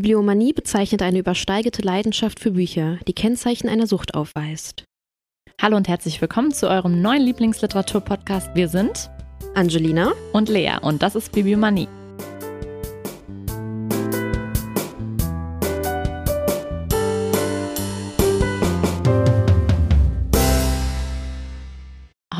Bibliomanie 0.00 0.54
bezeichnet 0.54 1.02
eine 1.02 1.18
übersteigerte 1.18 1.82
Leidenschaft 1.82 2.40
für 2.40 2.52
Bücher, 2.52 2.98
die 3.06 3.12
Kennzeichen 3.12 3.68
einer 3.68 3.86
Sucht 3.86 4.14
aufweist. 4.14 4.84
Hallo 5.60 5.76
und 5.76 5.88
herzlich 5.88 6.22
willkommen 6.22 6.52
zu 6.52 6.70
eurem 6.70 7.02
neuen 7.02 7.20
Lieblingsliteratur-Podcast. 7.20 8.54
Wir 8.54 8.68
sind 8.68 9.10
Angelina 9.54 10.12
und 10.32 10.48
Lea 10.48 10.78
und 10.80 11.02
das 11.02 11.16
ist 11.16 11.32
Bibliomanie. 11.32 11.86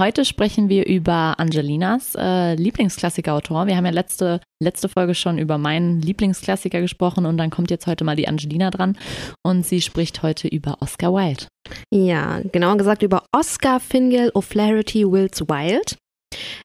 Heute 0.01 0.25
sprechen 0.25 0.71
wir 0.71 0.87
über 0.87 1.39
Angelinas 1.39 2.15
äh, 2.17 2.55
Lieblingsklassikerautor. 2.55 3.67
Wir 3.67 3.77
haben 3.77 3.85
ja 3.85 3.91
letzte, 3.91 4.41
letzte 4.59 4.89
Folge 4.89 5.15
schon 5.15 5.37
über 5.37 5.59
meinen 5.59 6.01
Lieblingsklassiker 6.01 6.81
gesprochen 6.81 7.27
und 7.27 7.37
dann 7.37 7.51
kommt 7.51 7.71
jetzt 7.71 7.87
heute 7.87 8.03
mal 8.05 8.17
die 8.17 8.27
Angelina 8.27 8.71
dran 8.71 8.97
und 9.43 9.67
sie 9.67 9.83
spricht 9.83 10.23
heute 10.23 10.49
über 10.49 10.79
Oscar 10.81 11.13
Wilde. 11.13 11.49
Ja, 11.93 12.41
genauer 12.51 12.79
gesagt 12.79 13.03
über 13.03 13.25
Oscar 13.37 13.79
Fingal 13.79 14.31
O'Flaherty 14.31 15.05
Wills 15.05 15.43
Wilde. 15.43 15.97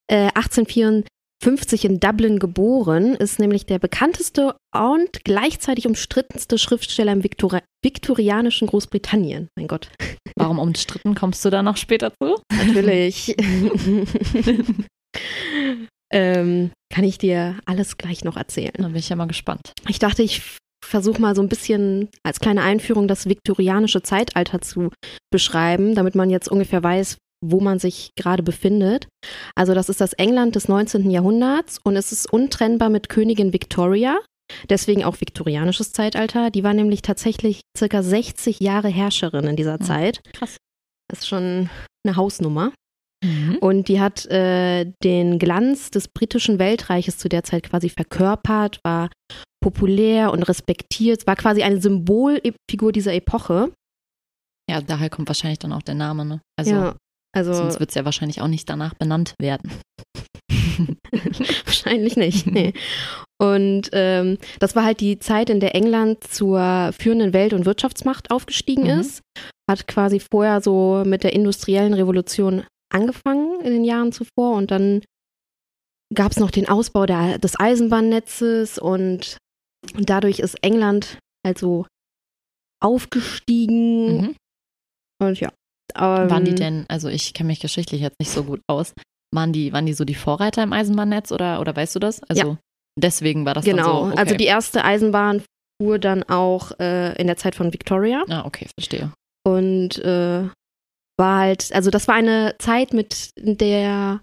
Äh, 0.09 0.29
1854 0.33 1.09
50 1.43 1.85
in 1.85 1.99
Dublin 1.99 2.39
geboren, 2.39 3.13
ist 3.13 3.37
nämlich 3.39 3.65
der 3.65 3.77
bekannteste 3.77 4.55
und 4.73 5.23
gleichzeitig 5.25 5.85
umstrittenste 5.85 6.57
Schriftsteller 6.57 7.11
im 7.11 7.23
Viktori 7.23 7.59
viktorianischen 7.85 8.67
Großbritannien. 8.67 9.47
Mein 9.55 9.67
Gott. 9.67 9.89
Warum 10.35 10.59
umstritten 10.59 11.15
kommst 11.15 11.45
du 11.45 11.49
da 11.49 11.63
noch 11.63 11.77
später 11.77 12.11
zu? 12.21 12.35
Natürlich. 12.51 13.35
ähm, 16.11 16.71
kann 16.93 17.03
ich 17.05 17.17
dir 17.17 17.57
alles 17.65 17.97
gleich 17.97 18.25
noch 18.25 18.35
erzählen. 18.35 18.73
Da 18.77 18.87
bin 18.87 18.95
ich 18.97 19.07
ja 19.07 19.15
mal 19.15 19.27
gespannt. 19.27 19.71
Ich 19.87 19.99
dachte, 19.99 20.23
ich 20.23 20.41
versuche 20.83 21.21
mal 21.21 21.35
so 21.35 21.41
ein 21.41 21.49
bisschen 21.49 22.09
als 22.23 22.39
kleine 22.39 22.63
Einführung 22.63 23.07
das 23.07 23.29
viktorianische 23.29 24.01
Zeitalter 24.03 24.61
zu 24.61 24.89
beschreiben, 25.31 25.95
damit 25.95 26.15
man 26.15 26.29
jetzt 26.29 26.49
ungefähr 26.49 26.83
weiß, 26.83 27.17
wo 27.43 27.59
man 27.59 27.79
sich 27.79 28.11
gerade 28.15 28.43
befindet. 28.43 29.07
Also 29.55 29.73
das 29.73 29.89
ist 29.89 30.01
das 30.01 30.13
England 30.13 30.55
des 30.55 30.67
19. 30.67 31.09
Jahrhunderts 31.09 31.79
und 31.83 31.95
es 31.95 32.11
ist 32.11 32.31
untrennbar 32.31 32.89
mit 32.89 33.09
Königin 33.09 33.53
Victoria. 33.53 34.19
Deswegen 34.69 35.03
auch 35.03 35.19
viktorianisches 35.19 35.91
Zeitalter. 35.91 36.51
Die 36.51 36.63
war 36.63 36.73
nämlich 36.73 37.01
tatsächlich 37.01 37.61
circa 37.77 38.03
60 38.03 38.59
Jahre 38.59 38.89
Herrscherin 38.89 39.47
in 39.47 39.55
dieser 39.55 39.79
Zeit. 39.79 40.21
Krass. 40.33 40.57
Das 41.09 41.19
ist 41.19 41.27
schon 41.27 41.69
eine 42.05 42.15
Hausnummer. 42.15 42.71
Mhm. 43.23 43.57
Und 43.59 43.87
die 43.87 43.99
hat 43.99 44.25
äh, 44.27 44.91
den 45.03 45.39
Glanz 45.39 45.89
des 45.91 46.07
britischen 46.07 46.59
Weltreiches 46.59 47.17
zu 47.17 47.29
der 47.29 47.43
Zeit 47.43 47.63
quasi 47.63 47.89
verkörpert, 47.89 48.79
war 48.83 49.09
populär 49.63 50.31
und 50.31 50.43
respektiert, 50.43 51.25
war 51.25 51.35
quasi 51.35 51.63
eine 51.63 51.81
Symbolfigur 51.81 52.91
dieser 52.91 53.13
Epoche. 53.13 53.71
Ja, 54.69 54.81
daher 54.81 55.09
kommt 55.09 55.27
wahrscheinlich 55.27 55.59
dann 55.59 55.73
auch 55.73 55.81
der 55.81 55.95
Name, 55.95 56.25
ne? 56.25 56.41
Also 56.57 56.71
ja, 56.71 56.95
also 57.35 57.53
sonst 57.53 57.79
wird 57.79 57.89
es 57.89 57.95
ja 57.95 58.05
wahrscheinlich 58.05 58.41
auch 58.41 58.47
nicht 58.47 58.69
danach 58.69 58.93
benannt 58.93 59.33
werden. 59.39 59.71
wahrscheinlich 61.65 62.15
nicht. 62.15 62.47
Nee. 62.47 62.73
Und 63.41 63.89
ähm, 63.91 64.37
das 64.59 64.75
war 64.75 64.85
halt 64.85 65.01
die 65.01 65.19
Zeit, 65.19 65.49
in 65.49 65.59
der 65.59 65.75
England 65.75 66.23
zur 66.23 66.91
führenden 66.97 67.33
Welt- 67.33 67.53
und 67.53 67.65
Wirtschaftsmacht 67.65 68.31
aufgestiegen 68.31 68.83
Mhm. 68.83 68.99
ist. 69.01 69.21
Hat 69.69 69.87
quasi 69.87 70.19
vorher 70.21 70.61
so 70.61 71.03
mit 71.05 71.23
der 71.23 71.33
industriellen 71.33 71.93
Revolution 71.93 72.63
angefangen 72.93 73.59
in 73.61 73.73
den 73.73 73.83
Jahren 73.83 74.11
zuvor 74.13 74.55
und 74.55 74.71
dann 74.71 75.01
gab 76.13 76.31
es 76.31 76.39
noch 76.39 76.51
den 76.51 76.69
Ausbau 76.69 77.05
der, 77.05 77.39
des 77.39 77.59
Eisenbahnnetzes 77.59 78.77
und 78.77 79.37
dadurch 79.97 80.39
ist 80.39 80.63
England 80.63 81.17
also 81.45 81.85
aufgestiegen 82.81 84.17
Mhm. 84.21 84.35
und 85.21 85.39
ja. 85.39 85.49
Ähm, 85.95 86.29
Waren 86.29 86.45
die 86.45 86.55
denn, 86.55 86.85
also 86.87 87.09
ich 87.09 87.33
kenne 87.33 87.47
mich 87.47 87.59
geschichtlich 87.59 88.01
jetzt 88.01 88.19
nicht 88.19 88.31
so 88.31 88.43
gut 88.43 88.61
aus, 88.67 88.93
waren 89.33 89.53
die, 89.53 89.71
waren 89.73 89.85
die 89.85 89.93
so 89.93 90.05
die 90.05 90.15
Vorreiter 90.15 90.63
im 90.63 90.73
Eisenbahnnetz 90.73 91.31
oder, 91.31 91.59
oder 91.59 91.75
weißt 91.75 91.95
du 91.95 91.99
das? 91.99 92.21
Also 92.23 92.57
deswegen 92.97 93.45
war 93.45 93.53
das 93.53 93.65
Genau, 93.65 93.77
dann 94.01 94.05
so. 94.07 94.11
Okay. 94.11 94.19
also 94.19 94.35
die 94.35 94.45
erste 94.45 94.83
Eisenbahn 94.83 95.43
fuhr 95.81 95.99
dann 95.99 96.23
auch 96.23 96.71
äh, 96.79 97.13
in 97.19 97.27
der 97.27 97.37
Zeit 97.37 97.55
von 97.55 97.73
Victoria. 97.73 98.23
Ah, 98.29 98.45
okay, 98.45 98.67
verstehe. 98.77 99.11
Und 99.45 99.97
äh, 99.99 100.47
war 101.17 101.39
halt, 101.39 101.71
also 101.73 101.89
das 101.91 102.07
war 102.07 102.15
eine 102.15 102.55
Zeit, 102.59 102.93
mit 102.93 103.29
der 103.37 104.21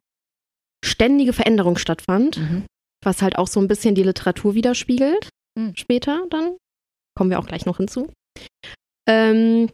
ständige 0.85 1.33
Veränderung 1.33 1.79
stattfand, 1.79 2.39
Mhm. 2.39 2.65
was 3.05 3.23
halt 3.23 3.37
auch 3.39 3.47
so 3.49 3.61
ein 3.61 3.69
bisschen 3.69 3.95
die 3.95 4.03
Literatur 4.03 4.55
widerspiegelt. 4.55 5.29
Mhm. 5.59 5.75
Später 5.77 6.25
dann. 6.31 6.57
Kommen 7.17 7.31
wir 7.31 7.39
auch 7.39 7.47
gleich 7.47 7.67
noch 7.67 7.77
hinzu. 7.77 8.11
Ähm, 9.09 9.69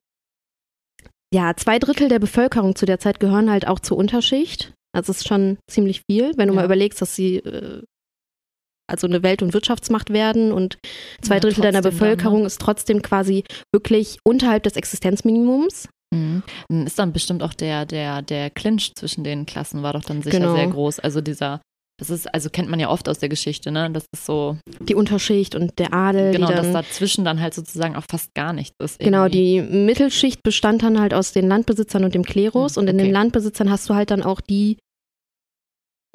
ja, 1.32 1.54
zwei 1.56 1.78
Drittel 1.78 2.08
der 2.08 2.18
Bevölkerung 2.18 2.74
zu 2.74 2.86
der 2.86 2.98
Zeit 2.98 3.20
gehören 3.20 3.50
halt 3.50 3.66
auch 3.68 3.78
zur 3.80 3.96
Unterschicht. 3.96 4.72
Also 4.94 5.12
es 5.12 5.18
ist 5.18 5.28
schon 5.28 5.58
ziemlich 5.70 6.02
viel, 6.10 6.32
wenn 6.36 6.48
du 6.48 6.54
Ja. 6.54 6.60
mal 6.60 6.64
überlegst, 6.64 7.00
dass 7.02 7.14
sie 7.14 7.36
äh, 7.36 7.82
also 8.88 9.06
eine 9.06 9.22
Welt- 9.22 9.42
und 9.42 9.54
Wirtschaftsmacht 9.54 10.10
werden 10.12 10.52
und 10.52 10.78
zwei 11.22 11.34
Ja, 11.36 11.40
Drittel 11.40 11.62
deiner 11.62 11.82
trotzdem 11.82 11.98
dann, 11.98 12.08
ne? 12.08 12.14
Bevölkerung 12.14 12.46
ist 12.46 12.60
trotzdem 12.60 13.02
quasi 13.02 13.44
wirklich 13.72 14.18
unterhalb 14.24 14.62
des 14.64 14.76
Existenzminimums. 14.76 15.88
Mhm. 16.14 16.42
Dann 16.68 16.86
ist 16.86 16.98
dann 16.98 17.12
bestimmt 17.12 17.42
auch 17.42 17.54
der, 17.54 17.84
der, 17.84 18.22
der 18.22 18.50
Clinch 18.50 18.94
zwischen 18.94 19.24
den 19.24 19.46
Klassen 19.46 19.82
war 19.82 19.92
doch 19.92 20.04
dann 20.04 20.22
sicher 20.22 20.38
Genau. 20.40 20.54
sehr 20.54 20.66
groß. 20.68 21.00
Also 21.00 21.20
dieser, 21.20 21.60
das 22.00 22.10
ist, 22.10 22.32
also 22.32 22.48
kennt 22.48 22.70
man 22.70 22.80
ja 22.80 22.88
oft 22.88 23.08
aus 23.08 23.18
der 23.18 23.28
Geschichte, 23.28 23.70
ne? 23.70 23.90
Das 23.90 24.04
ist 24.14 24.24
so, 24.24 24.56
Die 24.80 24.94
Unterschicht 24.94 25.54
und 25.54 25.78
der 25.78 25.92
Adel, 25.92 26.32
genau, 26.32 26.46
die 26.46 26.54
dass 26.54 26.62
dann 26.72 26.72
dazwischen 26.84 27.24
dann 27.24 27.40
halt 27.40 27.52
sozusagen 27.54 27.94
auch 27.96 28.04
fast 28.10 28.32
gar 28.34 28.52
nichts 28.54 28.76
ist. 28.82 29.00
Genau, 29.00 29.24
irgendwie. 29.26 29.60
die 29.60 29.60
Mittelschicht 29.84 30.42
bestand 30.42 30.82
dann 30.82 30.98
halt 30.98 31.12
aus 31.12 31.32
den 31.32 31.46
Landbesitzern 31.46 32.04
und 32.04 32.14
dem 32.14 32.24
Klerus. 32.24 32.76
Hm, 32.76 32.82
und 32.82 32.88
in 32.88 32.96
okay. 32.96 33.04
den 33.04 33.12
Landbesitzern 33.12 33.70
hast 33.70 33.90
du 33.90 33.94
halt 33.94 34.10
dann 34.10 34.22
auch 34.22 34.40
die, 34.40 34.78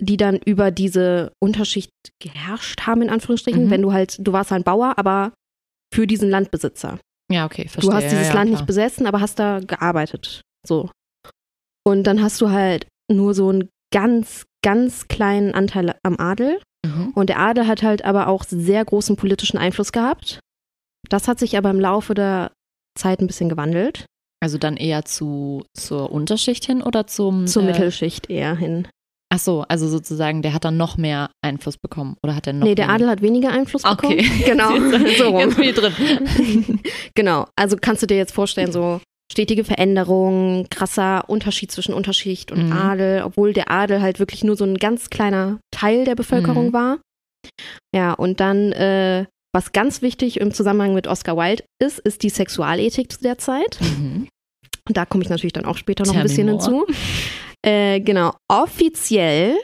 die 0.01 0.17
dann 0.17 0.37
über 0.37 0.71
diese 0.71 1.31
Unterschicht 1.39 1.91
geherrscht 2.19 2.81
haben, 2.81 3.01
in 3.01 3.09
Anführungsstrichen. 3.09 3.65
Mhm. 3.65 3.69
Wenn 3.69 3.81
du 3.81 3.93
halt, 3.93 4.17
du 4.19 4.33
warst 4.33 4.51
halt 4.51 4.65
Bauer, 4.65 4.97
aber 4.97 5.33
für 5.93 6.07
diesen 6.07 6.29
Landbesitzer. 6.29 6.99
Ja, 7.31 7.45
okay, 7.45 7.67
verstehe. 7.67 7.89
Du 7.89 7.95
hast 7.95 8.11
dieses 8.11 8.27
ja, 8.27 8.33
Land 8.33 8.49
klar. 8.49 8.59
nicht 8.59 8.65
besessen, 8.65 9.05
aber 9.05 9.21
hast 9.21 9.39
da 9.39 9.59
gearbeitet. 9.59 10.41
So. 10.65 10.89
Und 11.85 12.03
dann 12.03 12.21
hast 12.21 12.41
du 12.41 12.49
halt 12.49 12.87
nur 13.11 13.33
so 13.33 13.49
einen 13.49 13.69
ganz, 13.93 14.45
ganz 14.63 15.07
kleinen 15.07 15.53
Anteil 15.53 15.95
am 16.03 16.17
Adel. 16.17 16.59
Mhm. 16.85 17.11
Und 17.15 17.29
der 17.29 17.39
Adel 17.39 17.67
hat 17.67 17.83
halt 17.83 18.03
aber 18.03 18.27
auch 18.27 18.43
sehr 18.43 18.83
großen 18.83 19.15
politischen 19.15 19.57
Einfluss 19.57 19.91
gehabt. 19.91 20.39
Das 21.09 21.27
hat 21.27 21.39
sich 21.39 21.57
aber 21.57 21.69
im 21.69 21.79
Laufe 21.79 22.13
der 22.13 22.51
Zeit 22.97 23.19
ein 23.19 23.27
bisschen 23.27 23.49
gewandelt. 23.49 24.05
Also 24.41 24.57
dann 24.57 24.77
eher 24.77 25.05
zu, 25.05 25.63
zur 25.73 26.11
Unterschicht 26.11 26.65
hin 26.65 26.81
oder 26.81 27.07
zum 27.07 27.47
Zur 27.47 27.63
äh, 27.63 27.67
Mittelschicht 27.67 28.29
eher 28.29 28.55
hin. 28.55 28.87
Ach 29.35 29.39
so, 29.39 29.65
also 29.67 29.87
sozusagen, 29.87 30.43
der 30.43 30.53
hat 30.53 30.63
dann 30.63 30.77
noch 30.77 30.95
mehr 30.97 31.31
Einfluss 31.43 31.77
bekommen 31.77 32.17
oder 32.21 32.35
hat 32.35 32.45
er 32.45 32.53
noch 32.53 32.67
nee, 32.67 32.75
der? 32.75 32.89
Adel 32.89 33.09
hat 33.09 33.23
weniger 33.23 33.49
Einfluss 33.51 33.81
bekommen. 33.81 34.19
Okay. 34.19 34.29
Genau, 34.45 34.75
so 35.17 35.29
rum. 35.29 35.49
Bin 35.55 35.63
ich 35.63 35.73
drin. 35.73 36.79
genau. 37.15 37.47
Also 37.55 37.75
kannst 37.81 38.03
du 38.03 38.05
dir 38.05 38.17
jetzt 38.17 38.31
vorstellen, 38.33 38.71
so 38.71 39.01
stetige 39.31 39.63
Veränderung, 39.63 40.67
krasser 40.69 41.27
Unterschied 41.27 41.71
zwischen 41.71 41.95
Unterschicht 41.95 42.51
und 42.51 42.67
Mhm. 42.67 42.73
Adel, 42.73 43.23
obwohl 43.23 43.53
der 43.53 43.71
Adel 43.71 44.03
halt 44.03 44.19
wirklich 44.19 44.43
nur 44.43 44.55
so 44.55 44.65
ein 44.65 44.77
ganz 44.77 45.09
kleiner 45.09 45.57
Teil 45.71 46.05
der 46.05 46.13
Bevölkerung 46.13 46.67
Mhm. 46.67 46.73
war. 46.73 46.97
Ja, 47.95 48.13
und 48.13 48.39
dann, 48.39 48.71
äh, 48.73 49.25
was 49.51 49.71
ganz 49.71 50.03
wichtig 50.03 50.39
im 50.41 50.53
Zusammenhang 50.53 50.93
mit 50.93 51.07
Oscar 51.07 51.37
Wilde 51.37 51.63
ist, 51.81 51.97
ist 51.97 52.21
die 52.21 52.29
Sexualethik 52.29 53.11
zu 53.11 53.21
der 53.23 53.39
Zeit. 53.39 53.79
Mhm. 53.81 54.27
Und 54.87 54.97
da 54.97 55.05
komme 55.05 55.23
ich 55.23 55.29
natürlich 55.29 55.53
dann 55.53 55.65
auch 55.65 55.77
später 55.77 56.03
noch 56.05 56.11
Tell 56.11 56.21
ein 56.21 56.27
bisschen 56.27 56.47
hinzu. 56.49 56.85
Äh, 57.65 57.99
genau, 58.01 58.33
offiziell 58.49 59.57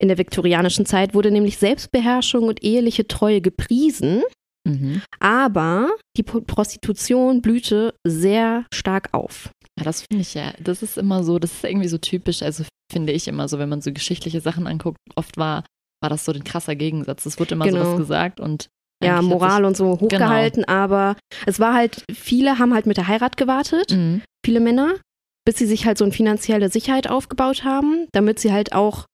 in 0.00 0.08
der 0.08 0.18
viktorianischen 0.18 0.86
Zeit 0.86 1.14
wurde 1.14 1.30
nämlich 1.30 1.58
Selbstbeherrschung 1.58 2.44
und 2.48 2.62
eheliche 2.64 3.06
Treue 3.06 3.40
gepriesen, 3.40 4.22
Mhm. 4.66 5.02
aber 5.20 5.90
die 6.16 6.22
Pro- 6.22 6.40
Prostitution 6.40 7.42
blühte 7.42 7.94
sehr 8.06 8.64
stark 8.72 9.08
auf. 9.12 9.50
Ja, 9.78 9.84
das 9.84 10.02
finde 10.02 10.22
ich 10.22 10.34
ja, 10.34 10.52
das 10.60 10.82
ist 10.82 10.98
immer 10.98 11.22
so, 11.24 11.38
das 11.38 11.52
ist 11.52 11.64
irgendwie 11.64 11.88
so 11.88 11.98
typisch, 11.98 12.42
also 12.42 12.64
finde 12.92 13.12
ich 13.12 13.26
immer 13.28 13.48
so, 13.48 13.58
wenn 13.58 13.68
man 13.68 13.80
so 13.82 13.92
geschichtliche 13.92 14.40
Sachen 14.40 14.66
anguckt, 14.66 14.98
oft 15.16 15.36
war, 15.36 15.64
war 16.02 16.10
das 16.10 16.24
so 16.24 16.32
ein 16.32 16.44
krasser 16.44 16.74
Gegensatz. 16.76 17.26
Es 17.26 17.38
wurde 17.38 17.54
immer 17.54 17.64
Genau. 17.66 17.84
sowas 17.84 17.96
gesagt 17.96 18.40
und 18.40 18.68
Ja, 19.02 19.20
Moral 19.20 19.64
und 19.64 19.76
so 19.76 19.98
hochgehalten, 20.00 20.64
aber 20.64 21.16
es 21.46 21.58
war 21.58 21.74
halt, 21.74 22.04
viele 22.12 22.58
haben 22.60 22.72
halt 22.72 22.86
mit 22.86 22.96
der 22.98 23.08
Heirat 23.08 23.36
gewartet, 23.36 23.90
Mhm. 23.90 24.22
viele 24.44 24.60
Männer, 24.60 24.94
bis 25.44 25.56
sie 25.58 25.66
sich 25.66 25.86
halt 25.86 25.98
so 25.98 26.04
eine 26.04 26.12
finanzielle 26.12 26.68
Sicherheit 26.70 27.08
aufgebaut 27.08 27.64
haben, 27.64 28.06
damit 28.12 28.38
sie 28.38 28.52
halt 28.52 28.72
auch 28.72 29.06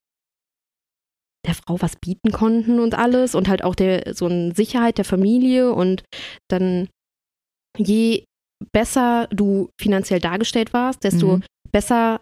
der 1.46 1.54
Frau 1.54 1.80
was 1.80 1.96
bieten 1.96 2.32
konnten 2.32 2.80
und 2.80 2.94
alles 2.96 3.34
und 3.34 3.48
halt 3.48 3.62
auch 3.64 3.74
der 3.74 4.14
so 4.14 4.26
eine 4.26 4.54
Sicherheit 4.54 4.98
der 4.98 5.04
Familie 5.04 5.72
und 5.72 6.02
dann 6.50 6.88
je 7.78 8.24
besser 8.72 9.28
du 9.28 9.70
finanziell 9.80 10.20
dargestellt 10.20 10.72
warst, 10.72 11.04
desto 11.04 11.36
Mhm. 11.36 11.44
besser, 11.72 12.20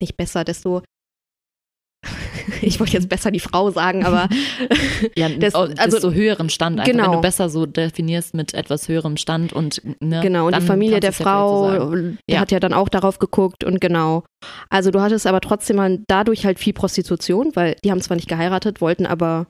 nicht 0.00 0.16
besser, 0.16 0.44
desto 0.44 0.82
ich 2.62 2.78
wollte 2.80 2.92
jetzt 2.94 3.08
besser 3.08 3.30
die 3.30 3.40
Frau 3.40 3.70
sagen, 3.70 4.04
aber 4.04 4.28
ja, 5.16 5.28
das- 5.28 5.54
also, 5.54 5.72
desto 5.74 6.12
höherem 6.12 6.48
Stand. 6.48 6.80
Einfach, 6.80 6.92
Genau. 6.92 7.04
Wenn 7.04 7.12
du 7.12 7.20
besser 7.20 7.48
so 7.48 7.66
definierst 7.66 8.34
mit 8.34 8.54
etwas 8.54 8.88
höherem 8.88 9.16
Stand 9.16 9.52
und 9.52 9.80
ne, 10.00 10.20
genau, 10.22 10.46
und 10.46 10.56
die 10.56 10.60
Familie 10.62 11.00
der 11.00 11.12
so 11.12 11.22
Frau 11.24 11.90
der 11.94 12.14
Ja. 12.28 12.40
hat 12.40 12.52
ja 12.52 12.60
dann 12.60 12.72
auch 12.72 12.88
darauf 12.88 13.18
geguckt 13.18 13.64
und 13.64 13.80
genau. 13.80 14.24
Also 14.70 14.90
du 14.90 15.00
hattest 15.00 15.26
aber 15.26 15.40
trotzdem 15.40 15.76
mal 15.76 16.00
dadurch 16.08 16.44
halt 16.44 16.58
viel 16.58 16.72
Prostitution, 16.72 17.50
weil 17.54 17.76
die 17.84 17.90
haben 17.90 18.00
zwar 18.00 18.16
nicht 18.16 18.28
geheiratet, 18.28 18.80
wollten 18.80 19.06
aber 19.06 19.46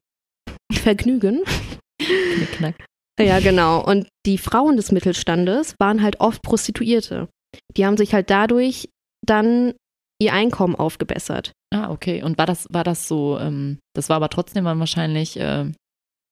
vergnügen. 0.72 1.42
Knickknack. 1.98 2.74
Ja, 3.20 3.40
genau. 3.40 3.84
Und 3.84 4.08
die 4.26 4.38
Frauen 4.38 4.76
des 4.76 4.90
Mittelstandes 4.90 5.74
waren 5.78 6.02
halt 6.02 6.20
oft 6.20 6.42
Prostituierte. 6.42 7.28
Die 7.76 7.84
haben 7.86 7.96
sich 7.96 8.14
halt 8.14 8.30
dadurch 8.30 8.88
dann 9.24 9.74
ihr 10.24 10.32
Einkommen 10.32 10.74
aufgebessert. 10.76 11.52
Ah, 11.74 11.90
okay. 11.90 12.22
Und 12.22 12.38
war 12.38 12.46
das, 12.46 12.66
war 12.70 12.84
das 12.84 13.08
so, 13.08 13.38
ähm, 13.38 13.78
das 13.94 14.08
war 14.08 14.16
aber 14.16 14.28
trotzdem 14.28 14.64
dann 14.64 14.78
wahrscheinlich, 14.78 15.38
äh, 15.38 15.64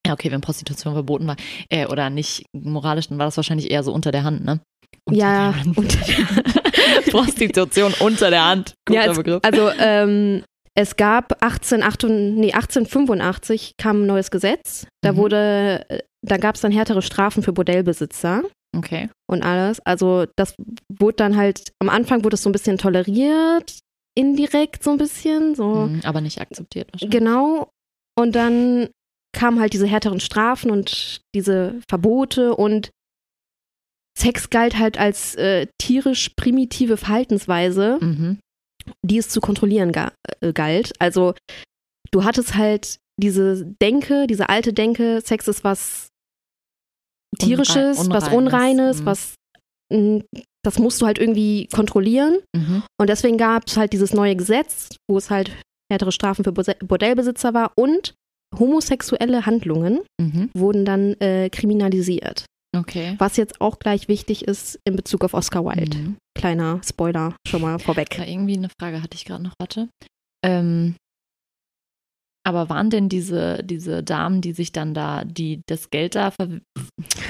ja, 0.06 0.12
okay, 0.12 0.30
wenn 0.30 0.40
Prostitution 0.40 0.94
verboten 0.94 1.26
war, 1.26 1.36
äh, 1.70 1.86
oder 1.86 2.10
nicht 2.10 2.44
moralisch, 2.52 3.08
dann 3.08 3.18
war 3.18 3.26
das 3.26 3.36
wahrscheinlich 3.36 3.70
eher 3.70 3.82
so 3.82 3.92
unter 3.92 4.10
der 4.12 4.24
Hand, 4.24 4.44
ne? 4.44 4.60
Unter 5.06 5.20
ja, 5.20 5.50
der 5.52 5.60
Hand. 5.60 5.78
unter 5.78 5.98
der, 5.98 7.00
Prostitution 7.10 7.94
unter 8.00 8.30
der 8.30 8.44
Hand. 8.44 8.74
Guter 8.86 9.04
Ja, 9.04 9.10
es- 9.10 9.16
Begriff. 9.16 9.40
also 9.42 9.70
ähm, 9.78 10.42
es 10.74 10.96
gab 10.96 11.32
1888, 11.42 12.34
nee, 12.36 12.52
1885 12.52 13.72
kam 13.76 14.02
ein 14.02 14.06
neues 14.06 14.30
Gesetz. 14.30 14.86
Da 15.02 15.12
Mhm. 15.12 15.16
wurde, 15.16 15.84
äh, 15.88 15.98
da 16.22 16.36
gab 16.36 16.54
es 16.54 16.60
dann 16.60 16.72
härtere 16.72 17.02
Strafen 17.02 17.42
für 17.42 17.52
Bordellbesitzer 17.52 18.42
Okay. 18.76 19.08
und 19.28 19.42
alles. 19.42 19.80
Also 19.86 20.26
das 20.36 20.54
wurde 20.92 21.16
dann 21.16 21.36
halt, 21.36 21.72
am 21.80 21.88
Anfang 21.88 22.22
wurde 22.24 22.34
es 22.34 22.42
so 22.42 22.48
ein 22.50 22.52
bisschen 22.52 22.78
toleriert, 22.78 23.78
indirekt 24.16 24.82
so 24.84 24.90
ein 24.90 24.98
bisschen, 24.98 25.54
so. 25.54 25.86
Mhm, 25.88 26.00
aber 26.04 26.20
nicht 26.20 26.40
akzeptiert 26.40 26.88
wahrscheinlich. 26.92 27.18
Genau. 27.18 27.70
Und 28.18 28.34
dann 28.36 28.88
kamen 29.36 29.60
halt 29.60 29.72
diese 29.72 29.86
härteren 29.86 30.20
Strafen 30.20 30.70
und 30.70 31.20
diese 31.34 31.80
Verbote 31.88 32.54
und 32.54 32.90
Sex 34.18 34.50
galt 34.50 34.76
halt 34.78 34.98
als 34.98 35.34
äh, 35.36 35.66
tierisch 35.80 36.30
primitive 36.36 36.96
Verhaltensweise, 36.96 37.98
Mhm. 38.00 38.38
die 39.04 39.18
es 39.18 39.28
zu 39.28 39.40
kontrollieren 39.40 39.92
ga 39.92 40.12
äh, 40.40 40.52
galt. 40.52 40.92
Also 41.00 41.34
du 42.10 42.24
hattest 42.24 42.56
halt 42.56 42.98
diese 43.18 43.64
Denke, 43.80 44.26
diese 44.26 44.48
alte 44.48 44.72
Denke, 44.72 45.20
Sex 45.24 45.46
ist 45.48 45.62
was 45.64 46.08
tierisches, 47.38 47.98
Unrei- 47.98 48.12
was 48.14 48.28
Unreines, 48.28 49.00
mhm. 49.00 49.06
was 49.06 49.34
mh, 49.92 50.20
das 50.64 50.78
musst 50.78 51.00
du 51.00 51.06
halt 51.06 51.18
irgendwie 51.18 51.68
kontrollieren. 51.72 52.38
Mhm. 52.54 52.82
Und 53.00 53.08
deswegen 53.08 53.38
gab 53.38 53.66
es 53.66 53.76
halt 53.76 53.92
dieses 53.92 54.12
neue 54.12 54.36
Gesetz, 54.36 54.88
wo 55.10 55.16
es 55.18 55.30
halt 55.30 55.50
härtere 55.90 56.12
Strafen 56.12 56.44
für 56.44 56.52
Bordellbesitzer 56.52 57.54
war 57.54 57.72
und 57.76 58.14
homosexuelle 58.58 59.46
Handlungen 59.46 60.00
Mhm. 60.20 60.50
wurden 60.54 60.84
dann 60.84 61.14
äh, 61.20 61.48
kriminalisiert. 61.50 62.44
Okay. 62.76 63.16
Was 63.18 63.36
jetzt 63.36 63.60
auch 63.60 63.78
gleich 63.80 64.06
wichtig 64.08 64.46
ist 64.46 64.78
in 64.84 64.94
Bezug 64.96 65.24
auf 65.24 65.34
Oscar 65.34 65.64
Wilde. 65.64 65.96
Mhm. 65.98 66.16
Kleiner 66.36 66.80
Spoiler 66.84 67.34
schon 67.48 67.62
mal 67.62 67.78
vorweg. 67.78 68.10
Da 68.16 68.24
irgendwie 68.24 68.56
eine 68.56 68.68
Frage 68.80 69.02
hatte 69.02 69.16
ich 69.16 69.24
gerade 69.24 69.42
noch, 69.42 69.54
warte. 69.58 69.88
Ähm, 70.44 70.94
aber 72.50 72.68
waren 72.68 72.90
denn 72.90 73.08
diese, 73.08 73.62
diese 73.64 74.02
Damen, 74.02 74.40
die 74.42 74.52
sich 74.52 74.72
dann 74.72 74.92
da, 74.92 75.24
die 75.24 75.62
das 75.66 75.88
Geld 75.90 76.14
da 76.16 76.30
ver 76.32 76.48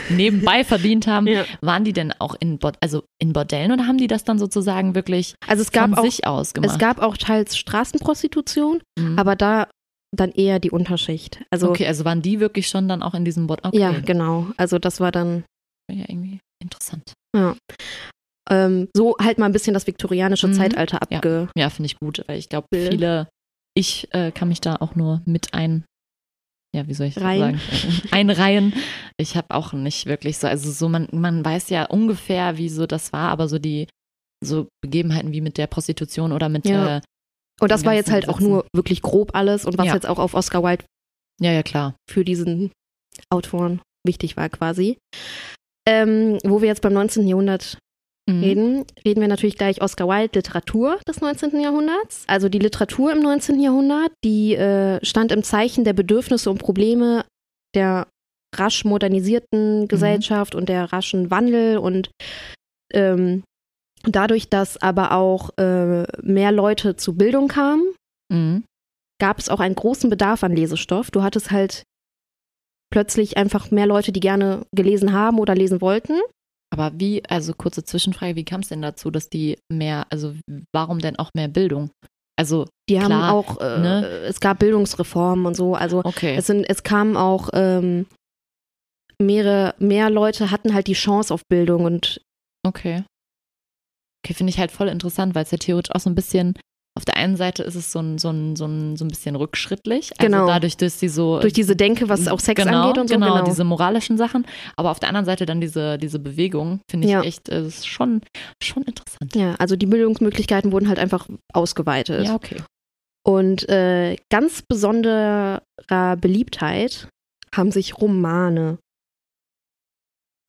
nebenbei 0.09 0.65
verdient 0.65 1.07
haben, 1.07 1.27
Ja. 1.29 1.45
waren 1.61 1.85
die 1.85 1.93
denn 1.93 2.13
auch 2.19 2.35
in, 2.41 2.59
Bord 2.59 2.77
also 2.81 3.05
in 3.21 3.33
Bordellen 3.33 3.71
oder 3.73 3.87
haben 3.87 3.99
die 3.99 4.07
das 4.09 4.25
dann 4.25 4.39
sozusagen 4.39 4.95
wirklich 4.95 5.35
Also 5.47 5.63
es 5.63 5.71
gab 5.73 5.91
von 5.91 5.99
auch 5.99 6.05
sich 6.05 6.27
aus 6.27 6.53
gemacht? 6.55 6.73
es 6.73 6.79
gab 6.79 6.99
auch 7.01 7.17
teils 7.17 7.57
Straßenprostitution, 7.57 8.81
Mhm. 8.99 9.19
aber 9.19 9.37
da 9.37 9.69
dann 10.17 10.33
eher 10.33 10.59
die 10.59 10.73
Unterschicht. 10.73 11.41
Also 11.51 11.69
okay, 11.71 11.87
also 11.87 12.05
waren 12.05 12.21
die 12.23 12.41
wirklich 12.41 12.67
schon 12.67 12.89
dann 12.89 13.03
auch 13.03 13.15
in 13.15 13.25
diesem 13.25 13.47
Bord? 13.47 13.65
Okay. 13.65 13.79
ja, 13.79 14.01
genau. 14.01 14.49
Also 14.57 14.79
das 14.81 14.99
war 14.99 15.13
dann 15.13 15.45
Ja, 15.93 16.05
irgendwie 16.09 16.41
interessant. 16.63 17.13
ähm, 18.51 18.89
so 18.97 19.15
halt 19.21 19.39
mal 19.39 19.47
ein 19.47 19.53
bisschen 19.53 19.75
das 19.75 19.87
viktorianische 19.87 20.49
Mhm. 20.49 20.53
Zeitalter 20.55 20.99
Ja. 21.11 21.19
abge. 21.19 21.49
Ja, 21.57 21.71
finde 21.71 21.87
ich 21.87 21.97
gut, 21.99 22.25
weil 22.27 22.39
ich 22.39 22.49
glaube, 22.49 22.67
viele, 22.75 23.29
ich 23.75 24.09
äh, 24.13 24.31
kann 24.33 24.49
mich 24.49 24.61
da 24.61 24.77
auch 24.77 24.95
nur 24.95 25.23
mit 25.25 25.55
ein, 25.55 25.85
ja, 26.75 26.87
wie 26.87 26.95
soll 26.95 27.07
ich 27.07 27.19
Reihen. 27.21 27.59
sagen, 27.59 28.03
einreihen. 28.11 28.73
Ich 29.17 29.37
habe 29.37 29.51
auch 29.55 29.73
nicht 29.73 30.07
wirklich 30.07 30.39
so, 30.39 30.47
also 30.47 30.71
so, 30.71 30.89
man, 30.89 31.09
man 31.13 31.45
weiß 31.45 31.71
ja 31.71 31.85
ungefähr, 31.87 32.57
wie 32.59 32.69
so 32.69 32.87
das 32.87 33.13
war, 33.13 33.31
aber 33.31 33.49
so 33.49 33.59
die, 33.59 33.87
so 34.45 34.69
Begebenheiten 34.83 35.33
wie 35.33 35.41
mit 35.41 35.59
der 35.59 35.67
Prostitution 35.67 36.33
oder 36.33 36.49
mit, 36.49 36.67
Ja. 36.67 36.99
äh, 36.99 37.01
Und 37.61 37.71
das 37.71 37.85
war 37.85 37.95
jetzt 37.95 38.11
halt 38.11 38.29
auch 38.29 38.39
Sätzen. 38.39 38.51
nur 38.51 38.67
wirklich 38.75 39.03
grob 39.03 39.35
alles 39.35 39.65
und 39.65 39.77
was 39.79 39.87
Ja. 39.87 39.95
jetzt 39.95 40.07
auch 40.07 40.19
auf 40.19 40.35
Oscar 40.35 40.63
Wilde 40.63 40.85
ja, 41.41 41.53
ja, 41.53 41.63
klar. 41.63 41.95
für 42.11 42.25
diesen 42.25 42.71
Autoren 43.31 43.81
wichtig 44.07 44.37
war 44.37 44.49
quasi. 44.49 44.99
Ähm, 45.87 46.39
wo 46.45 46.61
wir 46.61 46.69
jetzt 46.69 46.83
beim 46.83 46.93
19. 46.93 47.27
Jahrhundert 47.27 47.79
Mhm. 48.29 48.43
reden, 48.43 48.85
reden 49.05 49.21
wir 49.21 49.29
natürlich 49.29 49.57
gleich 49.57 49.81
Oscar 49.83 50.09
Wilde, 50.09 50.39
Literatur 50.39 50.99
des 51.09 51.21
19. 51.21 51.59
Jahrhunderts. 51.61 52.25
Also 52.27 52.49
die 52.49 52.59
Literatur 52.59 53.13
im 53.13 53.21
19. 53.21 53.61
Jahrhundert, 53.61 54.13
die 54.25 54.55
äh, 54.55 55.05
stand 55.05 55.33
im 55.33 55.43
Zeichen 55.43 55.85
der 55.85 55.95
Bedürfnisse 55.95 56.51
und 56.51 56.59
Probleme 56.59 57.25
der 57.75 58.07
rasch 58.57 58.85
modernisierten 58.85 59.87
Gesellschaft 59.89 60.55
und 60.55 60.69
der 60.69 60.93
raschen 60.93 61.31
Wandel 61.31 61.79
und 61.79 62.11
ähm, 62.93 63.45
dadurch, 64.03 64.49
dass 64.49 64.77
aber 64.83 65.13
auch 65.13 65.51
äh, 65.59 66.03
mehr 66.23 66.51
Leute 66.53 66.97
zu 66.97 67.17
Bildung 67.17 67.49
kamen, 67.49 67.85
Mhm. 68.33 68.63
gab 69.21 69.39
es 69.39 69.49
auch 69.49 69.59
einen 69.61 69.75
großen 69.75 70.09
Bedarf 70.09 70.45
an 70.45 70.55
Lesestoff. 70.55 71.11
Du 71.11 71.23
hattest 71.23 71.51
halt 71.51 71.83
plötzlich 72.93 73.37
einfach 73.37 73.71
mehr 73.73 73.87
Leute, 73.87 74.13
die 74.13 74.21
gerne 74.21 74.67
gelesen 74.75 75.13
haben 75.13 75.39
oder 75.39 75.55
lesen 75.55 75.81
wollten. 75.81 76.15
Aber 76.73 76.93
wie, 76.95 77.23
also 77.29 77.53
kurze 77.53 77.85
Zwischenfrage, 77.85 78.37
wie 78.37 78.45
kam 78.45 78.61
es 78.61 78.69
denn 78.69 78.83
dazu, 78.83 79.11
dass 79.11 79.29
die 79.29 79.59
mehr, 79.73 80.07
also 80.11 80.35
warum 80.73 81.01
denn 81.01 81.17
auch 81.17 81.31
mehr 81.35 81.49
Bildung? 81.49 81.91
Also, 82.39 82.67
Die 82.89 83.01
haben 83.01 83.09
Klar, 83.09 83.35
auch, 83.35 83.61
äh, 83.61 83.79
ne? 83.79 84.07
es 84.27 84.41
gab 84.41 84.61
Bildungsreformen 84.61 85.47
und 85.47 85.57
so. 85.57 85.75
Also 85.75 85.99
okay. 86.05 86.37
es, 86.37 86.47
sind, 86.47 86.65
es 86.65 86.83
kamen 86.83 87.17
auch 87.17 87.51
ähm, 87.53 88.07
mehrere, 89.21 89.75
mehr 89.79 90.09
Leute 90.09 90.51
hatten 90.51 90.73
halt 90.73 90.87
die 90.87 90.95
Chance 90.95 91.35
auf 91.35 91.43
Bildung 91.49 91.85
und 91.85 92.21
Okay. 92.67 93.05
Okay, 94.23 94.35
finde 94.35 94.51
ich 94.51 94.59
halt 94.59 94.71
voll 94.71 94.89
interessant, 94.89 95.35
weil 95.35 95.45
es 95.45 95.51
ja 95.51 95.59
theoretisch 95.59 95.95
auch 95.95 96.01
so 96.01 96.11
ein 96.11 96.15
bisschen, 96.15 96.55
auf 96.97 97.05
der 97.05 97.17
einen 97.17 97.37
Seite 97.37 97.63
ist 97.63 97.77
es 97.77 97.93
so 97.93 98.01
ein, 98.01 98.19
so 98.19 98.31
ein, 98.31 98.57
so 98.57 98.67
ein, 98.67 98.97
so 98.97 99.05
ein 99.05 99.09
bisschen 99.09 99.37
rückschrittlich. 99.37 100.11
Also 100.19 100.31
Genau. 100.31 100.47
dadurch, 100.47 100.77
dass 100.77 100.99
die 100.99 101.09
so. 101.09 101.39
durch 101.41 101.53
diese 101.53 101.77
Denke, 101.77 102.09
was 102.09 102.27
auch 102.29 102.41
Sex 102.41 102.63
genau, 102.63 102.83
angeht 102.89 103.01
und 103.01 103.09
so. 103.09 103.15
Genau, 103.15 103.35
Genau, 103.35 103.45
diese 103.45 103.65
moralischen 103.65 104.19
Sachen. 104.19 104.45
Aber 104.77 104.91
auf 104.91 104.99
der 104.99 105.09
anderen 105.09 105.25
Seite 105.25 105.47
dann 105.47 105.61
diese, 105.61 105.99
diese 105.99 106.19
Bewegung, 106.19 106.81
finde 106.91 107.07
ich 107.07 107.13
Ja. 107.13 107.23
echt, 107.23 107.49
äh, 107.49 107.65
ist 107.67 107.87
schon, 107.87 108.23
schon 108.63 108.83
interessant. 108.83 109.35
ja, 109.37 109.55
also 109.55 109.77
die 109.77 109.87
Bildungsmöglichkeiten 109.87 110.73
wurden 110.73 110.89
halt 110.89 110.99
einfach 110.99 111.29
ausgeweitet. 111.53 112.27
Ja, 112.27 112.35
okay. 112.35 112.57
Und 113.25 113.69
äh, 113.69 114.17
ganz 114.31 114.63
besonderer 114.63 115.63
Beliebtheit 116.21 117.09
haben 117.55 117.71
sich 117.71 117.99
Romane. 117.99 118.79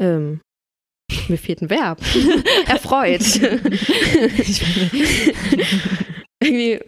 Ähm, 0.01 0.41
mir 1.27 1.38
fehlt 1.38 1.62
ein 1.62 1.69
Verb. 1.69 2.00
Erfreut. 2.67 3.21
Irgendwie 6.41 6.79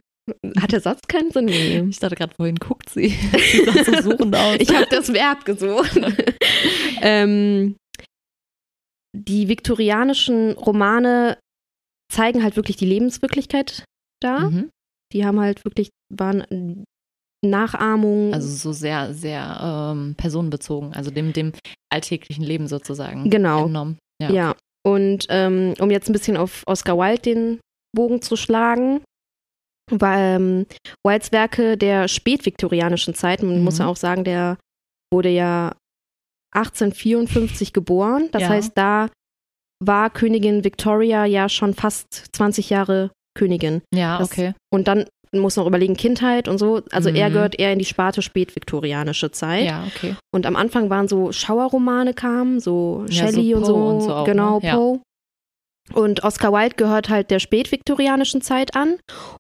hat 0.60 0.72
der 0.72 0.80
Satz 0.80 1.02
keinen 1.08 1.32
Sinn. 1.32 1.46
Nee. 1.46 1.82
Ich 1.90 2.00
dachte 2.00 2.16
gerade, 2.16 2.34
vorhin 2.36 2.56
guckt 2.56 2.90
sie. 2.90 3.10
sie 3.52 3.66
sah 3.66 4.02
so 4.02 4.12
suchend 4.12 4.36
aus. 4.36 4.58
Ich 4.60 4.74
habe 4.74 4.88
das 4.90 5.12
Verb 5.12 5.46
gesucht. 5.46 6.00
ähm, 7.02 7.76
die 9.16 9.48
viktorianischen 9.48 10.54
Romane 10.54 11.38
zeigen 12.12 12.44
halt 12.44 12.56
wirklich 12.56 12.78
die 12.78 12.86
Lebenswirklichkeit 12.86 13.84
da. 14.22 14.50
Mhm. 14.50 14.70
Die 15.12 15.26
haben 15.26 15.40
halt 15.40 15.64
wirklich, 15.66 15.90
waren 16.10 16.86
Nachahmungen. 17.46 18.34
Also 18.34 18.48
so 18.48 18.72
sehr, 18.72 19.14
sehr 19.14 19.92
ähm, 19.94 20.16
personenbezogen, 20.16 20.94
also 20.94 21.12
dem, 21.12 21.34
dem 21.34 21.52
alltäglichen 21.92 22.44
Leben 22.44 22.68
sozusagen 22.68 23.30
Genau. 23.30 23.66
entnommen. 23.66 23.98
Ja. 24.22 24.32
Ja, 24.32 24.56
und 24.86 25.26
ähm, 25.30 25.74
um 25.80 25.92
jetzt 25.92 26.10
ein 26.10 26.14
bisschen 26.14 26.38
auf 26.38 26.64
Oscar 26.66 26.98
Wilde 26.98 27.22
den 27.22 27.60
Bogen 27.96 28.22
zu 28.22 28.36
schlagen, 28.36 29.02
ähm, 29.92 30.66
Wildes 31.06 31.32
Werke 31.32 31.78
der 31.78 32.08
spätviktorianischen 32.08 33.14
Zeit, 33.14 33.44
man 33.44 33.58
Mhm. 33.60 33.64
muss 33.64 33.78
ja 33.80 33.88
auch 33.88 33.96
sagen, 33.98 34.24
der 34.24 34.58
wurde 35.14 35.30
ja 35.30 35.74
1854 36.56 37.74
geboren. 37.74 38.30
Das 38.32 38.44
Ja. 38.44 38.50
heißt, 38.50 38.74
da 38.76 39.10
war 39.84 40.10
Königin 40.10 40.64
Victoria 40.64 41.26
ja 41.26 41.50
schon 41.50 41.74
fast 41.74 42.28
20 42.36 42.70
Jahre 42.70 43.12
Königin. 43.38 43.82
Ja, 43.94 44.20
Das- 44.20 44.32
okay. 44.32 44.54
Und 44.72 44.88
dann 44.88 45.06
muss 45.36 45.56
noch 45.56 45.66
überlegen, 45.66 45.96
Kindheit 45.96 46.48
und 46.48 46.60
so. 46.60 46.82
Also 46.92 47.10
er 47.10 47.30
Mhm. 47.30 47.34
gehört 47.34 47.60
eher 47.60 47.74
in 47.74 47.80
die 47.80 47.86
Sparte 47.86 48.22
spätviktorianische 48.22 49.32
Zeit. 49.32 49.66
Ja, 49.66 49.84
okay. 49.88 50.16
Und 50.32 50.46
am 50.46 50.56
Anfang 50.56 50.92
waren 50.92 51.08
so 51.08 51.32
Schauerromane 51.32 52.14
kamen, 52.14 52.60
so 52.60 53.04
Ja, 53.10 53.28
so 53.28 53.34
Shelley 53.34 53.56
und, 53.56 53.66
so. 53.66 53.76
und 53.76 54.02
so 54.02 54.14
auch, 54.14 54.26
genau, 54.26 54.60
ne? 54.60 54.72
Poe. 54.72 55.00
Und 55.94 56.24
Oscar 56.24 56.54
Wilde 56.54 56.76
gehört 56.78 57.10
halt 57.10 57.30
der 57.30 57.40
spätviktorianischen 57.40 58.42
Zeit 58.42 58.76
an 58.76 58.96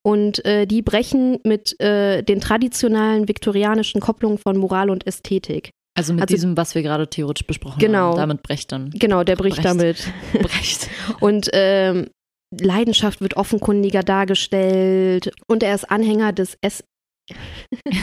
und 0.05 0.43
äh, 0.45 0.65
die 0.65 0.81
brechen 0.81 1.39
mit 1.45 1.79
äh, 1.79 2.21
den 2.21 2.41
traditionellen 2.41 3.27
viktorianischen 3.29 4.01
Kopplungen 4.01 4.37
von 4.37 4.57
Moral 4.57 4.89
und 4.89 5.07
Ästhetik. 5.07 5.69
Also 5.97 6.11
mit 6.13 6.23
Also- 6.23 6.33
diesem, 6.35 6.57
was 6.57 6.75
wir 6.75 6.81
gerade 6.83 7.07
theoretisch 7.09 7.47
besprochen 7.47 7.79
Genau. 7.79 8.09
haben. 8.11 8.17
Damit 8.17 8.43
brecht 8.43 8.71
dann. 8.71 8.89
Genau, 8.89 9.23
der 9.23 9.35
bricht 9.37 9.57
Brecht. 9.57 9.65
damit. 9.67 10.07
Brecht. 10.33 10.89
Und 11.21 11.49
ähm, 11.53 12.09
Leidenschaft 12.59 13.21
wird 13.21 13.37
offenkundiger 13.37 14.03
dargestellt 14.03 15.31
und 15.47 15.63
er 15.63 15.75
ist 15.75 15.89
Anhänger 15.89 16.33
des 16.33 16.57
S. 16.61 16.83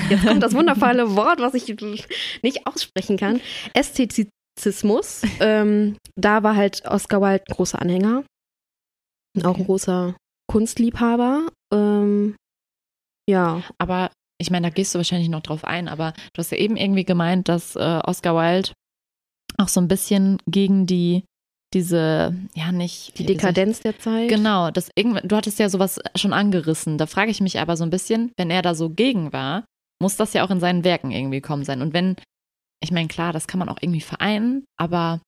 Jetzt 0.09 0.27
kommt 0.27 0.43
das 0.43 0.55
wundervolle 0.55 1.15
Wort, 1.15 1.41
was 1.41 1.53
ich 1.55 1.67
nicht 2.43 2.67
aussprechen 2.67 3.17
kann. 3.19 3.41
Ästhetizismus. 4.61 5.23
Ähm, 5.41 5.97
da 6.17 6.43
war 6.43 6.55
halt 6.55 6.85
Oscar 6.85 7.21
Wilde 7.23 7.45
ein 7.49 7.55
großer 7.55 7.81
Anhänger. 7.81 8.25
Auch 9.39 9.45
ein 9.45 9.47
Okay. 9.47 9.65
großer 9.65 10.17
Kunstliebhaber. 10.49 11.49
Ähm, 11.73 12.37
ja, 13.29 13.63
Aber 13.79 14.11
ich 14.39 14.51
meine, 14.51 14.69
da 14.69 14.75
gehst 14.75 14.95
du 14.95 14.99
wahrscheinlich 14.99 15.29
noch 15.29 15.43
drauf 15.43 15.65
ein, 15.65 15.89
aber 15.89 16.13
du 16.35 16.39
hast 16.39 16.51
ja 16.51 16.59
eben 16.59 16.77
irgendwie 16.77 17.05
gemeint, 17.05 17.49
dass 17.49 17.77
äh, 17.77 18.01
Oscar 18.05 18.35
Wilde 18.37 18.73
auch 19.59 19.69
so 19.69 19.81
ein 19.81 19.89
bisschen 19.89 20.39
gegen 20.47 20.87
die, 20.87 21.25
diese, 21.75 22.35
ja, 22.55 22.73
nicht. 22.73 23.19
die 23.19 23.27
Dekadenz 23.27 23.81
der 23.81 23.99
Zeit. 23.99 24.29
Genau, 24.29 24.71
das 24.71 24.91
du 24.97 25.37
hattest 25.37 25.59
ja 25.59 25.69
sowas 25.69 26.01
schon 26.17 26.33
angerissen. 26.33 26.99
Da 26.99 27.07
frage 27.07 27.31
ich 27.31 27.41
mich 27.41 27.61
aber 27.61 27.77
so 27.77 27.85
ein 27.85 27.91
bisschen, 27.91 28.33
wenn 28.37 28.51
er 28.51 28.63
da 28.63 28.75
so 28.75 28.91
gegen 28.91 29.33
war, 29.33 29.65
muss 30.03 30.17
das 30.17 30.33
ja 30.33 30.45
auch 30.45 30.51
in 30.51 30.61
seinen 30.61 30.85
Werken 30.85 31.11
irgendwie 31.11 31.41
kommen 31.41 31.65
sein. 31.65 31.83
Und 31.83 31.93
wenn, 31.93 32.17
ich 32.83 32.91
meine, 32.93 33.09
klar, 33.09 33.33
das 33.33 33.47
kann 33.47 33.59
man 33.59 33.69
auch 33.69 33.79
irgendwie 33.81 34.01
vereinen, 34.01 34.65
aber 34.79 35.21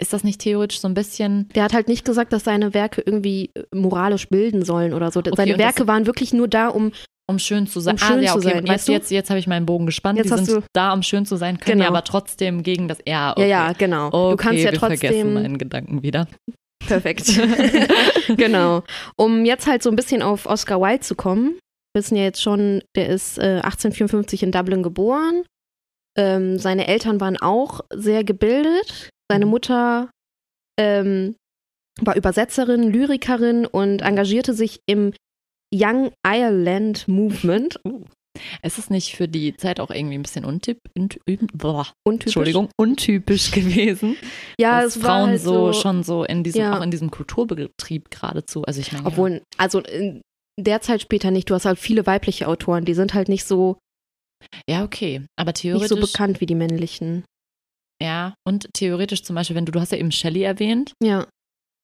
ist 0.00 0.12
das 0.12 0.22
nicht 0.24 0.40
theoretisch 0.40 0.80
so 0.80 0.86
ein 0.88 0.94
bisschen, 0.94 1.48
Der 1.54 1.64
hat 1.64 1.72
halt 1.72 1.88
nicht 1.88 2.04
gesagt, 2.04 2.32
dass 2.32 2.44
seine 2.44 2.72
Werke 2.72 3.02
irgendwie 3.04 3.50
äh, 3.54 3.64
moralisch 3.74 4.28
bilden 4.28 4.64
sollen 4.64 4.94
oder 4.94 5.10
so. 5.10 5.20
Okay, 5.20 5.32
seine 5.36 5.58
Werke 5.58 5.86
waren 5.88 6.06
wirklich 6.06 6.32
nur 6.32 6.48
da, 6.48 6.68
um 6.68 6.92
um 7.30 7.38
schön 7.38 7.66
zu 7.66 7.80
sein? 7.80 7.94
Um 7.94 7.98
schön 7.98 8.18
ah, 8.20 8.22
ja, 8.22 8.32
zu 8.32 8.38
okay, 8.38 8.48
sein, 8.48 8.56
jetzt, 8.60 8.68
weißt 8.68 8.88
du? 8.88 8.92
jetzt, 8.92 9.10
jetzt 9.10 9.28
habe 9.28 9.38
ich 9.38 9.46
meinen 9.46 9.66
Bogen 9.66 9.84
gespannt. 9.84 10.16
Jetzt 10.16 10.28
Die 10.28 10.32
hast 10.32 10.46
sind 10.46 10.62
du- 10.62 10.66
da, 10.72 10.94
um 10.94 11.02
schön 11.02 11.26
zu 11.26 11.36
sein, 11.36 11.58
können 11.60 11.80
ja 11.80 11.86
Genau. 11.88 11.96
aber 11.98 12.04
trotzdem 12.04 12.62
gegen 12.62 12.88
das, 12.88 12.98
ja, 13.06 13.12
Ja, 13.12 13.32
okay. 13.32 13.48
ja, 13.50 13.72
genau. 13.74 14.06
Okay, 14.06 14.30
du 14.30 14.36
kannst 14.36 14.64
ja 14.64 14.72
wir 14.72 14.78
vergessen 14.78 15.00
trotzdem. 15.14 15.34
meinen 15.34 15.58
Gedanken 15.58 16.02
wieder. 16.02 16.26
Perfekt. 16.86 17.26
genau. 18.38 18.82
Um 19.16 19.44
jetzt 19.44 19.66
halt 19.66 19.82
so 19.82 19.90
ein 19.90 19.96
bisschen 19.96 20.22
auf 20.22 20.46
Oscar 20.46 20.80
Wilde 20.80 21.00
zu 21.00 21.14
kommen, 21.16 21.58
wir 21.92 22.00
wissen 22.02 22.16
ja 22.16 22.22
jetzt 22.22 22.40
schon, 22.40 22.82
der 22.96 23.08
ist 23.10 23.36
äh, 23.38 23.60
1854 23.62 24.42
in 24.44 24.52
Dublin 24.52 24.82
geboren. 24.82 25.42
Ähm, 26.18 26.58
seine 26.58 26.88
Eltern 26.88 27.20
waren 27.20 27.36
auch 27.36 27.80
sehr 27.94 28.24
gebildet. 28.24 29.10
Seine 29.30 29.44
Mhm. 29.46 29.50
Mutter 29.50 30.10
ähm, 30.78 31.36
war 32.00 32.16
Übersetzerin, 32.16 32.90
Lyrikerin 32.90 33.66
und 33.66 34.02
engagierte 34.02 34.54
sich 34.54 34.80
im 34.86 35.12
Young 35.74 36.12
Ireland 36.26 37.06
Movement. 37.08 37.80
Ist 38.62 38.78
es 38.78 38.88
nicht 38.88 39.16
für 39.16 39.26
die 39.26 39.56
Zeit 39.56 39.80
auch 39.80 39.90
irgendwie 39.90 40.14
ein 40.16 40.22
bisschen 40.22 40.44
untyp, 40.44 40.78
unt, 40.96 41.18
boah, 41.52 41.88
Untypisch. 42.06 42.26
Entschuldigung, 42.36 42.68
untypisch 42.78 43.50
gewesen? 43.52 44.16
Ja, 44.60 44.82
dass 44.82 44.96
es 44.96 45.02
war 45.02 45.18
Frauen 45.20 45.30
halt 45.30 45.40
so, 45.40 45.72
schon 45.72 46.04
so 46.04 46.22
in 46.24 46.44
diesem, 46.44 46.60
Ja. 46.60 46.78
auch 46.78 46.82
in 46.82 46.92
diesem 46.92 47.10
Kulturbetrieb 47.10 48.10
geradezu. 48.10 48.62
Also 48.62 48.80
ich 48.80 48.92
meine, 48.92 49.04
ja. 49.04 49.08
Obwohl, 49.08 49.42
also 49.56 49.80
in 49.80 50.20
der 50.58 50.80
Zeit 50.82 51.02
später 51.02 51.30
nicht. 51.32 51.50
Du 51.50 51.54
hast 51.54 51.64
halt 51.64 51.78
viele 51.78 52.06
weibliche 52.06 52.46
Autoren, 52.46 52.84
die 52.84 52.94
sind 52.94 53.12
halt 53.14 53.28
nicht 53.28 53.44
so, 53.44 53.76
ja, 54.68 54.84
okay. 54.84 55.24
Aber 55.36 55.50
nicht 55.50 55.60
theoretisch, 55.62 55.88
so 55.88 55.96
bekannt 56.00 56.40
wie 56.40 56.46
die 56.46 56.54
männlichen. 56.54 57.24
ja, 58.02 58.34
und 58.46 58.68
theoretisch 58.74 59.22
zum 59.22 59.34
Beispiel, 59.36 59.56
wenn 59.56 59.66
du, 59.66 59.72
du 59.72 59.80
hast 59.80 59.92
ja 59.92 59.98
eben 59.98 60.12
Shelley 60.12 60.42
erwähnt. 60.42 60.92
Ja, 61.02 61.26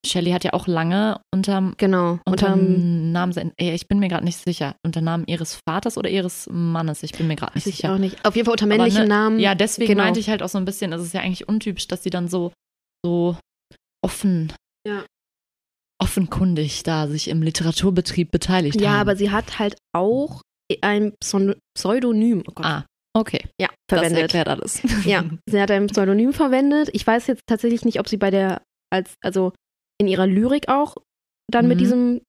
Shelley 0.07 0.33
hat 0.33 0.45
ja 0.45 0.53
auch 0.53 0.67
lange 0.67 1.19
unterm, 1.35 1.75
genau. 1.79 2.19
unterm 2.27 2.61
Unterm, 2.61 3.13
Namen, 3.13 3.33
sein, 3.33 3.53
ich 3.57 3.89
bin 3.89 3.99
mir 4.01 4.09
gerade 4.09 4.25
nicht 4.25 4.37
sicher, 4.37 4.77
unter 4.85 5.01
Namen 5.01 5.25
ihres 5.27 5.59
Vaters 5.67 5.97
oder 5.97 6.11
ihres 6.11 6.47
Mannes, 6.51 7.03
ich 7.03 7.13
bin 7.13 7.27
mir 7.27 7.37
gerade 7.37 7.55
nicht 7.55 7.67
ich 7.67 7.77
sicher. 7.77 7.95
auch 7.95 7.99
nicht. 7.99 8.23
Auf 8.25 8.37
jeden 8.37 8.45
Fall 8.45 8.53
unter 8.53 8.67
männlichen 8.67 9.03
ne, 9.05 9.09
Namen. 9.09 9.39
Ja, 9.41 9.55
deswegen 9.55 9.93
genau. 9.93 10.05
meinte 10.05 10.21
ich 10.21 10.29
halt 10.29 10.43
auch 10.43 10.51
so 10.51 10.59
ein 10.59 10.67
bisschen, 10.67 10.93
es 10.93 11.03
ist 11.03 11.15
ja 11.15 11.23
eigentlich 11.23 11.49
untypisch, 11.49 11.89
dass 11.89 12.03
sie 12.03 12.11
dann 12.11 12.29
so, 12.29 12.53
so 13.05 13.39
offen, 14.05 14.53
Ja. 14.87 15.07
offenkundig 16.03 16.83
da 16.83 17.09
sich 17.09 17.29
im 17.29 17.41
Literaturbetrieb 17.43 18.31
beteiligt 18.31 18.81
Ja, 18.81 18.91
haben. 18.93 19.01
aber 19.01 19.17
sie 19.17 19.31
hat 19.31 19.59
halt 19.59 19.77
auch 19.95 20.43
ein 20.83 21.13
Pseud- 21.23 21.59
Pseudonym 21.77 22.43
oh 22.49 22.53
Gott, 22.55 22.67
Ah, 22.67 22.85
okay. 23.17 23.41
ja, 23.61 23.69
Das 23.89 23.99
verwendet. 24.01 24.23
erklärt 24.23 24.49
alles. 24.49 24.81
Ja, 25.07 25.25
sie 25.49 25.61
hat 25.61 25.71
ein 25.71 25.87
Pseudonym 25.89 26.33
verwendet. 26.33 26.91
Ich 26.93 27.07
weiß 27.07 27.27
jetzt 27.27 27.43
tatsächlich 27.47 27.85
nicht, 27.85 28.01
ob 28.01 28.09
sie 28.09 28.17
bei 28.17 28.31
der, 28.31 28.63
als, 28.93 29.15
also 29.23 29.53
in 30.01 30.09
ihrer 30.09 30.27
Lyrik 30.27 30.69
auch 30.69 30.97
dann 31.51 31.69
mit 31.69 31.77
Mhm. 31.77 31.83
diesem 31.83 32.21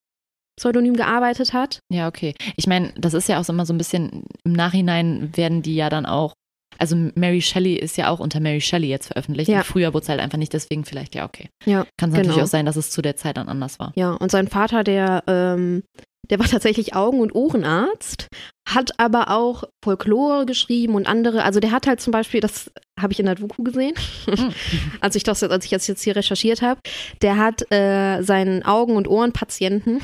Pseudonym 0.59 0.95
gearbeitet 0.95 1.53
hat. 1.53 1.79
Ja, 1.91 2.07
okay. 2.07 2.33
Ich 2.55 2.67
meine, 2.67 2.93
das 2.97 3.13
ist 3.13 3.27
ja 3.27 3.39
auch 3.41 3.49
immer 3.49 3.65
so 3.65 3.73
ein 3.73 3.77
bisschen, 3.77 4.23
im 4.45 4.53
Nachhinein 4.53 5.35
werden 5.35 5.61
die 5.61 5.75
ja 5.75 5.89
dann 5.89 6.05
auch, 6.05 6.33
also 6.77 6.95
Mary 7.15 7.41
Shelley 7.41 7.73
ist 7.75 7.97
ja 7.97 8.09
auch 8.09 8.19
unter 8.19 8.39
Mary 8.39 8.61
Shelley 8.61 8.87
jetzt 8.87 9.07
veröffentlicht. 9.07 9.49
Ja. 9.49 9.63
Früher 9.63 9.93
wurde 9.93 10.03
es 10.03 10.09
halt 10.09 10.19
einfach 10.19 10.37
nicht, 10.37 10.53
deswegen 10.53 10.85
vielleicht, 10.85 11.15
ja, 11.15 11.25
okay. 11.25 11.49
Ja, 11.65 11.85
Kann 11.97 12.09
es 12.09 12.15
natürlich 12.15 12.33
genau. 12.33 12.43
auch 12.43 12.49
sein, 12.49 12.65
dass 12.65 12.75
es 12.75 12.91
zu 12.91 13.01
der 13.01 13.15
Zeit 13.15 13.37
dann 13.37 13.49
anders 13.49 13.79
war. 13.79 13.91
Ja, 13.95 14.11
und 14.13 14.31
sein 14.31 14.47
Vater, 14.47 14.83
der, 14.83 15.23
ähm, 15.27 15.83
der 16.29 16.39
war 16.39 16.47
tatsächlich 16.49 16.95
Augen- 16.95 17.19
und 17.19 17.35
Ohrenarzt, 17.35 18.27
hat 18.67 18.91
aber 18.99 19.29
auch 19.29 19.63
Folklore 19.83 20.45
geschrieben 20.45 20.95
und 20.95 21.07
andere. 21.07 21.43
Also 21.43 21.59
der 21.59 21.71
hat 21.71 21.85
halt 21.87 22.01
zum 22.01 22.11
Beispiel, 22.11 22.39
das 22.39 22.71
habe 22.99 23.13
ich 23.13 23.19
in 23.19 23.25
der 23.27 23.35
Doku 23.35 23.61
gesehen, 23.63 23.93
Hm. 24.25 24.51
als 25.01 25.15
ich 25.15 25.23
das, 25.23 25.43
als 25.43 25.65
ich 25.65 25.71
das 25.71 25.85
jetzt 25.87 26.01
hier 26.03 26.15
recherchiert 26.15 26.61
habe, 26.61 26.79
der 27.21 27.37
hat 27.37 27.71
äh, 27.71 28.21
seinen 28.23 28.63
Augen- 28.63 28.95
und 28.95 29.07
Ohrenpatienten, 29.07 30.01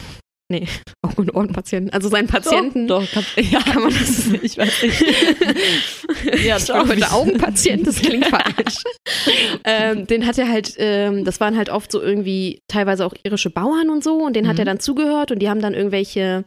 nee, 0.51 0.67
Augen- 1.05 1.21
und 1.21 1.35
Ohrenpatienten, 1.35 1.91
also 1.93 2.09
seinen 2.09 2.27
Patienten, 2.27 2.87
Doch, 2.87 3.01
doch 3.03 3.11
kann, 3.11 3.23
ja, 3.51 3.59
kann 3.61 3.81
man 3.83 3.91
das 3.91 4.27
ich 4.31 4.57
weiß 4.57 4.83
nicht. 4.83 5.03
Ja, 6.45 6.57
ich 6.57 6.69
war 6.69 6.87
heute. 6.87 7.11
Augenpatient, 7.11 7.87
das 7.87 7.99
klingt 8.01 8.25
falsch. 8.27 8.83
ähm, 9.63 10.05
den 10.07 10.27
hat 10.27 10.37
er 10.37 10.47
halt, 10.49 10.75
ähm, 10.77 11.25
das 11.25 11.39
waren 11.39 11.57
halt 11.57 11.69
oft 11.69 11.91
so 11.91 12.01
irgendwie 12.01 12.59
teilweise 12.67 13.05
auch 13.05 13.13
irische 13.23 13.49
Bauern 13.49 13.89
und 13.89 14.03
so 14.03 14.17
und 14.17 14.35
den 14.35 14.47
hat 14.47 14.55
Mhm. 14.55 14.59
er 14.59 14.65
dann 14.65 14.79
zugehört 14.79 15.31
und 15.31 15.39
die 15.39 15.49
haben 15.49 15.61
dann 15.61 15.73
irgendwelche 15.73 16.45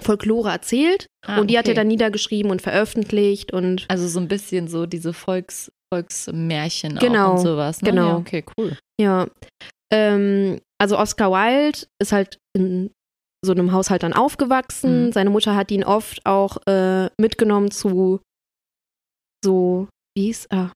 Folklore 0.00 0.50
erzählt 0.50 1.06
Ah, 1.26 1.38
und 1.40 1.48
die 1.50 1.58
hat 1.58 1.66
er 1.66 1.72
okay. 1.72 1.80
dann 1.80 1.88
niedergeschrieben 1.88 2.50
und 2.50 2.62
veröffentlicht 2.62 3.52
und 3.52 3.84
Also 3.88 4.08
so 4.08 4.20
ein 4.20 4.28
bisschen 4.28 4.68
so 4.68 4.86
diese 4.86 5.12
Volks, 5.12 5.70
Volksmärchen 5.92 6.96
Genau, 6.98 7.32
und 7.32 7.38
sowas. 7.38 7.82
Ne? 7.82 7.90
genau. 7.90 8.08
Ja, 8.08 8.16
okay, 8.16 8.44
cool. 8.56 8.76
ja. 9.00 9.26
Ähm, 9.92 10.60
also 10.80 10.98
Oscar 10.98 11.30
Wilde 11.32 11.80
ist 12.00 12.12
halt 12.12 12.38
in 12.56 12.90
so 13.44 13.52
einem 13.52 13.72
Haushalt 13.72 14.02
dann 14.02 14.12
aufgewachsen. 14.12 15.06
Mhm. 15.06 15.12
Seine 15.12 15.30
Mutter 15.30 15.54
hat 15.54 15.70
ihn 15.70 15.84
oft 15.84 16.24
auch 16.26 16.58
äh, 16.66 17.08
mitgenommen 17.20 17.70
zu 17.70 18.20
so, 19.44 19.88
wie 20.16 20.24
hieß, 20.26 20.48
ah, 20.50 20.70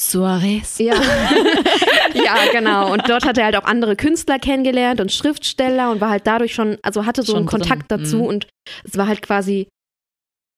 Soares. 0.00 0.78
Ja. 0.78 0.94
ja, 2.14 2.34
genau. 2.52 2.92
Und 2.92 3.08
dort 3.08 3.24
hat 3.24 3.38
er 3.38 3.46
halt 3.46 3.56
auch 3.56 3.64
andere 3.64 3.96
Künstler 3.96 4.38
kennengelernt 4.38 5.00
und 5.00 5.10
Schriftsteller 5.12 5.90
und 5.90 6.00
war 6.00 6.10
halt 6.10 6.26
dadurch 6.26 6.54
schon, 6.54 6.76
also 6.82 7.06
hatte 7.06 7.22
so 7.22 7.32
Schon 7.32 7.38
einen 7.38 7.46
Kontakt 7.46 7.90
drin. 7.90 8.00
dazu 8.02 8.16
Mhm. 8.18 8.22
und 8.26 8.46
es 8.84 8.96
war 8.98 9.06
halt 9.06 9.22
quasi, 9.22 9.68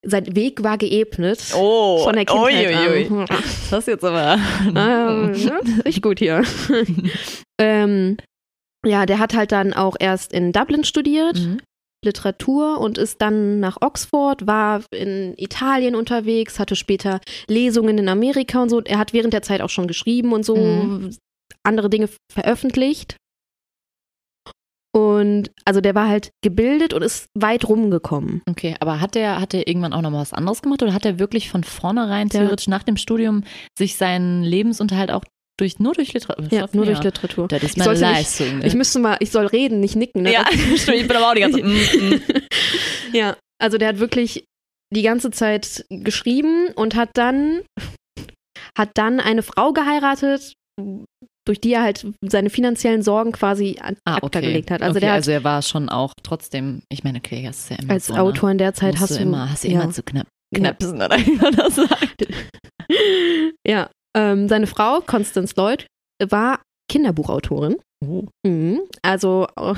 sein 0.04 0.34
Weg 0.34 0.64
war 0.64 0.76
geebnet. 0.78 1.52
Oh, 1.54 2.02
Von 2.02 2.14
der 2.14 2.24
Kindheit 2.24 2.66
uiuiui. 2.66 3.06
an. 3.06 3.26
Das 3.70 3.80
ist 3.80 3.88
jetzt 3.88 4.04
aber. 4.04 4.38
Ja, 4.74 5.26
richtig 5.84 6.02
gut 6.02 6.18
hier. 6.18 6.42
ähm, 7.60 8.16
ja, 8.86 9.06
der 9.06 9.18
hat 9.18 9.34
halt 9.34 9.52
dann 9.52 9.72
auch 9.72 9.96
erst 9.98 10.32
in 10.32 10.52
Dublin 10.52 10.84
studiert, 10.84 11.38
Mhm. 11.38 11.60
Literatur 12.04 12.78
und 12.78 12.96
ist 12.96 13.20
dann 13.20 13.58
nach 13.58 13.78
Oxford, 13.80 14.46
war 14.46 14.84
in 14.92 15.34
Italien 15.36 15.96
unterwegs, 15.96 16.60
hatte 16.60 16.76
später 16.76 17.20
Lesungen 17.48 17.98
in 17.98 18.08
Amerika 18.08 18.62
und 18.62 18.68
so. 18.68 18.80
Er 18.82 18.98
hat 18.98 19.12
während 19.12 19.32
der 19.32 19.42
Zeit 19.42 19.60
auch 19.60 19.68
schon 19.70 19.88
geschrieben 19.88 20.32
und 20.32 20.44
so 20.44 20.56
Mhm. 20.56 21.16
andere 21.64 21.90
Dinge 21.90 22.08
veröffentlicht. 22.32 23.16
Und 24.94 25.50
also 25.64 25.80
der 25.80 25.94
war 25.94 26.08
halt 26.08 26.30
gebildet 26.42 26.94
und 26.94 27.02
ist 27.02 27.26
weit 27.34 27.68
rumgekommen. 27.68 28.42
Okay, 28.48 28.74
aber 28.80 29.00
hat 29.00 29.14
der, 29.14 29.40
hat 29.40 29.52
der 29.52 29.68
irgendwann 29.68 29.92
auch 29.92 30.00
noch 30.00 30.10
mal 30.10 30.20
was 30.20 30.32
anderes 30.32 30.62
gemacht 30.62 30.82
oder 30.82 30.94
hat 30.94 31.04
er 31.04 31.18
wirklich 31.18 31.50
von 31.50 31.62
vornherein 31.62 32.30
theoretisch 32.30 32.68
nach 32.68 32.82
dem 32.84 32.96
Studium 32.96 33.44
sich 33.78 33.96
seinen 33.96 34.42
Lebensunterhalt 34.42 35.10
auch 35.10 35.24
durch, 35.58 35.78
nur 35.78 35.92
durch 35.92 36.12
Literatur? 36.14 36.46
Ja, 36.50 36.66
nur 36.72 36.86
durch 36.86 37.02
Literatur. 37.02 37.48
Das 37.48 37.62
ist 37.62 37.70
Ich 37.72 37.76
meine 37.76 37.90
nicht- 37.92 38.00
Leistung. 38.00 38.58
Ne? 38.58 38.66
Ich 38.66 38.74
müsste 38.74 38.98
mal, 39.00 39.16
ich 39.20 39.30
soll 39.30 39.46
reden, 39.46 39.80
nicht 39.80 39.96
nicken. 39.96 40.22
Ne? 40.22 40.32
ja, 40.32 40.44
stimmt, 40.76 40.96
ich 41.00 41.08
bin 41.08 41.16
aber 41.16 41.30
auch 41.30 41.34
die 41.34 41.40
ganze 41.40 41.62
mm. 41.62 42.20
Ja, 43.12 43.36
also 43.60 43.76
der 43.78 43.88
hat 43.88 43.98
wirklich 43.98 44.44
die 44.94 45.02
ganze 45.02 45.30
Zeit 45.30 45.84
geschrieben 45.90 46.68
und 46.74 46.94
hat 46.94 47.10
dann 47.14 47.62
hat 48.76 48.90
dann 48.94 49.20
eine 49.20 49.42
Frau 49.42 49.72
geheiratet, 49.72 50.54
durch 51.46 51.60
die 51.60 51.72
er 51.72 51.82
halt 51.82 52.06
seine 52.22 52.50
finanziellen 52.50 53.02
Sorgen 53.02 53.32
quasi 53.32 53.78
an 53.80 53.96
Ah, 54.06 54.18
okay. 54.22 54.40
gelegt 54.40 54.70
hat. 54.70 54.82
Also 54.82 54.92
okay, 54.92 55.00
der 55.00 55.10
hat 55.10 55.16
also 55.16 55.30
er 55.30 55.44
war 55.44 55.62
schon 55.62 55.88
auch 55.88 56.12
trotzdem, 56.22 56.82
ich 56.90 57.04
meine, 57.04 57.18
okay, 57.18 57.42
das 57.44 57.58
ist 57.58 57.70
ja 57.70 57.76
immer 57.76 57.94
als 57.94 58.06
so, 58.06 58.14
ne? 58.14 58.22
Autor 58.22 58.50
in 58.50 58.58
der 58.58 58.74
Zeit 58.74 58.98
hast 59.00 59.18
du 59.18 59.22
immer, 59.22 59.50
hast 59.50 59.64
du 59.64 59.68
ja. 59.68 59.82
immer 59.82 59.90
zu 59.92 60.02
knapp, 60.02 60.26
knapsen, 60.54 60.96
oder 60.96 61.18
wie 61.18 61.32
man 61.36 61.54
das 61.56 61.74
sagt. 61.74 62.28
ja, 63.66 63.90
ähm, 64.18 64.48
seine 64.48 64.66
Frau 64.66 65.00
Constance 65.00 65.54
Lloyd 65.56 65.86
war 66.22 66.60
Kinderbuchautorin. 66.90 67.76
Oh. 68.04 68.24
Mhm. 68.46 68.80
Also 69.02 69.46
äh, 69.56 69.74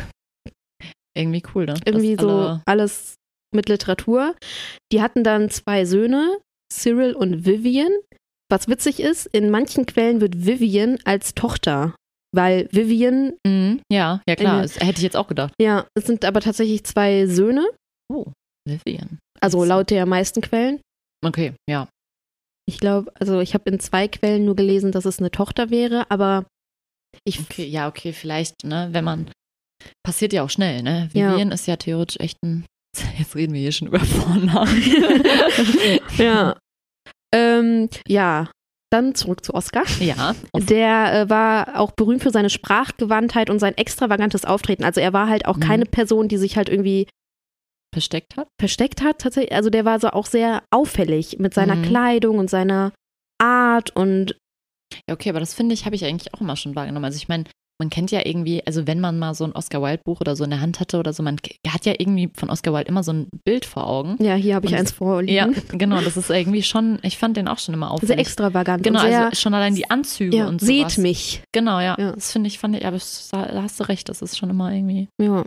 Irgendwie 1.16 1.42
cool, 1.54 1.66
ne? 1.66 1.74
irgendwie 1.84 2.16
Dass 2.16 2.22
so 2.24 2.30
alle- 2.30 2.62
alles 2.66 3.14
mit 3.54 3.68
Literatur. 3.68 4.34
Die 4.92 5.02
hatten 5.02 5.24
dann 5.24 5.50
zwei 5.50 5.84
Söhne, 5.84 6.38
Cyril 6.72 7.14
und 7.14 7.44
Vivian. 7.44 7.90
Was 8.50 8.68
witzig 8.68 9.00
ist, 9.00 9.26
in 9.26 9.50
manchen 9.50 9.86
Quellen 9.86 10.20
wird 10.20 10.44
Vivian 10.46 10.98
als 11.04 11.34
Tochter, 11.34 11.94
weil 12.34 12.68
Vivian, 12.72 13.34
Mhm. 13.46 13.80
Ja, 13.92 14.22
ja 14.28 14.36
klar. 14.36 14.62
Das 14.62 14.76
hätte 14.78 14.98
ich 14.98 15.02
jetzt 15.02 15.16
auch 15.16 15.28
gedacht. 15.28 15.52
ja, 15.60 15.86
es 15.96 16.04
sind 16.06 16.24
aber 16.24 16.40
tatsächlich 16.40 16.84
zwei 16.84 17.26
Söhne, 17.26 17.68
Oh, 18.12 18.26
Vivian. 18.68 19.18
also 19.40 19.64
laut 19.64 19.90
der 19.90 20.06
meisten 20.06 20.40
Quellen. 20.40 20.80
Okay, 21.24 21.54
ja. 21.68 21.88
Ich 22.70 22.78
glaube, 22.78 23.12
also 23.18 23.40
ich 23.40 23.54
habe 23.54 23.68
in 23.68 23.80
zwei 23.80 24.06
Quellen 24.06 24.44
nur 24.44 24.54
gelesen, 24.54 24.92
dass 24.92 25.04
es 25.04 25.18
eine 25.18 25.32
Tochter 25.32 25.70
wäre, 25.70 26.08
aber 26.08 26.46
ich 27.24 27.40
Okay, 27.40 27.66
ja, 27.66 27.88
okay, 27.88 28.12
vielleicht, 28.12 28.62
ne, 28.64 28.88
wenn 28.92 29.04
man. 29.04 29.30
Passiert 30.04 30.32
ja 30.32 30.44
auch 30.44 30.50
schnell, 30.50 30.82
ne? 30.84 31.08
Ja. 31.12 31.32
Vivian 31.32 31.50
ist 31.50 31.66
ja 31.66 31.74
theoretisch 31.76 32.20
echt 32.20 32.36
ein. 32.44 32.64
Jetzt 33.18 33.34
reden 33.34 33.54
wir 33.54 33.60
hier 33.60 33.72
schon 33.72 33.88
über 33.88 33.98
Vornamen. 33.98 34.82
ja. 36.18 36.56
Ähm, 37.34 37.88
ja, 38.06 38.50
dann 38.92 39.14
zurück 39.16 39.44
zu 39.44 39.54
Oscar. 39.54 39.84
ja. 40.00 40.34
Der 40.54 41.12
äh, 41.22 41.28
war 41.30 41.80
auch 41.80 41.90
berühmt 41.92 42.22
für 42.22 42.30
seine 42.30 42.50
Sprachgewandtheit 42.50 43.50
und 43.50 43.58
sein 43.58 43.76
extravagantes 43.76 44.44
Auftreten. 44.44 44.84
Also 44.84 45.00
er 45.00 45.12
war 45.12 45.28
halt 45.28 45.46
auch 45.46 45.56
Mhm. 45.56 45.60
keine 45.60 45.84
Person, 45.86 46.28
die 46.28 46.38
sich 46.38 46.56
halt 46.56 46.68
irgendwie 46.68 47.08
versteckt 47.92 48.36
hat. 48.36 48.48
versteckt 48.60 49.02
hat. 49.02 49.18
Tatsächlich. 49.18 49.52
Also 49.54 49.70
der 49.70 49.84
war 49.84 49.98
so 50.00 50.08
auch 50.08 50.26
sehr 50.26 50.62
auffällig 50.70 51.38
mit 51.38 51.54
seiner 51.54 51.76
Mhm. 51.76 51.82
Kleidung 51.82 52.38
und 52.38 52.48
seiner 52.50 52.92
Art 53.40 53.94
und 53.96 54.36
Ja, 55.08 55.14
okay, 55.14 55.30
aber 55.30 55.40
das 55.40 55.54
finde 55.54 55.72
ich, 55.74 55.84
habe 55.86 55.94
ich 55.94 56.04
eigentlich 56.04 56.34
auch 56.34 56.40
immer 56.40 56.56
schon 56.56 56.74
wahrgenommen. 56.74 57.04
Also 57.04 57.16
ich 57.16 57.28
meine, 57.28 57.44
man 57.80 57.88
kennt 57.90 58.10
ja 58.10 58.26
irgendwie, 58.26 58.60
also 58.66 58.86
wenn 58.86 59.00
man 59.00 59.18
mal 59.18 59.34
so 59.34 59.44
ein 59.44 59.52
Oscar 59.52 59.80
Wilde 59.80 60.02
Buch 60.04 60.20
oder 60.20 60.36
so 60.36 60.44
in 60.44 60.50
der 60.50 60.60
Hand 60.60 60.80
hatte 60.80 60.98
oder 60.98 61.12
so, 61.14 61.22
man 61.22 61.36
hat 61.66 61.86
ja 61.86 61.94
irgendwie 61.96 62.28
von 62.36 62.50
Oscar 62.50 62.72
Wilde 62.74 62.88
immer 62.88 63.02
so 63.02 63.12
ein 63.12 63.28
Bild 63.46 63.64
vor 63.64 63.86
Augen. 63.86 64.22
ja, 64.22 64.34
hier 64.34 64.56
habe 64.56 64.66
ich 64.66 64.72
Und 64.72 64.78
eins 64.80 64.90
Ja, 64.90 64.96
vorliegen. 64.96 65.54
genau, 65.78 66.00
das 66.02 66.16
ist 66.18 66.28
irgendwie 66.28 66.62
schon, 66.62 66.98
ich 67.02 67.16
fand 67.18 67.36
den 67.38 67.48
auch 67.48 67.58
schon 67.58 67.72
immer 67.74 67.86
Sehr 67.86 67.94
auffällig. 67.94 68.18
extravagant. 68.18 68.82
Genau, 68.82 69.00
und 69.00 69.06
sehr, 69.08 69.24
also 69.26 69.40
schon 69.40 69.54
allein 69.54 69.74
die 69.76 69.88
Anzüge 69.90 70.36
ja, 70.36 70.48
und 70.48 70.60
seht 70.60 70.80
sowas. 70.90 70.98
mich. 70.98 71.42
Genau, 71.52 71.80
ja. 71.80 71.96
Ja. 71.98 72.12
Das 72.12 72.32
finde 72.32 72.48
ich, 72.48 72.58
fand 72.58 72.76
ich, 72.76 72.84
aber 72.84 72.98
da 73.32 73.62
hast 73.62 73.80
du 73.80 73.84
recht, 73.84 74.08
das 74.10 74.20
ist 74.22 74.36
schon 74.36 74.50
immer 74.50 74.70
irgendwie. 74.72 75.08
Ja. 75.20 75.44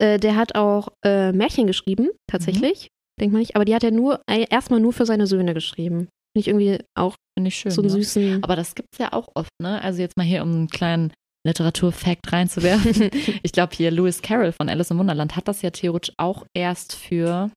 Äh, 0.00 0.18
der 0.18 0.36
hat 0.36 0.54
auch 0.54 0.88
äh, 1.04 1.32
Märchen 1.32 1.66
geschrieben, 1.66 2.10
tatsächlich. 2.26 2.88
Denkt 3.20 3.32
man 3.32 3.40
nicht. 3.40 3.54
Aber 3.54 3.64
die 3.64 3.74
hat 3.74 3.84
er 3.84 3.90
nur 3.90 4.22
äh, 4.28 4.46
erstmal 4.48 4.80
nur 4.80 4.92
für 4.92 5.06
seine 5.06 5.26
Söhne 5.26 5.54
geschrieben. 5.54 6.08
Finde 6.32 6.40
ich 6.40 6.48
irgendwie 6.48 6.78
auch 6.96 7.16
Finde 7.36 7.50
schön. 7.50 7.70
so 7.70 7.82
einen 7.82 7.90
ja. 7.90 7.96
süßen. 7.96 8.42
Aber 8.42 8.56
das 8.56 8.74
gibt 8.74 8.88
es 8.92 8.98
ja 8.98 9.12
auch 9.12 9.28
oft, 9.34 9.50
ne? 9.60 9.82
Also 9.82 10.00
jetzt 10.00 10.16
mal 10.16 10.24
hier, 10.24 10.42
um 10.42 10.52
einen 10.52 10.68
kleinen 10.68 11.12
Literaturfact 11.46 12.32
reinzuwerfen. 12.32 13.10
ich 13.42 13.52
glaube 13.52 13.74
hier 13.74 13.90
Lewis 13.90 14.22
Carroll 14.22 14.52
von 14.52 14.68
Alice 14.68 14.90
im 14.90 14.98
Wunderland 14.98 15.36
hat 15.36 15.48
das 15.48 15.62
ja 15.62 15.70
theoretisch 15.70 16.14
auch 16.18 16.46
erst 16.54 16.94
für, 16.94 17.50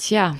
tja, 0.00 0.36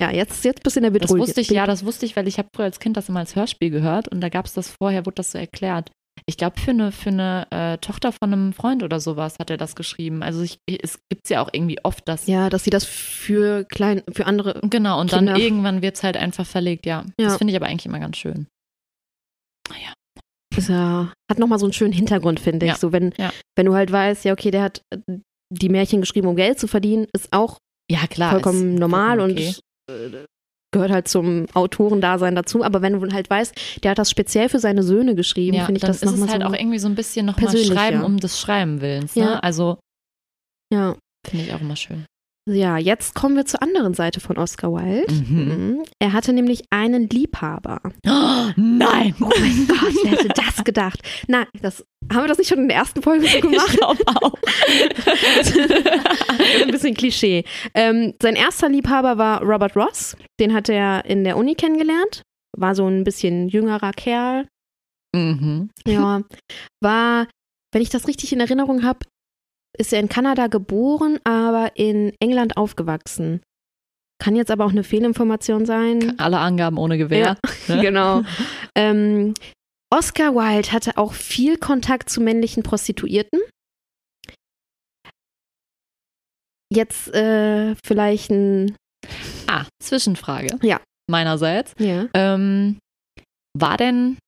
ja, 0.00 0.12
jetzt, 0.12 0.44
jetzt 0.44 0.62
bist 0.62 0.76
du 0.76 0.80
in 0.80 0.84
der 0.84 0.92
das 0.92 1.08
Bedrohung. 1.08 1.26
wusste 1.26 1.40
ich, 1.40 1.50
ja, 1.50 1.66
das 1.66 1.84
wusste 1.84 2.06
ich, 2.06 2.16
weil 2.16 2.28
ich 2.28 2.38
habe 2.38 2.48
früher 2.54 2.66
als 2.66 2.78
Kind 2.78 2.96
das 2.96 3.08
immer 3.08 3.20
als 3.20 3.34
Hörspiel 3.34 3.70
gehört 3.70 4.08
und 4.08 4.20
da 4.20 4.28
gab 4.28 4.46
es 4.46 4.54
das 4.54 4.72
vorher, 4.80 5.06
wurde 5.06 5.16
das 5.16 5.32
so 5.32 5.38
erklärt. 5.38 5.90
Ich 6.28 6.36
glaube, 6.36 6.60
für 6.60 6.72
eine, 6.72 6.92
für 6.92 7.08
eine 7.08 7.46
äh, 7.50 7.78
Tochter 7.78 8.12
von 8.12 8.32
einem 8.32 8.52
Freund 8.52 8.82
oder 8.82 9.00
sowas 9.00 9.36
hat 9.40 9.48
er 9.48 9.56
das 9.56 9.74
geschrieben. 9.74 10.22
Also 10.22 10.42
ich, 10.42 10.58
es 10.66 10.98
gibt 11.08 11.22
es 11.24 11.30
ja 11.30 11.40
auch 11.42 11.48
irgendwie 11.52 11.82
oft, 11.84 12.06
dass 12.06 12.26
Ja, 12.26 12.50
dass 12.50 12.64
sie 12.64 12.70
das 12.70 12.84
für 12.84 13.64
klein, 13.64 14.02
für 14.12 14.26
andere. 14.26 14.60
Genau, 14.62 15.00
und 15.00 15.10
Kinder. 15.10 15.32
dann 15.32 15.40
irgendwann 15.40 15.80
wird 15.80 15.96
es 15.96 16.02
halt 16.02 16.18
einfach 16.18 16.44
verlegt, 16.46 16.84
ja. 16.84 17.04
Ja. 17.18 17.28
Das 17.28 17.38
finde 17.38 17.52
ich 17.52 17.56
aber 17.56 17.66
eigentlich 17.66 17.86
immer 17.86 17.98
ganz 17.98 18.18
schön. 18.18 18.46
Ist 20.56 20.68
ja, 20.70 21.12
hat 21.30 21.38
nochmal 21.38 21.58
so 21.58 21.66
einen 21.66 21.72
schönen 21.72 21.92
Hintergrund, 21.92 22.40
finde 22.40 22.66
ich. 22.66 22.72
Ja, 22.72 22.78
So, 22.78 22.90
wenn, 22.92 23.12
ja. 23.16 23.30
wenn 23.56 23.66
du 23.66 23.74
halt 23.74 23.92
weißt, 23.92 24.24
ja, 24.24 24.32
okay, 24.32 24.50
der 24.50 24.62
hat 24.62 24.82
äh, 24.90 24.98
die 25.50 25.68
Märchen 25.68 26.00
geschrieben, 26.00 26.26
um 26.26 26.36
Geld 26.36 26.58
zu 26.58 26.66
verdienen, 26.66 27.06
ist 27.14 27.32
auch 27.32 27.58
Ja, 27.90 28.06
klar. 28.06 28.32
vollkommen 28.32 28.74
normal 28.74 29.18
vollkommen 29.18 29.38
okay. 29.38 29.54
und 29.88 30.14
äh, 30.14 30.24
gehört 30.70 30.90
halt 30.90 31.08
zum 31.08 31.46
Autorendasein 31.54 32.34
dazu. 32.34 32.62
Aber 32.62 32.82
wenn 32.82 33.00
du 33.00 33.12
halt 33.12 33.30
weißt, 33.30 33.82
der 33.82 33.92
hat 33.92 33.98
das 33.98 34.10
speziell 34.10 34.48
für 34.48 34.58
seine 34.58 34.82
Söhne 34.82 35.14
geschrieben, 35.14 35.56
ja, 35.56 35.64
finde 35.64 35.78
ich 35.78 35.82
dann 35.82 35.90
das 35.90 36.02
ist 36.02 36.10
es 36.10 36.10
nochmal 36.12 36.32
halt 36.32 36.42
so. 36.42 36.48
auch 36.48 36.54
irgendwie 36.54 36.78
so 36.78 36.88
ein 36.88 36.94
bisschen 36.94 37.26
nochmal 37.26 37.56
Schreiben 37.56 38.00
ja. 38.00 38.04
um 38.04 38.18
des 38.18 38.38
Schreiben 38.38 38.80
willens. 38.80 39.16
Ne? 39.16 39.22
Ja. 39.22 39.38
Also 39.38 39.78
ja. 40.72 40.96
finde 41.26 41.46
ich 41.46 41.52
auch 41.54 41.60
immer 41.60 41.76
schön. 41.76 42.04
Ja, 42.48 42.78
jetzt 42.78 43.14
kommen 43.14 43.36
wir 43.36 43.44
zur 43.44 43.62
anderen 43.62 43.94
Seite 43.94 44.20
von 44.20 44.38
Oscar 44.38 44.72
Wilde. 44.72 45.12
Mhm. 45.12 45.44
Mhm. 45.44 45.82
Er 45.98 46.12
hatte 46.12 46.32
nämlich 46.32 46.62
einen 46.70 47.08
Liebhaber. 47.08 47.80
Oh, 48.06 48.50
nein! 48.56 49.14
Oh 49.20 49.30
mein 49.38 49.66
Gott, 49.68 49.94
wer 50.02 50.12
hätte 50.12 50.28
das 50.28 50.64
gedacht? 50.64 51.00
Nein, 51.26 51.46
das, 51.60 51.84
haben 52.12 52.22
wir 52.24 52.28
das 52.28 52.38
nicht 52.38 52.48
schon 52.48 52.58
in 52.58 52.68
der 52.68 52.78
ersten 52.78 53.02
Folge 53.02 53.26
so 53.26 53.40
gemacht? 53.40 53.68
Ich 53.70 53.76
glaube 53.78 54.02
auch. 54.06 54.32
Ein 56.62 56.70
bisschen 56.70 56.94
Klischee. 56.94 57.44
Ähm, 57.74 58.14
sein 58.22 58.36
erster 58.36 58.68
Liebhaber 58.68 59.18
war 59.18 59.42
Robert 59.42 59.76
Ross. 59.76 60.16
Den 60.40 60.54
hat 60.54 60.68
er 60.68 61.04
in 61.04 61.24
der 61.24 61.36
Uni 61.36 61.54
kennengelernt. 61.54 62.22
War 62.56 62.74
so 62.74 62.86
ein 62.86 63.04
bisschen 63.04 63.48
jüngerer 63.48 63.92
Kerl. 63.92 64.46
mhm. 65.14 65.70
Ja, 65.86 66.22
war, 66.82 67.26
wenn 67.72 67.82
ich 67.82 67.90
das 67.90 68.08
richtig 68.08 68.32
in 68.32 68.40
Erinnerung 68.40 68.82
habe, 68.84 69.00
ist 69.76 69.92
er 69.92 70.00
in 70.00 70.08
Kanada 70.08 70.46
geboren, 70.46 71.18
aber 71.24 71.72
in 71.76 72.12
England 72.20 72.56
aufgewachsen. 72.56 73.42
Kann 74.20 74.34
jetzt 74.34 74.50
aber 74.50 74.64
auch 74.64 74.70
eine 74.70 74.82
Fehlinformation 74.82 75.64
sein. 75.66 76.18
Alle 76.18 76.38
Angaben 76.38 76.78
ohne 76.78 76.98
Gewehr. 76.98 77.36
ne? 77.68 77.80
Genau. 77.82 78.22
ähm, 78.74 79.34
Oscar 79.90 80.34
Wilde 80.34 80.72
hatte 80.72 80.96
auch 80.98 81.12
viel 81.12 81.56
Kontakt 81.56 82.10
zu 82.10 82.20
männlichen 82.20 82.62
Prostituierten. 82.62 83.40
Jetzt 86.70 87.14
äh, 87.14 87.74
vielleicht 87.84 88.30
ein. 88.30 88.76
Ah, 89.46 89.64
Zwischenfrage. 89.82 90.58
Ja. 90.62 90.80
Meinerseits. 91.08 91.74
Ja. 91.78 92.08
Ähm, 92.14 92.78
war 93.56 93.76
denn. 93.76 94.18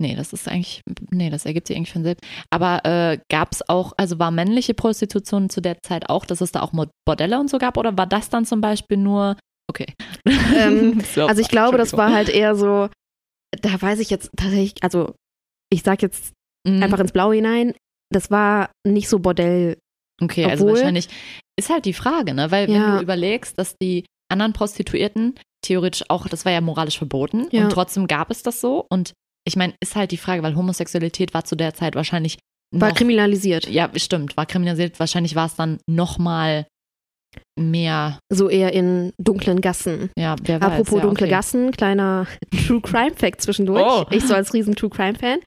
Nee, 0.00 0.14
das 0.14 0.32
ist 0.32 0.46
eigentlich. 0.48 0.82
Nee, 1.10 1.28
das 1.30 1.44
ergibt 1.44 1.66
sich 1.66 1.76
eigentlich 1.76 1.92
von 1.92 2.04
selbst. 2.04 2.24
Aber 2.50 2.84
äh, 2.84 3.18
gab 3.30 3.52
es 3.52 3.68
auch, 3.68 3.92
also 3.96 4.18
war 4.18 4.30
männliche 4.30 4.74
Prostitution 4.74 5.50
zu 5.50 5.60
der 5.60 5.82
Zeit 5.82 6.08
auch, 6.08 6.24
dass 6.24 6.40
es 6.40 6.52
da 6.52 6.62
auch 6.62 6.72
Bordelle 7.04 7.40
und 7.40 7.50
so 7.50 7.58
gab? 7.58 7.76
Oder 7.76 7.96
war 7.98 8.06
das 8.06 8.28
dann 8.30 8.44
zum 8.46 8.60
Beispiel 8.60 8.96
nur. 8.96 9.36
Okay. 9.70 9.92
Ähm, 10.56 11.00
So, 11.14 11.26
Also 11.26 11.40
ich 11.42 11.48
glaube, 11.48 11.78
das 11.78 11.92
war 11.94 12.12
halt 12.12 12.28
eher 12.28 12.54
so. 12.54 12.88
Da 13.60 13.80
weiß 13.82 13.98
ich 13.98 14.10
jetzt 14.10 14.30
tatsächlich, 14.36 14.82
also 14.82 15.14
ich 15.72 15.82
sag 15.82 16.02
jetzt 16.02 16.32
Mhm. 16.66 16.82
einfach 16.82 16.98
ins 16.98 17.12
Blaue 17.12 17.36
hinein, 17.36 17.72
das 18.12 18.30
war 18.32 18.70
nicht 18.86 19.08
so 19.08 19.20
Bordell. 19.20 19.78
Okay, 20.20 20.44
also 20.44 20.64
Obwohl- 20.64 20.76
wahrscheinlich 20.78 21.08
ist 21.58 21.70
halt 21.70 21.84
die 21.84 21.92
Frage, 21.92 22.34
ne? 22.34 22.50
Weil 22.50 22.66
wenn 22.68 22.74
Ja. 22.74 22.96
du 22.96 23.02
überlegst, 23.02 23.56
dass 23.58 23.76
die 23.80 24.04
anderen 24.30 24.52
Prostituierten 24.52 25.34
theoretisch 25.64 26.04
auch, 26.08 26.26
das 26.28 26.44
war 26.44 26.52
ja 26.52 26.60
moralisch 26.60 26.98
verboten 26.98 27.46
Ja. 27.52 27.62
und 27.64 27.70
trotzdem 27.70 28.06
gab 28.08 28.30
es 28.30 28.42
das 28.42 28.60
so. 28.60 28.84
Und 28.90 29.12
ich 29.48 29.56
meine, 29.56 29.74
ist 29.82 29.96
halt 29.96 30.12
die 30.12 30.16
Frage, 30.16 30.42
weil 30.42 30.54
Homosexualität 30.54 31.34
war 31.34 31.44
zu 31.44 31.56
der 31.56 31.74
Zeit 31.74 31.94
wahrscheinlich 31.96 32.38
War 32.72 32.90
noch, 32.90 32.96
kriminalisiert. 32.96 33.66
ja, 33.68 33.90
stimmt, 33.96 34.36
war 34.36 34.46
kriminalisiert. 34.46 35.00
Wahrscheinlich 35.00 35.34
war 35.34 35.46
es 35.46 35.56
dann 35.56 35.78
noch 35.88 36.18
mal 36.18 36.66
mehr, 37.58 38.18
So 38.32 38.48
eher 38.48 38.72
in 38.72 39.12
dunklen 39.18 39.60
Gassen. 39.60 40.10
ja, 40.18 40.34
wer 40.42 40.60
weiß. 40.60 40.70
Apropos 40.72 40.94
ja, 40.96 41.00
dunkle 41.02 41.26
okay. 41.26 41.34
Gassen, 41.34 41.70
kleiner 41.72 42.26
True 42.66 42.80
Crime 42.80 43.14
Fact 43.14 43.42
zwischendurch. 43.42 43.82
Oh. 43.84 44.06
Ich 44.10 44.24
so 44.26 44.34
als 44.34 44.54
riesen 44.54 44.74
True 44.74 44.90
Crime 44.90 45.14
Fan. 45.18 45.40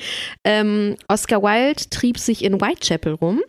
Ähm, 0.45 0.95
Oscar 1.07 1.41
Wilde 1.41 1.89
trieb 1.89 2.17
sich 2.19 2.43
in 2.43 2.61
Whitechapel 2.61 3.13
rum 3.13 3.41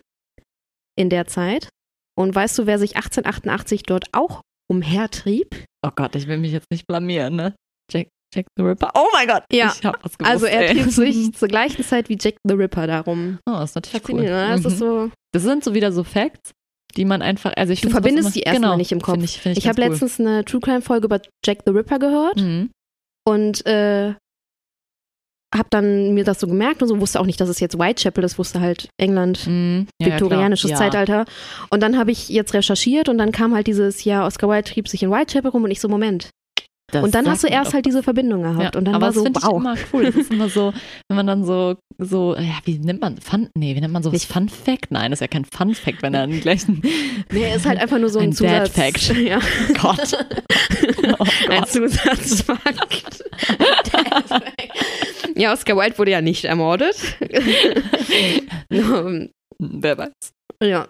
in 0.97 1.09
der 1.09 1.27
Zeit. 1.27 1.69
Und 2.15 2.33
weißt 2.35 2.57
du, 2.59 2.65
wer 2.65 2.79
sich 2.79 2.95
1888 2.95 3.83
dort 3.83 4.05
auch 4.11 4.41
umhertrieb? 4.69 5.65
Oh 5.85 5.91
Gott, 5.95 6.15
ich 6.15 6.27
will 6.27 6.37
mich 6.37 6.51
jetzt 6.51 6.67
nicht 6.71 6.85
blamieren, 6.87 7.35
ne? 7.35 7.55
Jack, 7.91 8.07
Jack 8.33 8.45
the 8.57 8.63
Ripper. 8.63 8.91
Oh 8.95 9.07
mein 9.13 9.27
Gott. 9.27 9.43
Ja. 9.51 9.73
Ich 9.77 9.85
hab 9.85 10.03
was 10.03 10.17
gewusst, 10.17 10.31
Also 10.31 10.45
er 10.45 10.71
trieb 10.71 10.89
sich 10.91 11.33
zur 11.35 11.47
gleichen 11.47 11.83
Zeit 11.83 12.09
wie 12.09 12.17
Jack 12.19 12.35
the 12.43 12.53
Ripper 12.55 12.87
darum. 12.87 13.39
Oh, 13.47 13.53
das 13.53 13.71
ist 13.71 13.75
natürlich 13.75 14.09
cool. 14.09 14.25
Das 14.25 14.59
ist 14.65 14.73
Mhm. 14.73 14.77
so. 14.77 15.11
Das 15.33 15.43
sind 15.43 15.63
so 15.63 15.73
wieder 15.73 15.91
so 15.91 16.03
Facts, 16.03 16.51
die 16.95 17.05
man 17.05 17.21
einfach, 17.21 17.53
also 17.55 17.73
ich 17.73 17.81
Du 17.81 17.89
verbindest 17.89 18.27
immer, 18.27 18.33
die 18.33 18.39
erstmal 18.41 18.61
genau, 18.69 18.77
nicht 18.77 18.91
im 18.91 19.01
Kopf. 19.01 19.15
Find 19.15 19.23
ich 19.25 19.39
find 19.39 19.57
ich 19.57 19.63
Ich 19.63 19.69
habe 19.69 19.81
cool. 19.81 19.89
letztens 19.89 20.19
eine 20.19 20.45
True 20.45 20.61
Crime 20.61 20.81
Folge 20.81 21.05
über 21.05 21.19
Jack 21.45 21.59
the 21.65 21.71
Ripper 21.71 21.99
gehört 21.99 22.37
Mhm. 22.39 22.69
und 23.27 23.65
äh, 23.65 24.13
habe 25.55 25.67
dann 25.69 26.15
mir 26.15 26.23
das 26.23 26.39
so 26.39 26.47
gemerkt 26.47 26.81
und 26.81 26.87
so 26.87 26.99
wusste 26.99 27.19
auch 27.19 27.27
nicht, 27.27 27.39
dass 27.39 27.47
es 27.47 27.59
jetzt 27.59 27.77
Whitechapel 27.77 28.23
ist, 28.23 28.39
wusste 28.39 28.59
halt 28.59 28.89
England, 28.99 29.45
Mhm. 29.45 29.87
Ja, 30.01 30.07
viktorianisches. 30.07 30.71
Ja. 30.71 30.77
Zeitalter. 30.77 31.25
Und 31.69 31.83
dann 31.83 31.95
habe 31.97 32.09
ich 32.11 32.27
jetzt 32.29 32.55
recherchiert 32.55 33.07
und 33.07 33.19
dann 33.19 33.31
kam 33.31 33.53
halt 33.53 33.67
dieses, 33.67 34.03
ja, 34.03 34.25
Oscar 34.25 34.49
Wilde 34.49 34.63
trieb 34.71 34.87
sich 34.87 35.03
in 35.03 35.11
Whitechapel 35.11 35.51
rum 35.51 35.63
und 35.63 35.69
ich 35.69 35.79
so, 35.79 35.87
Moment. 35.89 36.31
Das 36.91 37.03
und 37.03 37.15
dann 37.15 37.27
hast 37.27 37.43
du 37.43 37.47
erst 37.47 37.73
halt 37.73 37.85
diese 37.85 38.03
Verbindung 38.03 38.43
gehabt 38.43 38.75
ja. 38.75 38.79
und 38.79 38.85
dann 38.85 38.93
Aber 38.95 39.03
war 39.03 39.09
das 39.09 39.15
so, 39.15 39.23
finde 39.23 39.39
ich 39.41 39.45
wow. 39.47 39.57
immer 39.59 39.75
cool. 39.93 40.03
Das 40.05 40.15
ist 40.15 40.31
immer 40.31 40.49
so, 40.49 40.73
wenn 41.09 41.15
man 41.15 41.25
dann 41.25 41.43
so, 41.45 41.75
so, 41.97 42.35
ja, 42.35 42.59
wie 42.65 42.77
nennt 42.77 43.01
man, 43.01 43.17
Fun, 43.17 43.49
nee, 43.57 43.73
wie 43.75 43.81
nennt 43.81 43.93
man 43.93 44.03
sowas? 44.03 44.13
Nicht- 44.21 44.31
Fun 44.31 44.49
Fact? 44.49 44.91
Nein, 44.91 45.09
das 45.09 45.17
ist 45.17 45.21
ja 45.21 45.27
kein 45.27 45.45
Fun 45.45 45.73
Fact, 45.73 46.01
wenn 46.03 46.13
er 46.13 46.27
den 46.27 46.41
gleichen, 46.41 46.81
Nee, 47.31 47.55
ist 47.55 47.65
halt 47.65 47.79
einfach 47.79 47.97
nur 47.99 48.09
so 48.09 48.19
ein, 48.19 48.29
Ein 48.29 48.35
Dad 48.35 48.67
Zusatz. 48.67 48.75
Fact. 48.75 49.17
Ja. 49.23 49.39
Gott. 49.81 50.13
Oh 51.19 51.25
Ein 51.49 51.59
Gott. 51.59 51.69
Zusatzfakt. 51.69 53.23
Dad 53.59 54.27
Fact. 54.27 54.53
ja, 55.35 55.53
Oscar 55.53 55.77
Wilde 55.77 55.97
wurde 55.97 56.11
ja 56.11 56.21
nicht 56.21 56.45
ermordet. 56.45 56.95
Wer 58.69 59.97
weiß. 59.97 60.11
ja. 60.63 60.87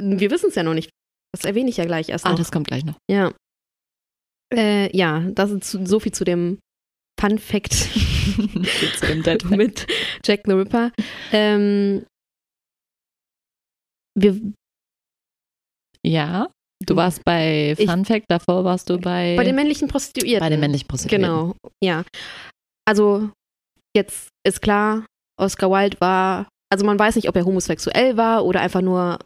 Wir 0.00 0.30
wissen 0.30 0.48
es 0.48 0.54
ja 0.56 0.62
noch 0.62 0.74
nicht. 0.74 0.90
Das 1.34 1.44
erwähne 1.44 1.70
ich 1.70 1.76
ja 1.76 1.84
gleich 1.84 2.08
erst 2.08 2.26
Ah, 2.26 2.30
noch. 2.30 2.38
das 2.38 2.50
kommt 2.52 2.66
gleich 2.66 2.84
noch. 2.84 2.96
Ja. 3.10 3.32
Äh, 4.56 4.96
ja, 4.96 5.20
das 5.30 5.50
ist 5.50 5.70
so 5.70 6.00
viel 6.00 6.12
zu 6.12 6.24
dem 6.24 6.58
Fun 7.20 7.38
Fact 7.38 7.72
Zu 7.74 9.06
dem 9.06 9.22
Dead 9.22 9.44
mit 9.50 9.86
Jack 10.24 10.40
the 10.46 10.52
Ripper. 10.52 10.90
Ähm, 11.32 12.04
wir, 14.18 14.40
Ja, 16.04 16.48
du 16.84 16.96
warst 16.96 17.24
bei 17.24 17.74
Ich- 17.78 17.88
Fun 17.90 18.04
Fact, 18.04 18.26
davor 18.28 18.64
warst 18.64 18.90
du 18.90 18.98
bei, 18.98 19.36
bei 19.36 19.44
den 19.44 19.54
männlichen 19.54 19.88
Prostituierten. 19.88 20.40
bei 20.44 20.50
den 20.50 20.60
männlichen 20.60 20.88
Prostituierten. 20.88 21.22
Genau, 21.26 21.54
ja. 21.82 22.04
Also 22.86 23.30
jetzt 23.96 24.28
ist 24.46 24.60
klar, 24.60 25.06
Oscar 25.40 25.70
Wilde 25.70 26.00
war, 26.00 26.48
also 26.72 26.84
man 26.84 26.98
weiß 26.98 27.16
nicht, 27.16 27.28
ob 27.28 27.36
er 27.36 27.44
homosexuell 27.44 28.16
war 28.16 28.44
oder 28.44 28.60
einfach 28.60 28.80
nur 28.82 29.18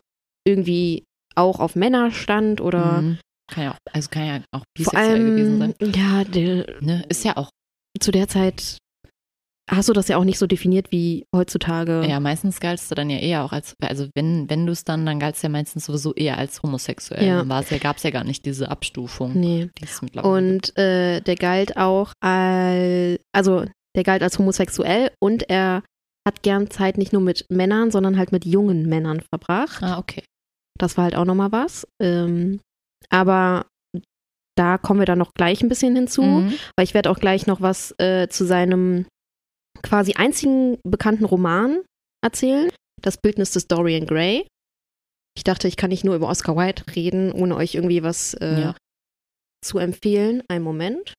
irgendwie 0.46 1.04
auch 1.34 1.58
auf 1.60 1.74
Männer 1.76 2.10
stand 2.10 2.60
oder 2.60 3.00
Mhm. 3.02 3.18
Kann 3.48 3.64
ja 3.64 3.70
auch, 3.72 3.78
also 3.92 4.08
kann 4.10 4.26
ja 4.26 4.40
auch 4.52 4.64
bisexuell 4.76 5.18
gewesen 5.24 5.62
allem, 5.62 5.74
sein. 5.80 5.92
ja, 5.94 6.24
der, 6.24 6.80
Ne? 6.80 7.04
Ist 7.08 7.24
ja 7.24 7.36
auch, 7.36 7.50
zu 8.00 8.10
der 8.10 8.28
Zeit 8.28 8.78
hast 9.68 9.88
du 9.88 9.92
das 9.92 10.06
ja 10.08 10.16
auch 10.16 10.24
nicht 10.24 10.38
so 10.38 10.46
definiert 10.46 10.92
wie 10.92 11.24
heutzutage. 11.34 12.04
ja, 12.08 12.20
meistens 12.20 12.60
galtst 12.60 12.88
du 12.90 12.94
dann 12.94 13.10
ja 13.10 13.18
eher 13.18 13.44
auch 13.44 13.52
als, 13.52 13.74
also 13.82 14.06
wenn, 14.14 14.48
wenn 14.48 14.64
du 14.64 14.72
es 14.72 14.84
dann, 14.84 15.04
dann 15.04 15.18
galtst 15.18 15.42
du 15.42 15.46
ja 15.46 15.50
meistens 15.50 15.86
sowieso 15.86 16.14
eher 16.14 16.38
als 16.38 16.62
homosexuell. 16.62 17.26
Ja. 17.26 17.42
Dann 17.42 17.64
ja, 17.70 17.78
gab 17.78 17.96
es 17.96 18.02
ja 18.04 18.10
gar 18.10 18.22
nicht 18.24 18.44
diese 18.46 18.70
Abstufung, 18.70 19.32
Nee. 19.34 19.68
die. 19.78 20.18
Und 20.20 20.76
äh, 20.78 21.20
der 21.20 21.34
galt 21.34 21.76
auch 21.76 22.12
als, 22.20 23.18
also 23.32 23.64
der 23.96 24.04
galt 24.04 24.22
als 24.22 24.38
homosexuell 24.38 25.10
und 25.20 25.48
er 25.50 25.82
hat 26.26 26.42
gern 26.42 26.70
Zeit 26.70 26.98
nicht 26.98 27.12
nur 27.12 27.22
mit 27.22 27.46
Männern, 27.50 27.90
sondern 27.90 28.18
halt 28.18 28.32
mit 28.32 28.44
jungen 28.44 28.86
Männern 28.88 29.20
verbracht. 29.20 29.82
Ah, 29.82 29.98
okay. 29.98 30.22
Das 30.78 30.96
war 30.96 31.04
halt 31.04 31.16
auch 31.16 31.24
nochmal 31.24 31.50
was. 31.52 31.86
Ähm, 32.00 32.60
aber 33.10 33.66
da 34.56 34.78
kommen 34.78 35.00
wir 35.00 35.06
dann 35.06 35.18
noch 35.18 35.34
gleich 35.34 35.62
ein 35.62 35.68
bisschen 35.68 35.94
hinzu, 35.94 36.22
Mhm. 36.22 36.54
weil 36.76 36.84
ich 36.84 36.94
werde 36.94 37.10
auch 37.10 37.18
gleich 37.18 37.46
noch 37.46 37.60
was 37.60 37.94
äh, 37.98 38.28
zu 38.28 38.44
seinem 38.46 39.06
quasi 39.82 40.14
einzigen 40.14 40.78
bekannten 40.82 41.24
Roman 41.26 41.82
erzählen. 42.24 42.70
Das 43.02 43.18
Bildnis 43.18 43.50
des 43.52 43.66
Dorian 43.68 44.06
Gray. 44.06 44.46
Ich 45.36 45.44
dachte, 45.44 45.68
ich 45.68 45.76
kann 45.76 45.90
nicht 45.90 46.04
nur 46.04 46.14
über 46.16 46.28
Oscar 46.28 46.56
Wilde 46.56 46.82
reden, 46.96 47.30
ohne 47.32 47.56
euch 47.56 47.74
irgendwie 47.74 48.02
was 48.02 48.32
äh, 48.34 48.60
Ja. 48.62 48.76
zu 49.62 49.78
empfehlen. 49.78 50.42
Ein 50.48 50.62
Moment. 50.62 51.12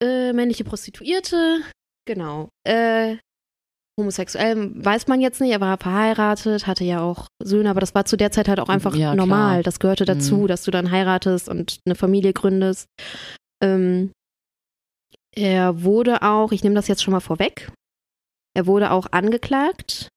Äh, 0.00 0.32
männliche 0.32 0.62
Prostituierte, 0.64 1.60
genau. 2.06 2.50
Äh, 2.64 3.16
homosexuell 3.98 4.72
weiß 4.84 5.06
man 5.06 5.20
jetzt 5.20 5.40
nicht, 5.40 5.52
er 5.52 5.60
war 5.60 5.78
verheiratet, 5.78 6.66
hatte 6.66 6.84
ja 6.84 7.00
auch 7.00 7.28
Söhne, 7.42 7.70
aber 7.70 7.80
das 7.80 7.94
war 7.94 8.04
zu 8.04 8.16
der 8.16 8.32
Zeit 8.32 8.48
halt 8.48 8.58
auch 8.60 8.68
einfach 8.68 8.94
Ja, 8.94 9.12
klar. 9.12 9.16
normal. 9.16 9.62
Das 9.62 9.78
gehörte 9.78 10.04
dazu, 10.04 10.38
Mhm. 10.38 10.46
dass 10.48 10.64
du 10.64 10.70
dann 10.70 10.90
heiratest 10.90 11.48
und 11.48 11.78
eine 11.86 11.94
Familie 11.94 12.32
gründest. 12.32 12.86
Ähm, 13.62 14.10
er 15.36 15.82
wurde 15.82 16.22
auch, 16.22 16.52
ich 16.52 16.62
nehme 16.62 16.74
das 16.74 16.88
jetzt 16.88 17.02
schon 17.02 17.12
mal 17.12 17.20
vorweg, 17.20 17.70
er 18.56 18.66
wurde 18.66 18.90
auch 18.90 19.06
angeklagt 19.12 20.08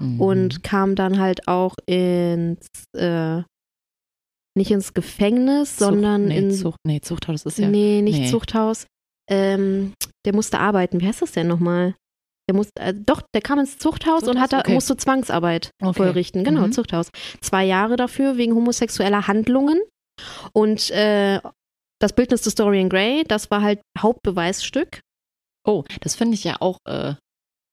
Mhm. 0.00 0.20
und 0.20 0.62
kam 0.62 0.94
dann 0.94 1.18
halt 1.18 1.48
auch 1.48 1.74
ins, 1.86 2.66
äh, 2.96 3.42
nicht 4.56 4.70
ins 4.70 4.94
Gefängnis, 4.94 5.76
Zucht- 5.76 5.78
sondern 5.90 6.26
nee, 6.26 6.38
in, 6.38 6.50
Zucht, 6.52 6.78
nee, 6.86 7.00
Zuchthaus 7.00 7.44
ist 7.44 7.58
ja. 7.58 7.68
nee, 7.68 8.02
nicht 8.02 8.20
nee. 8.20 8.30
Zuchthaus. 8.30 8.86
Ähm, 9.28 9.92
der 10.24 10.34
musste 10.34 10.58
arbeiten. 10.60 11.00
Wie 11.00 11.06
heißt 11.06 11.22
das 11.22 11.32
denn 11.32 11.48
nochmal? 11.48 11.94
Der 12.48 12.54
musste, 12.54 12.80
äh, 12.80 12.94
doch, 12.94 13.22
der 13.34 13.42
kam 13.42 13.58
ins 13.58 13.78
Zuchthaus, 13.78 14.22
und 14.22 14.28
Zuchthaus? 14.34 14.42
hatte, 14.42 14.56
Okay. 14.58 14.74
musste 14.74 14.96
Zwangsarbeit 14.96 15.70
Okay. 15.82 15.94
vollrichten. 15.94 16.44
Genau, 16.44 16.62
Mhm. 16.66 16.72
Zuchthaus. 16.72 17.10
Zwei 17.40 17.64
Jahre 17.64 17.96
dafür 17.96 18.36
wegen 18.36 18.54
homosexueller 18.54 19.26
Handlungen. 19.26 19.80
Und 20.52 20.90
äh, 20.90 21.40
das 22.00 22.12
Bildnis 22.12 22.42
des 22.42 22.54
Dorian 22.54 22.88
Gray, 22.88 23.24
das 23.24 23.50
war 23.50 23.62
halt 23.62 23.80
Hauptbeweisstück. 23.98 25.00
Oh, 25.66 25.84
das 26.00 26.14
finde 26.14 26.34
ich 26.34 26.44
ja 26.44 26.56
auch 26.60 26.78
äh, 26.86 27.14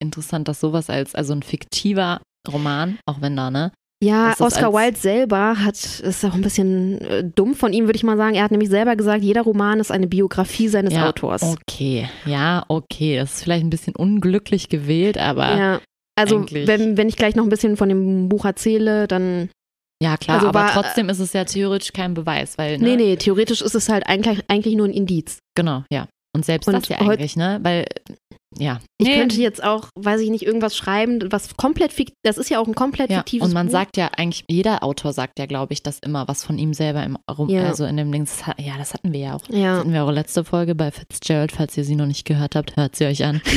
interessant, 0.01 0.47
dass 0.47 0.59
sowas 0.59 0.89
als, 0.89 1.13
also 1.13 1.33
ein 1.33 1.43
fiktiver 1.43 2.21
Roman, 2.51 2.97
auch 3.05 3.21
wenn 3.21 3.35
da, 3.37 3.51
ne? 3.51 3.71
Ja, 4.03 4.33
Oscar 4.39 4.73
Wilde 4.73 4.97
selber 4.97 5.63
hat, 5.63 5.75
ist 5.75 6.25
auch 6.25 6.33
ein 6.33 6.41
bisschen 6.41 6.99
äh, 7.01 7.23
dumm 7.23 7.55
von 7.55 7.73
ihm, 7.73 7.85
würde 7.85 7.95
ich 7.95 8.03
mal 8.03 8.17
sagen. 8.17 8.35
Er 8.35 8.43
hat 8.43 8.51
nämlich 8.51 8.69
selber 8.69 8.95
gesagt, 8.95 9.23
jeder 9.23 9.41
Roman 9.41 9.79
ist 9.79 9.91
eine 9.91 10.07
Biografie 10.07 10.67
seines 10.67 10.93
ja, 10.93 11.07
Autors. 11.07 11.43
Okay, 11.43 12.09
ja, 12.25 12.65
okay. 12.67 13.15
Das 13.17 13.35
ist 13.35 13.43
vielleicht 13.43 13.63
ein 13.63 13.69
bisschen 13.69 13.95
unglücklich 13.95 14.69
gewählt, 14.69 15.17
aber 15.17 15.49
ja, 15.49 15.57
Ja. 15.57 15.81
Also, 16.15 16.45
wenn, 16.51 16.95
wenn 16.95 17.09
ich 17.09 17.15
gleich 17.15 17.35
noch 17.35 17.43
ein 17.43 17.49
bisschen 17.49 17.75
von 17.75 17.89
dem 17.89 18.29
Buch 18.29 18.45
erzähle, 18.45 19.07
dann. 19.07 19.49
klar, 19.99 20.35
Also 20.35 20.47
aber 20.49 20.59
war- 20.59 20.71
trotzdem 20.71 21.09
ist 21.09 21.19
es 21.19 21.33
ja 21.33 21.43
theoretisch 21.45 21.91
kein 21.91 22.13
Beweis, 22.13 22.57
weil, 22.57 22.77
ne? 22.77 22.89
Nee, 22.89 22.95
nee, 22.97 23.15
theoretisch 23.15 23.61
ist 23.61 23.73
es 23.73 23.89
halt 23.89 24.05
eigentlich, 24.07 24.43
eigentlich 24.47 24.75
nur 24.75 24.87
ein 24.87 24.93
Indiz. 24.93 25.39
Genau, 25.55 25.83
ja. 25.91 26.07
Und 26.35 26.45
selbst 26.45 26.67
Und 26.67 26.73
das 26.73 26.87
ja 26.89 26.99
eigentlich, 26.99 27.35
ne? 27.35 27.59
Weil, 27.63 27.85
ja. 28.57 28.79
Ich 28.97 29.07
Nee, 29.07 29.17
könnte 29.19 29.41
jetzt 29.41 29.63
auch, 29.63 29.87
weiß 29.95 30.21
ich 30.21 30.29
nicht, 30.29 30.45
irgendwas 30.45 30.75
schreiben, 30.77 31.19
was 31.31 31.55
komplett 31.57 31.91
fikt, 31.93 32.13
das 32.23 32.37
ist 32.37 32.49
ja 32.49 32.59
auch 32.59 32.67
ein 32.67 32.75
komplett 32.75 33.09
ja, 33.09 33.17
fiktives 33.17 33.47
und 33.47 33.53
man 33.53 33.67
Buch. 33.67 33.71
sagt 33.73 33.97
ja 33.97 34.09
eigentlich, 34.17 34.43
jeder 34.49 34.83
Autor 34.83 35.13
sagt 35.13 35.39
ja, 35.39 35.45
glaube 35.45 35.73
ich, 35.73 35.83
das 35.83 35.99
immer, 35.99 36.27
was 36.27 36.43
von 36.43 36.57
ihm 36.57 36.73
selber 36.73 37.03
im 37.03 37.17
Rum, 37.29 37.49
Ja. 37.49 37.65
also 37.67 37.85
in 37.85 37.97
dem 37.97 38.11
Ding, 38.11 38.25
das 38.25 38.41
ja, 38.57 38.73
das 38.77 38.93
hatten 38.93 39.11
wir 39.13 39.19
ja 39.19 39.35
auch. 39.35 39.41
Das 39.47 39.57
ja. 39.57 39.77
hatten 39.77 39.93
wir 39.93 40.03
auch 40.03 40.11
letzte 40.11 40.43
Folge 40.43 40.75
bei 40.75 40.91
Fitzgerald, 40.91 41.51
falls 41.51 41.77
ihr 41.77 41.83
sie 41.83 41.95
noch 41.95 42.05
nicht 42.07 42.25
gehört 42.25 42.55
habt, 42.55 42.75
hört 42.77 42.95
sie 42.95 43.05
euch 43.05 43.23
an. 43.23 43.41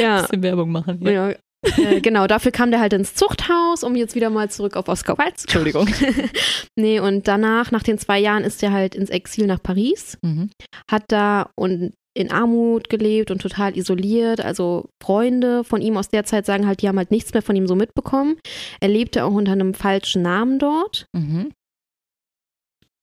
ja. 0.00 0.22
Bisschen 0.22 0.42
Werbung 0.42 0.70
machen. 0.70 1.00
ja. 1.06 1.32
Äh, 1.76 2.00
genau, 2.00 2.28
dafür 2.28 2.52
kam 2.52 2.70
der 2.70 2.78
halt 2.78 2.92
ins 2.92 3.14
Zuchthaus, 3.14 3.82
um 3.82 3.96
jetzt 3.96 4.14
wieder 4.14 4.30
mal 4.30 4.48
zurück 4.48 4.76
auf 4.76 4.86
Oscar 4.86 5.18
Wilde 5.18 5.34
zu 5.34 5.42
Entschuldigung. 5.46 5.88
nee, 6.78 7.00
und 7.00 7.26
danach, 7.26 7.72
nach 7.72 7.82
den 7.82 7.98
zwei 7.98 8.20
Jahren, 8.20 8.44
ist 8.44 8.62
er 8.62 8.72
halt 8.72 8.94
ins 8.94 9.10
Exil 9.10 9.48
nach 9.48 9.60
Paris. 9.60 10.18
Mhm. 10.22 10.50
hat 10.88 11.02
da 11.08 11.50
und 11.56 11.94
in 12.18 12.32
Armut 12.32 12.88
gelebt 12.88 13.30
und 13.30 13.40
total 13.40 13.76
isoliert. 13.76 14.40
Also 14.40 14.88
Freunde 15.02 15.62
von 15.64 15.80
ihm 15.80 15.96
aus 15.96 16.08
der 16.08 16.24
Zeit 16.24 16.46
sagen 16.46 16.66
halt, 16.66 16.82
die 16.82 16.88
haben 16.88 16.98
halt 16.98 17.10
nichts 17.10 17.32
mehr 17.32 17.42
von 17.42 17.54
ihm 17.56 17.66
so 17.66 17.74
mitbekommen. 17.76 18.36
Er 18.80 18.88
lebte 18.88 19.24
auch 19.24 19.32
unter 19.32 19.52
einem 19.52 19.72
falschen 19.74 20.22
Namen 20.22 20.58
dort. 20.58 21.06
Mhm. 21.12 21.52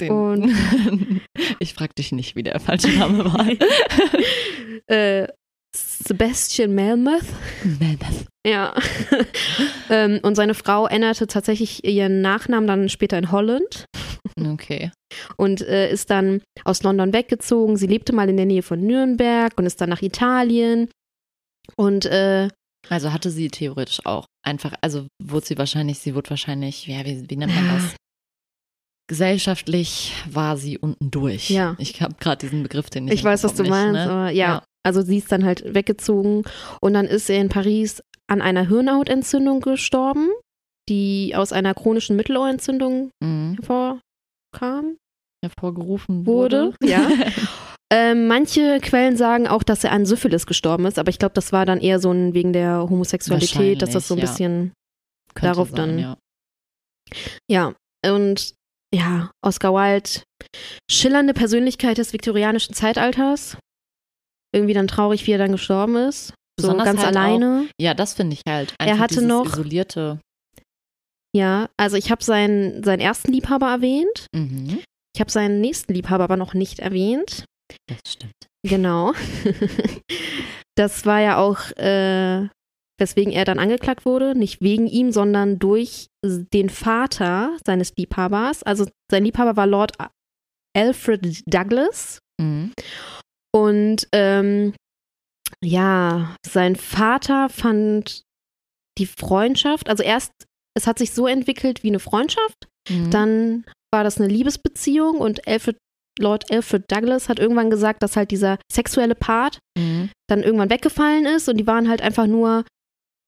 Und- 0.10 0.51
ich 1.60 1.73
frage 1.73 1.93
dich 1.93 2.12
nicht, 2.12 2.36
wie 2.36 2.43
der 2.43 2.60
falsche 2.60 2.89
Name 2.89 3.25
war. 3.25 3.47
Äh, 4.88 5.28
Sebastian 6.07 6.73
Melmoth. 6.75 7.23
Ja. 8.45 8.75
ähm, 9.89 10.19
und 10.21 10.35
seine 10.35 10.53
Frau 10.53 10.85
änderte 10.87 11.27
tatsächlich 11.27 11.83
ihren 11.83 12.21
Nachnamen 12.21 12.67
dann 12.67 12.89
später 12.89 13.17
in 13.17 13.31
Holland 13.31 13.85
okay. 14.39 14.91
und 15.37 15.61
äh, 15.61 15.91
ist 15.91 16.09
dann 16.11 16.41
aus 16.63 16.83
London 16.83 17.11
weggezogen. 17.11 17.75
Sie 17.77 17.87
lebte 17.87 18.13
mal 18.13 18.29
in 18.29 18.37
der 18.37 18.45
Nähe 18.45 18.61
von 18.61 18.81
Nürnberg 18.81 19.53
und 19.57 19.65
ist 19.65 19.81
dann 19.81 19.89
nach 19.89 20.01
Italien. 20.03 20.89
Und 21.75 22.05
äh, 22.05 22.49
Also 22.89 23.11
hatte 23.11 23.31
sie 23.31 23.47
theoretisch 23.49 24.05
auch 24.05 24.25
einfach, 24.45 24.73
also 24.81 25.07
wurde 25.23 25.45
sie 25.47 25.57
wahrscheinlich, 25.57 25.97
sie 25.97 26.13
wurde 26.13 26.29
wahrscheinlich, 26.29 26.85
ja, 26.85 27.03
wie, 27.03 27.27
wie 27.27 27.35
nennt 27.37 27.55
man 27.55 27.67
das? 27.75 27.95
Gesellschaftlich 29.07 30.13
war 30.29 30.57
sie 30.57 30.77
unten 30.77 31.11
durch. 31.11 31.49
Ja. 31.49 31.75
Ich 31.77 32.01
habe 32.01 32.15
gerade 32.19 32.45
diesen 32.45 32.63
Begriff, 32.63 32.89
den 32.89 33.07
ich 33.07 33.15
Ich 33.15 33.23
weiß, 33.23 33.43
was 33.43 33.53
du 33.53 33.61
nicht, 33.63 33.69
meinst, 33.69 33.93
Ne? 33.93 34.03
aber 34.03 34.29
ja, 34.31 34.47
Ja. 34.47 34.63
Also 34.86 35.02
sie 35.02 35.17
ist 35.17 35.32
dann 35.32 35.43
halt 35.45 35.74
weggezogen 35.74 36.43
und 36.82 36.93
dann 36.93 37.06
ist 37.06 37.30
er 37.30 37.41
in 37.41 37.50
Paris 37.50 38.02
an 38.28 38.41
einer 38.41 38.67
Hirnhautentzündung 38.67 39.62
gestorben, 39.62 40.30
die 40.89 41.34
aus 41.36 41.52
einer 41.52 41.74
chronischen 41.74 42.15
Mittelohrentzündung 42.15 43.10
Mhm. 43.24 43.58
hervorkam, 43.60 44.98
Hervorgerufen 45.43 46.26
wurde. 46.26 46.74
wurde. 46.82 46.89
Ja. 46.91 47.08
ähm, 47.93 48.28
manche 48.28 48.80
Quellen 48.82 49.15
sagen 49.17 49.48
auch, 49.48 49.63
dass 49.63 49.84
er 49.84 49.91
an 49.91 50.06
Syphilis 50.06 50.45
gestorben 50.45 50.86
ist, 50.86 50.98
aber 51.00 51.10
ich 51.10 51.19
glaube, 51.19 51.34
das 51.34 51.52
war 51.52 51.65
dann 51.65 51.80
eher 51.80 52.00
so 52.00 52.12
ein, 52.12 52.34
wegen 52.34 52.54
der 52.54 52.88
Homosexualität, 52.89 53.82
dass 53.82 53.91
das 53.91 54.08
so 54.08 54.15
ein 54.15 54.19
ja. 54.19 54.26
bisschen, 54.26 54.74
Könnte 55.34 55.54
Darauf 55.54 55.69
sein, 55.69 55.76
dann- 55.76 56.00
Ja. 56.00 56.17
ja. 57.50 57.74
Und 58.06 58.54
ja, 58.93 59.32
Oscar 59.43 59.74
Wilde, 59.74 60.21
schillernde 60.89 61.34
Persönlichkeit 61.34 61.98
des 61.98 62.13
viktorianischen 62.13 62.74
Zeitalters. 62.76 63.58
Irgendwie 64.55 64.73
dann 64.73 64.87
traurig, 64.87 65.27
wie 65.27 65.31
er 65.33 65.37
dann 65.37 65.51
gestorben 65.51 65.97
ist. 65.97 66.27
So 66.57 66.67
Besonders 66.67 66.85
ganz 66.85 67.03
halt 67.03 67.15
alleine. 67.17 67.67
ja, 67.79 67.93
das 67.93 68.13
finde 68.13 68.33
ich 68.35 68.41
halt. 68.47 68.73
Er 68.79 68.97
hatte 68.99 69.21
noch- 69.21 69.45
isolierte. 69.45 70.19
Ja, 71.35 71.67
also 71.75 71.97
ich 71.97 72.11
habe 72.11 72.23
seinen, 72.23 72.81
seinen 72.83 73.01
ersten 73.01 73.33
Liebhaber 73.33 73.67
erwähnt. 73.67 74.27
Mhm. 74.33 74.79
Ich 75.13 75.19
habe 75.19 75.29
seinen 75.29 75.59
nächsten 75.59 75.93
Liebhaber 75.93 76.23
aber 76.23 76.37
noch 76.37 76.53
nicht 76.53 76.79
erwähnt. 76.79 77.43
Das 77.87 77.99
stimmt. 78.13 78.31
Genau. 78.65 79.11
das 80.75 81.05
war 81.05 81.19
ja 81.19 81.37
auch, 81.37 81.71
äh, 81.77 82.47
weswegen 82.97 83.33
er 83.33 83.43
dann 83.43 83.59
angeklagt 83.59 84.05
wurde. 84.05 84.33
Nicht 84.33 84.61
wegen 84.61 84.87
ihm, 84.87 85.11
sondern 85.11 85.59
durch 85.59 86.07
den 86.23 86.69
Vater 86.69 87.57
seines 87.65 87.93
Liebhabers. 87.97 88.63
Also 88.63 88.85
sein 89.11 89.25
Liebhaber 89.25 89.57
war 89.57 89.67
Lord 89.67 89.91
Alfred 90.73 91.43
Douglas. 91.45 92.19
Mhm. 92.41 92.71
Und 93.55 94.07
ähm, 94.11 94.73
ja, 95.63 96.35
sein 96.45 96.75
Vater 96.75 97.47
fand 97.49 98.23
die 98.97 99.05
Freundschaft, 99.05 99.89
also 99.89 100.03
erst, 100.03 100.31
es 100.77 100.87
hat 100.87 100.97
sich 100.99 101.13
so 101.13 101.25
entwickelt 101.27 101.83
wie 101.83 101.87
eine 101.89 101.99
Freundschaft, 101.99 102.67
Mhm. 102.89 103.09
dann 103.11 103.65
war 103.93 104.03
das 104.03 104.19
eine 104.19 104.27
Liebesbeziehung 104.31 105.17
und 105.19 105.47
Alfred, 105.47 105.77
Lord 106.19 106.51
Alfred 106.51 106.83
Douglas 106.91 107.29
hat 107.29 107.39
irgendwann 107.39 107.69
gesagt, 107.69 108.03
dass 108.03 108.15
halt 108.15 108.29
dieser 108.31 108.57
sexuelle 108.71 109.15
Part 109.15 109.59
Mhm. 109.77 110.09
dann 110.29 110.43
irgendwann 110.43 110.69
weggefallen 110.69 111.25
ist 111.25 111.47
und 111.49 111.57
die 111.57 111.65
waren 111.67 111.89
halt 111.89 112.01
einfach 112.01 112.27
nur 112.27 112.63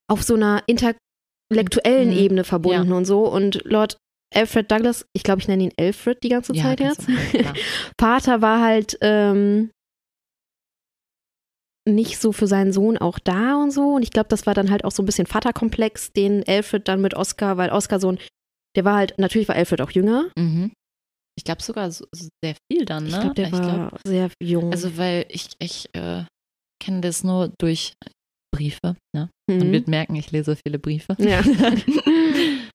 auf 0.10 0.24
so 0.24 0.36
einer 0.36 0.64
intellektuellen 0.68 2.12
Mhm. 2.12 2.18
Ebene 2.18 2.44
verbunden 2.44 2.92
und 2.94 3.06
so. 3.06 3.28
Und 3.28 3.62
Lord 3.66 3.98
Alfred 4.36 4.70
Douglas, 4.72 5.06
ich 5.16 5.24
glaube, 5.24 5.42
ich 5.42 5.48
nenne 5.48 5.64
ihn 5.64 5.74
Alfred 5.80 6.22
die 6.24 6.30
ganze 6.30 6.54
Ja, 6.54 6.64
Zeit 6.64 6.80
jetzt. 6.82 7.08
Vater 8.00 8.42
war 8.42 8.62
halt 8.62 8.98
ähm, 9.02 9.72
nicht 11.88 12.20
so 12.20 12.32
für 12.32 12.48
seinen 12.48 12.72
Sohn 12.74 12.98
auch 12.98 13.20
da 13.20 13.62
und 13.62 13.72
so. 13.72 13.96
Und 13.96 14.04
ich 14.04 14.12
glaube, 14.12 14.30
das 14.30 14.46
war 14.46 14.54
dann 14.54 14.72
halt 14.72 14.84
auch 14.86 14.92
so 14.92 15.04
ein 15.04 15.06
bisschen 15.06 15.28
Vaterkomplex, 15.28 16.14
den 16.14 16.44
Alfred 16.48 16.88
dann 16.88 17.02
mit 17.02 17.14
Oscar, 17.16 17.58
weil 17.58 17.70
Oscar 17.72 18.00
so 18.00 18.10
ein, 18.12 18.20
der 18.76 18.86
war 18.86 18.96
halt, 18.96 19.16
natürlich 19.18 19.48
war 19.48 19.56
Alfred 19.56 19.82
auch 19.82 19.92
jünger. 19.92 20.30
Mhm. 20.38 20.72
Ich 21.38 21.44
glaube 21.44 21.62
sogar 21.62 21.92
so, 21.92 22.06
sehr 22.44 22.56
viel 22.72 22.86
dann, 22.86 23.04
ne? 23.04 23.10
Ich 23.10 23.20
glaube, 23.20 23.36
der 23.36 23.52
war 23.52 23.92
sehr 24.06 24.32
jung. 24.42 24.72
also 24.72 24.98
weil 24.98 25.26
ich, 25.30 25.50
ich 25.60 25.88
äh, 25.94 26.24
kenne 26.84 27.02
das 27.02 27.24
nur 27.24 27.52
durch 27.60 27.94
Briefe, 28.56 28.96
ne? 29.16 29.30
Man 29.50 29.68
Mhm. 29.68 29.72
wird 29.72 29.88
merken, 29.88 30.16
ich 30.16 30.32
lese 30.32 30.56
viele 30.56 30.80
Briefe. 30.80 31.16
Ja. 31.20 31.42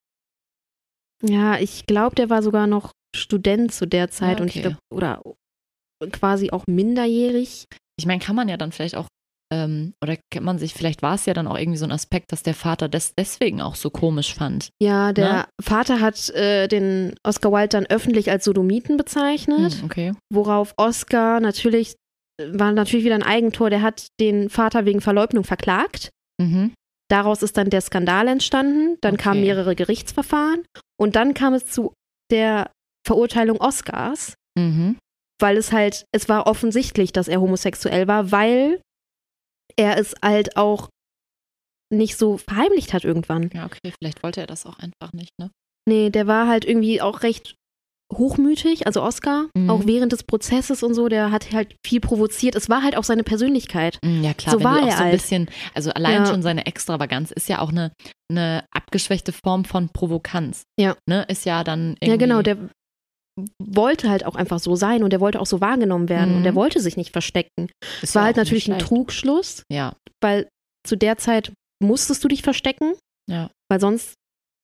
ja, 1.22 1.58
ich 1.58 1.86
glaube, 1.86 2.14
der 2.14 2.30
war 2.30 2.42
sogar 2.42 2.66
noch 2.66 2.92
Student 3.14 3.72
zu 3.72 3.86
der 3.86 4.10
Zeit 4.10 4.38
Ja, 4.38 4.42
und 4.42 4.48
ich 4.48 4.64
okay. 4.64 4.72
glaube, 4.74 4.78
oder 4.90 5.22
quasi 6.12 6.50
auch 6.50 6.66
minderjährig. 6.66 7.66
Ich 7.98 8.06
meine, 8.06 8.20
kann 8.20 8.36
man 8.36 8.48
ja 8.48 8.56
dann 8.56 8.72
vielleicht 8.72 8.96
auch, 8.96 9.06
ähm, 9.52 9.92
oder 10.02 10.16
kann 10.32 10.44
man 10.44 10.58
sich, 10.58 10.72
vielleicht 10.74 11.02
war 11.02 11.14
es 11.14 11.26
ja 11.26 11.34
dann 11.34 11.46
auch 11.46 11.58
irgendwie 11.58 11.76
so 11.78 11.84
ein 11.84 11.92
Aspekt, 11.92 12.32
dass 12.32 12.42
der 12.42 12.54
Vater 12.54 12.88
das 12.88 13.12
deswegen 13.18 13.60
auch 13.60 13.74
so 13.74 13.90
komisch 13.90 14.34
fand. 14.34 14.70
Ja, 14.82 15.12
der 15.12 15.32
Ne? 15.32 15.44
Vater 15.60 16.00
hat 16.00 16.30
äh, 16.30 16.68
den 16.68 17.14
Oscar 17.22 17.52
Wilde 17.52 17.68
dann 17.68 17.86
öffentlich 17.86 18.30
als 18.30 18.44
Sodomiten 18.44 18.96
bezeichnet, 18.96 19.74
Hm, 19.74 19.84
okay. 19.84 20.12
worauf 20.32 20.72
Oscar 20.78 21.40
natürlich, 21.40 21.94
war 22.42 22.72
natürlich 22.72 23.04
wieder 23.04 23.14
ein 23.14 23.22
Eigentor, 23.22 23.68
der 23.70 23.82
hat 23.82 24.06
den 24.20 24.48
Vater 24.48 24.84
wegen 24.86 25.00
Verleugnung 25.02 25.44
verklagt. 25.44 26.08
Mhm. 26.40 26.72
Daraus 27.10 27.42
ist 27.42 27.58
dann 27.58 27.68
der 27.68 27.82
Skandal 27.82 28.26
entstanden, 28.28 28.96
dann 29.02 29.18
kamen 29.18 29.40
Okay. 29.40 29.48
mehrere 29.48 29.76
Gerichtsverfahren 29.76 30.64
und 30.98 31.14
dann 31.14 31.34
kam 31.34 31.52
es 31.52 31.66
zu 31.66 31.92
der 32.30 32.70
Verurteilung 33.06 33.60
Oscars. 33.60 34.32
Mhm. 34.58 34.96
Weil 35.42 35.56
es 35.56 35.72
halt, 35.72 36.06
es 36.12 36.28
war 36.28 36.46
offensichtlich, 36.46 37.12
dass 37.12 37.28
er 37.28 37.40
homosexuell 37.40 38.06
war, 38.08 38.30
weil 38.32 38.80
er 39.76 39.98
es 39.98 40.14
halt 40.22 40.56
auch 40.56 40.88
nicht 41.92 42.16
so 42.16 42.38
verheimlicht 42.38 42.92
hat 42.94 43.04
irgendwann. 43.04 43.50
Ja, 43.52 43.66
okay, 43.66 43.92
vielleicht 44.00 44.22
wollte 44.22 44.40
er 44.40 44.46
das 44.46 44.64
auch 44.64 44.78
einfach 44.78 45.12
nicht, 45.12 45.30
ne? 45.38 45.50
Nee, 45.88 46.10
der 46.10 46.26
war 46.26 46.46
halt 46.48 46.64
irgendwie 46.64 47.02
auch 47.02 47.22
recht 47.22 47.56
hochmütig, 48.12 48.86
also 48.86 49.02
Oscar, 49.02 49.46
Mhm. 49.56 49.70
auch 49.70 49.86
während 49.86 50.12
des 50.12 50.22
Prozesses 50.22 50.82
und 50.82 50.92
so, 50.94 51.08
der 51.08 51.30
hat 51.30 51.50
halt 51.52 51.74
viel 51.84 51.98
provoziert. 52.00 52.54
Es 52.54 52.68
war 52.68 52.82
halt 52.82 52.96
auch 52.96 53.04
seine 53.04 53.24
Persönlichkeit. 53.24 53.98
Mm, 54.04 54.22
Ja, 54.22 54.34
klar, 54.34 54.52
So 54.52 54.58
wenn 54.60 54.64
war 54.64 54.74
du 54.80 54.84
auch 54.84 54.86
er 54.88 54.92
so 54.92 54.98
ein 54.98 55.04
halt. 55.04 55.12
bisschen, 55.12 55.50
also 55.74 55.90
allein 55.92 56.14
Ja. 56.24 56.26
schon 56.26 56.42
seine 56.42 56.66
Extravaganz 56.66 57.30
ist 57.30 57.48
ja 57.48 57.60
auch 57.60 57.70
eine, 57.70 57.92
eine 58.30 58.64
abgeschwächte 58.70 59.32
Form 59.32 59.64
von 59.64 59.88
Provokanz. 59.88 60.62
Ja. 60.78 60.94
Ne, 61.08 61.24
ist 61.28 61.46
ja 61.46 61.64
dann 61.64 61.96
irgendwie. 62.00 62.08
Ja, 62.10 62.16
genau, 62.16 62.42
der 62.42 62.58
wollte 63.62 64.10
halt 64.10 64.26
auch 64.26 64.34
einfach 64.36 64.58
so 64.58 64.76
sein 64.76 65.02
und 65.02 65.10
der 65.10 65.20
wollte 65.20 65.40
auch 65.40 65.46
so 65.46 65.60
wahrgenommen 65.60 66.08
werden 66.08 66.30
Mhm. 66.32 66.36
und 66.38 66.42
der 66.42 66.54
wollte 66.54 66.80
sich 66.80 66.96
nicht 66.96 67.12
verstecken. 67.12 67.70
ist 67.80 68.02
Es 68.10 68.14
war 68.14 68.22
ja 68.22 68.26
halt 68.26 68.36
natürlich 68.36 68.70
ein. 68.70 68.78
Trugschluss, 68.78 69.62
Ja, 69.70 69.96
weil 70.20 70.48
zu 70.86 70.96
der 70.96 71.16
Zeit 71.18 71.52
musstest 71.82 72.22
du 72.24 72.28
dich 72.28 72.42
verstecken, 72.42 72.94
ja, 73.30 73.50
weil 73.70 73.80
sonst 73.80 74.14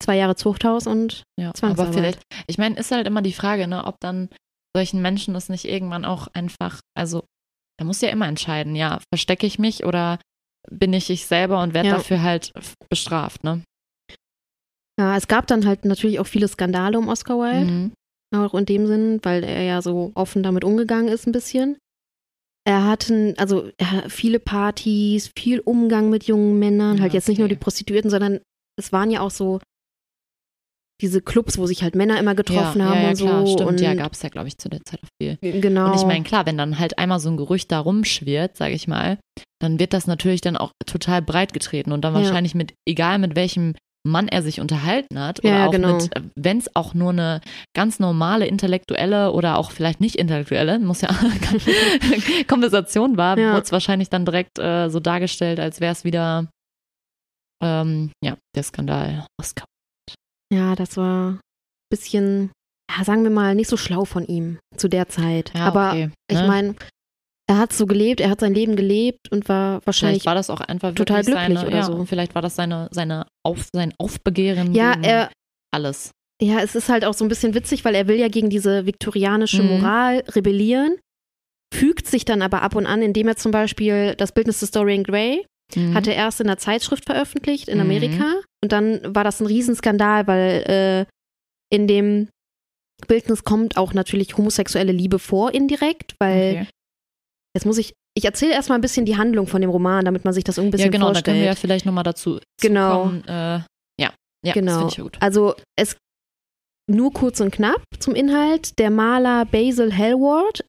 zwei 0.03 0.17
Jahre 0.17 0.37
Zuchthaus 0.37 0.87
und 0.87 1.23
ja. 1.41 1.49
Aber 1.49 1.55
Zwangsarbeit. 1.55 1.95
vielleicht, 1.95 2.23
ich 2.47 2.59
meine, 2.59 2.77
ist 2.77 2.91
halt 2.91 3.07
immer 3.07 3.23
die 3.23 3.33
Frage, 3.33 3.67
ne, 3.69 3.85
ob 3.85 3.97
dann 4.01 4.29
solchen 4.77 5.01
Menschen 5.03 5.35
das 5.35 5.49
nicht 5.49 5.65
irgendwann 5.65 6.05
auch 6.05 6.29
einfach, 6.35 6.81
also 6.95 7.25
da 7.79 7.85
muss 7.85 8.01
ja 8.01 8.11
immer 8.11 8.29
entscheiden, 8.29 8.77
ja, 8.77 9.01
verstecke 9.13 9.47
ich 9.47 9.59
mich 9.59 9.85
oder 9.85 10.21
bin 10.71 10.93
ich 10.93 11.09
ich 11.11 11.27
selber 11.27 11.63
und 11.63 11.73
werde 11.75 11.89
Ja. 11.89 11.95
dafür 11.97 12.23
halt 12.23 12.53
bestraft, 12.91 13.43
ne? 13.45 13.63
Ja, 15.01 15.17
es 15.17 15.29
gab 15.29 15.47
dann 15.47 15.65
halt 15.67 15.85
natürlich 15.85 16.19
auch 16.21 16.27
viele 16.27 16.49
Skandale 16.49 16.99
um 16.99 17.09
Oscar 17.09 17.39
Wilde, 17.39 17.71
Mhm. 17.73 17.93
Auch 18.35 18.55
in 18.55 18.67
dem 18.67 18.87
Sinn, 18.87 19.21
weil 19.23 19.45
er 19.45 19.63
ja 19.63 19.83
so 19.83 20.13
offen 20.15 20.43
damit 20.43 20.65
umgegangen 20.65 21.09
ist 21.09 21.27
ein 21.27 21.33
bisschen. 21.33 21.79
Er 22.65 22.85
hatte, 22.85 23.35
also 23.39 23.71
er 23.79 24.11
viele 24.11 24.41
Partys, 24.41 25.31
viel 25.37 25.61
Umgang 25.61 26.11
mit 26.11 26.25
jungen 26.25 26.59
Männern, 26.59 26.97
Ja, 26.97 27.05
halt 27.05 27.15
jetzt 27.15 27.29
nicht 27.29 27.39
nur 27.39 27.49
die 27.49 27.57
Prostituierten, 27.57 28.11
sondern 28.11 28.41
es 28.79 28.93
waren 28.93 29.11
ja 29.11 29.21
auch 29.21 29.31
so 29.31 29.61
diese 31.01 31.23
Clubs, 31.23 31.59
wo 31.59 31.67
sich 31.67 31.83
halt 31.83 31.95
Männer 31.95 32.19
immer 32.19 32.35
getroffen 32.35 32.81
ja, 32.81 32.87
haben 32.87 33.03
ja, 33.03 33.09
und 33.11 33.17
so. 33.17 33.27
klar, 33.27 33.47
stimmt, 33.47 33.69
und 33.69 33.81
ja, 33.81 33.95
gab 33.95 34.13
es 34.13 34.23
ja, 34.23 34.29
glaube 34.29 34.49
ich, 34.49 34.59
zu 34.59 34.69
der 34.69 34.85
Zeit 34.85 35.01
auch 35.03 35.09
viel. 35.23 35.39
Genau. 35.41 35.87
Und 35.87 35.95
ich 35.97 36.05
meine, 36.05 36.25
klar, 36.25 36.45
wenn 36.45 36.59
dann 36.59 36.79
halt 36.79 36.99
einmal 36.99 37.21
so 37.21 37.31
ein 37.31 37.37
Gerücht 37.37 37.71
da 37.71 37.79
rumschwirrt, 37.79 38.57
sage 38.57 38.75
ich 38.75 38.89
mal, 38.89 39.19
dann 39.61 39.79
wird 39.79 39.93
das 39.93 40.07
natürlich 40.07 40.41
dann 40.41 40.57
auch 40.57 40.73
total 40.87 41.23
breit 41.23 41.53
getreten 41.53 41.93
und 41.93 42.03
dann 42.03 42.15
wahrscheinlich 42.15 42.55
mit, 42.55 42.75
egal 42.87 43.19
mit 43.19 43.37
welchem 43.37 43.75
Mann 44.09 44.29
er 44.29 44.43
sich 44.43 44.61
unterhalten 44.61 45.19
hat 45.19 45.43
Ja, 45.45 45.51
oder 45.51 45.59
ja, 45.61 45.67
auch 45.67 45.71
genau. 45.73 45.95
mit, 45.97 46.11
wenn 46.37 46.59
es 46.59 46.75
auch 46.75 46.95
nur 46.95 47.11
eine 47.11 47.41
ganz 47.77 47.99
normale 48.01 48.47
intellektuelle 48.47 49.33
oder 49.33 49.59
auch 49.59 49.71
vielleicht 49.71 50.01
nicht 50.01 50.17
intellektuelle, 50.17 50.79
muss 50.79 51.01
ja 51.01 51.09
Konversation 52.49 53.17
war, 53.17 53.39
Ja. 53.39 53.53
wurde 53.53 53.63
es 53.63 53.73
wahrscheinlich 53.73 54.11
dann 54.11 54.25
direkt 54.25 54.59
äh, 54.59 54.89
so 54.89 55.01
dargestellt, 55.01 55.61
als 55.61 55.81
wäre 55.81 55.93
es 55.93 56.05
wieder 56.05 56.49
ähm, 57.63 58.13
ja, 58.25 58.37
der 58.55 58.63
Skandal 58.63 59.27
Oscar. 59.41 59.65
ja, 60.53 60.75
das 60.77 60.97
war 60.97 61.31
ein 61.33 61.41
bisschen, 61.91 62.53
ja, 62.91 63.05
sagen 63.05 63.23
wir 63.25 63.31
mal, 63.31 63.55
nicht 63.55 63.69
so 63.69 63.77
schlau 63.77 64.05
von 64.05 64.25
ihm 64.25 64.59
zu 64.77 64.89
der 64.89 65.09
Zeit. 65.09 65.53
Ja, 65.55 65.67
Aber 65.67 65.91
okay, 65.91 66.11
ich 66.31 66.39
ne? 66.39 66.47
meine, 66.47 66.75
er 67.51 67.59
hat 67.59 67.73
so 67.73 67.87
gelebt, 67.87 68.21
er 68.21 68.31
hat 68.31 68.41
sein 68.41 68.55
Leben 68.55 68.77
gelebt 68.77 69.33
und 69.33 69.49
war 69.49 69.81
wahrscheinlich 69.87 70.23
Vielleicht 70.23 70.27
war 70.27 70.35
das 70.35 70.51
auch 70.51 70.61
einfach 70.61 70.95
total 70.95 71.27
wirklich 71.27 71.35
glücklich 71.37 71.59
seine, 71.59 71.67
oder 71.69 71.77
ja, 71.79 71.83
so. 71.85 72.05
Vielleicht 72.05 72.35
war 72.35 72.43
das 72.43 72.55
seine, 72.57 72.89
seine 72.93 73.27
Auf, 73.43 73.67
sein 73.75 73.95
Aufbegehren 73.99 74.75
Ja, 74.75 74.93
gegen 74.93 75.05
er, 75.05 75.31
alles. 75.73 76.11
ja, 76.43 76.61
es 76.61 76.75
ist 76.75 76.89
halt 76.91 77.05
auch 77.05 77.15
so 77.15 77.25
ein 77.25 77.29
bisschen 77.29 77.55
witzig, 77.55 77.85
weil 77.85 77.95
er 77.95 78.07
will 78.07 78.17
ja 78.17 78.29
gegen 78.29 78.51
diese 78.51 78.85
viktorianische 78.87 79.63
Mhm. 79.63 79.69
Moral 79.69 80.25
rebellieren, 80.29 80.97
fügt 81.75 82.07
sich 82.07 82.25
dann 82.25 82.43
aber 82.43 82.63
ab 82.63 82.75
und 82.77 82.87
an, 82.87 83.01
indem 83.03 83.29
er 83.29 83.37
zum 83.37 83.51
Beispiel 83.51 84.15
das 84.17 84.33
Bildnis 84.33 84.61
des 84.61 84.71
Dorian 84.71 85.03
Gray 85.05 85.45
Mhm. 85.77 85.95
hat 85.95 86.07
er 86.07 86.15
erst 86.15 86.41
in 86.41 86.47
einer 86.49 86.57
Zeitschrift 86.59 87.05
veröffentlicht 87.07 87.69
in 87.69 87.77
Mhm. 87.77 87.83
Amerika 87.83 88.25
und 88.63 88.73
dann 88.73 89.01
war 89.15 89.23
das 89.25 89.41
ein 89.41 89.47
Riesenskandal, 89.47 90.27
weil 90.27 91.07
äh, 91.07 91.75
in 91.75 91.87
dem 91.87 92.29
Bildnis 93.07 93.45
kommt 93.45 93.77
auch 93.77 93.93
natürlich 93.93 94.37
homosexuelle 94.37 94.93
Liebe 94.93 95.19
vor 95.19 95.53
indirekt, 95.55 96.15
weil 96.19 96.53
Okay. 96.63 96.67
Jetzt 97.59 97.67
muss 97.67 97.79
ich, 97.79 97.93
ich 98.17 98.25
erzähle 98.25 98.53
erstmal 98.53 98.79
ein 98.79 98.83
bisschen 98.83 99.05
die 99.05 99.17
Handlung 99.17 99.47
von 99.47 99.61
dem 99.61 99.71
Roman, 99.71 100.05
damit 100.05 100.25
man 100.25 100.33
sich 100.33 100.45
das 100.45 100.59
irgendwie 100.59 100.77
ein 100.77 100.81
Ja, 100.81 100.87
bisschen 100.87 100.93
genau, 101.01 101.13
da 101.13 101.23
können 101.23 101.37
wir 101.39 101.45
ja 101.45 101.51
vorstellt. 101.51 101.61
vielleicht 101.61 101.87
nochmal 101.87 102.05
dazu 102.05 102.39
Genau. 102.63 103.05
zukommen. 103.05 103.25
Äh, 103.27 103.33
ja, 103.33 103.65
ja, 103.99 104.11
das 104.43 104.55
Genau. 104.55 104.73
finde 104.79 104.89
ich 104.93 104.97
ja 104.97 105.03
gut. 105.05 105.17
Also 105.21 105.55
es 105.77 105.97
nur 106.91 107.13
kurz 107.13 107.41
und 107.41 107.51
knapp 107.51 107.83
zum 107.99 108.15
Inhalt. 108.15 108.79
Der 108.79 108.91
Maler 108.91 109.45
Basil 109.45 109.95
Hallward, 109.97 110.65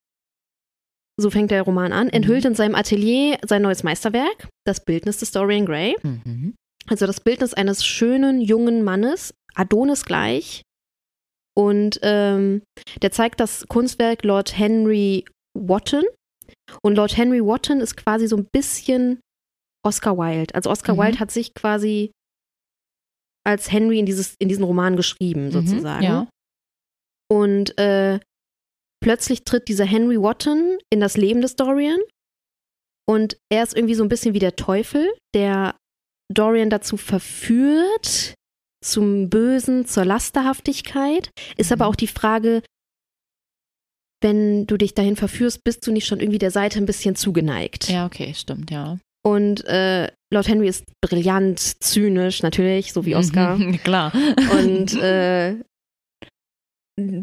so 1.18 1.30
fängt 1.30 1.52
der 1.52 1.62
Roman 1.62 1.94
an, 1.94 2.10
enthüllt 2.10 2.44
in 2.46 2.56
seinem 2.56 2.76
Atelier 2.76 3.38
sein 3.46 3.62
neues 3.62 3.84
Meisterwerk, 3.84 4.48
das 4.66 4.84
Bildnis 4.84 5.18
des 5.20 5.32
Dorian 5.32 5.66
Gray. 5.66 5.96
Mhm. 6.04 6.56
Also 6.88 7.06
das 7.06 7.22
Bildnis 7.22 7.54
eines 7.54 7.86
schönen 7.86 8.42
jungen 8.42 8.84
Mannes, 8.84 9.34
Adonis 9.56 10.04
gleich. 10.06 10.62
Und 11.56 12.00
ähm, 12.04 12.64
der 13.02 13.12
zeigt 13.12 13.40
das 13.40 13.66
Kunstwerk 13.68 14.24
Lord 14.24 14.58
Henry 14.58 15.26
Wotton. 15.58 16.04
Und 16.84 16.96
Lord 16.96 17.16
Henry 17.18 17.44
Wotton 17.44 17.80
ist 17.82 17.96
quasi 17.98 18.28
so 18.28 18.38
ein 18.38 18.48
bisschen 18.52 19.20
Oscar 19.86 20.18
Wilde. 20.18 20.54
Also 20.56 20.70
Oscar 20.70 20.94
Mhm. 20.96 21.00
Wilde 21.00 21.20
hat 21.20 21.32
sich 21.32 21.54
quasi 21.54 22.12
als 23.46 23.72
Henry 23.72 24.00
in, 24.00 24.06
dieses, 24.06 24.36
in 24.40 24.50
diesen 24.50 24.64
Roman 24.64 24.96
geschrieben, 24.96 25.52
sozusagen. 25.52 26.00
Mhm, 26.06 26.12
ja. 26.12 26.28
Und 27.32 27.78
äh, 27.78 28.20
plötzlich 29.02 29.44
tritt 29.44 29.68
dieser 29.68 29.86
Henry 29.86 30.20
Wotton 30.20 30.78
in 30.92 31.00
das 31.00 31.16
Leben 31.18 31.42
des 31.42 31.56
Dorian. 31.56 32.00
Und 33.08 33.38
er 33.52 33.64
ist 33.64 33.76
irgendwie 33.76 33.96
so 33.96 34.04
ein 34.04 34.10
bisschen 34.10 34.34
wie 34.34 34.40
der 34.40 34.56
Teufel, 34.56 35.12
der 35.34 35.76
Dorian 36.32 36.70
dazu 36.70 36.96
verführt, 36.98 38.36
zum 38.86 39.30
Bösen, 39.30 39.86
zur 39.88 40.06
Lasterhaftigkeit. 40.06 41.32
Ist 41.58 41.72
aber 41.72 41.86
Mhm. 41.86 41.92
auch 41.92 41.96
die 41.96 42.08
Frage, 42.08 42.62
wenn 44.22 44.68
du 44.68 44.78
dich 44.78 44.94
dahin 44.96 45.16
verführst, 45.16 45.64
bist 45.64 45.86
du 45.88 45.92
nicht 45.92 46.06
schon 46.08 46.20
irgendwie 46.20 46.40
der 46.40 46.52
Seite 46.52 46.80
ein 46.80 46.86
bisschen 46.86 47.16
zugeneigt. 47.16 47.90
Ja, 47.90 48.06
okay, 48.06 48.34
stimmt, 48.36 48.70
ja. 48.72 48.98
Und 49.26 49.66
äh, 49.66 50.10
Lord 50.34 50.48
Henry 50.48 50.68
ist 50.68 50.86
brillant, 51.02 51.60
zynisch 51.60 52.42
natürlich, 52.42 52.94
so 52.94 53.06
wie 53.06 53.16
Oscar. 53.16 53.58
Mhm, 53.58 53.78
klar. 53.84 54.12
Und 54.62 54.94
äh, 55.02 55.56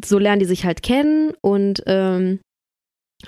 so 0.05 0.19
lernen 0.19 0.41
die 0.41 0.47
sich 0.47 0.65
halt 0.65 0.83
kennen 0.83 1.33
und 1.43 1.83
ähm, 1.87 2.41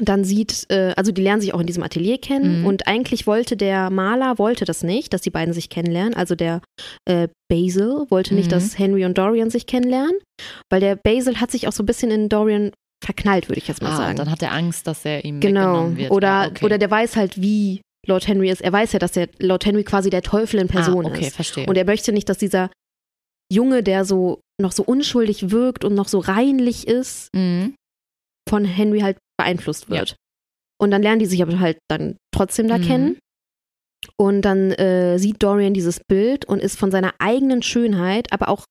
dann 0.00 0.22
sieht, 0.24 0.66
äh, 0.70 0.92
also 0.96 1.12
die 1.12 1.22
lernen 1.22 1.40
sich 1.40 1.54
auch 1.54 1.60
in 1.60 1.66
diesem 1.66 1.82
Atelier 1.82 2.18
kennen 2.18 2.60
Mhm. 2.60 2.66
und 2.66 2.86
eigentlich 2.86 3.26
wollte 3.26 3.56
der 3.56 3.90
Maler, 3.90 4.38
wollte 4.38 4.64
das 4.64 4.82
nicht, 4.82 5.12
dass 5.12 5.22
die 5.22 5.30
beiden 5.30 5.54
sich 5.54 5.70
kennenlernen. 5.70 6.14
Also 6.14 6.34
der 6.34 6.60
äh, 7.06 7.28
Basil 7.50 8.04
wollte 8.10 8.34
nicht, 8.34 8.46
Mhm. 8.46 8.50
dass 8.50 8.78
Henry 8.78 9.04
und 9.04 9.16
Dorian 9.18 9.50
sich 9.50 9.66
kennenlernen, 9.66 10.14
weil 10.70 10.80
der 10.80 10.96
Basil 10.96 11.40
hat 11.40 11.50
sich 11.50 11.68
auch 11.68 11.72
so 11.72 11.82
ein 11.82 11.86
bisschen 11.86 12.10
in 12.10 12.28
Dorian 12.28 12.72
verknallt, 13.04 13.48
würde 13.48 13.58
ich 13.60 13.68
jetzt 13.68 13.82
mal 13.82 13.92
Ah, 13.92 13.96
sagen. 13.96 14.10
und 14.10 14.18
dann 14.18 14.30
hat 14.30 14.42
er 14.42 14.52
Angst, 14.52 14.86
dass 14.86 15.04
er 15.04 15.24
ihm 15.24 15.40
genau. 15.40 15.96
wird. 15.96 16.10
Oder, 16.10 16.28
Ah, 16.30 16.46
okay. 16.48 16.64
oder 16.64 16.78
der 16.78 16.90
weiß 16.90 17.16
halt, 17.16 17.40
wie 17.40 17.80
Lord 18.06 18.26
Henry 18.26 18.50
ist. 18.50 18.60
Er 18.62 18.72
weiß 18.72 18.92
ja, 18.92 18.98
dass 18.98 19.12
der 19.12 19.28
Lord 19.38 19.64
Henry 19.66 19.84
quasi 19.84 20.10
der 20.10 20.22
Teufel 20.22 20.60
in 20.60 20.68
Person 20.68 21.06
ah, 21.06 21.08
okay, 21.10 21.26
ist. 21.26 21.36
verstehe. 21.36 21.66
Und 21.66 21.76
er 21.76 21.84
möchte 21.84 22.12
nicht, 22.12 22.28
dass 22.28 22.38
dieser 22.38 22.70
Junge, 23.52 23.82
der 23.82 24.04
so 24.04 24.40
noch 24.60 24.72
so 24.72 24.82
unschuldig 24.82 25.50
wirkt 25.50 25.84
und 25.84 25.94
noch 25.94 26.08
so 26.08 26.18
reinlich 26.18 26.86
ist, 26.88 27.28
mhm. 27.34 27.74
von 28.48 28.64
Henry 28.64 29.00
halt 29.00 29.18
beeinflusst 29.38 29.88
wird. 29.90 30.16
Und 30.80 30.90
dann 30.90 31.02
lernen 31.02 31.18
die 31.20 31.26
sich 31.26 31.42
aber 31.42 31.60
halt 31.60 31.78
dann 31.88 32.16
trotzdem 32.34 32.68
da 32.68 32.78
Mhm. 32.78 32.82
kennen. 32.82 33.18
Und 34.16 34.42
dann 34.42 34.70
äh, 34.72 35.18
sieht 35.18 35.42
Dorian 35.42 35.74
dieses 35.74 36.00
Bild 36.08 36.44
und 36.44 36.60
ist 36.60 36.78
von 36.78 36.90
seiner 36.90 37.14
eigenen 37.18 37.62
Schönheit, 37.62 38.32
aber 38.32 38.48
auch 38.48 38.64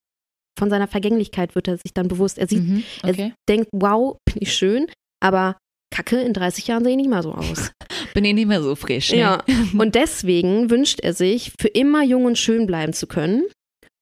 von 0.57 0.69
seiner 0.69 0.87
Vergänglichkeit 0.87 1.55
wird 1.55 1.67
er 1.67 1.77
sich 1.77 1.93
dann 1.93 2.07
bewusst. 2.07 2.37
Er 2.37 2.47
sieht, 2.47 2.63
Mhm. 2.63 2.83
er 3.03 3.09
Okay. 3.09 3.33
denkt, 3.47 3.69
wow, 3.71 4.17
bin 4.25 4.35
ich 4.41 4.53
schön, 4.53 4.87
aber 5.23 5.57
Kacke, 5.93 6.19
in 6.19 6.33
30 6.33 6.67
Jahren 6.67 6.83
sehe 6.83 6.91
ich 6.91 6.97
nicht 6.97 7.09
mal 7.09 7.23
so 7.23 7.33
aus. 7.33 7.71
Bin 8.13 8.25
ich 8.25 8.33
nicht 8.33 8.47
mehr 8.47 8.61
so 8.61 8.75
frisch. 8.75 9.11
Ne? 9.11 9.19
Ja. 9.19 9.43
Und 9.77 9.95
deswegen 9.95 10.69
wünscht 10.69 10.99
er 10.99 11.13
sich, 11.13 11.53
für 11.61 11.67
immer 11.69 12.03
jung 12.03 12.25
und 12.25 12.37
schön 12.37 12.65
bleiben 12.67 12.91
zu 12.93 13.05
können. 13.07 13.43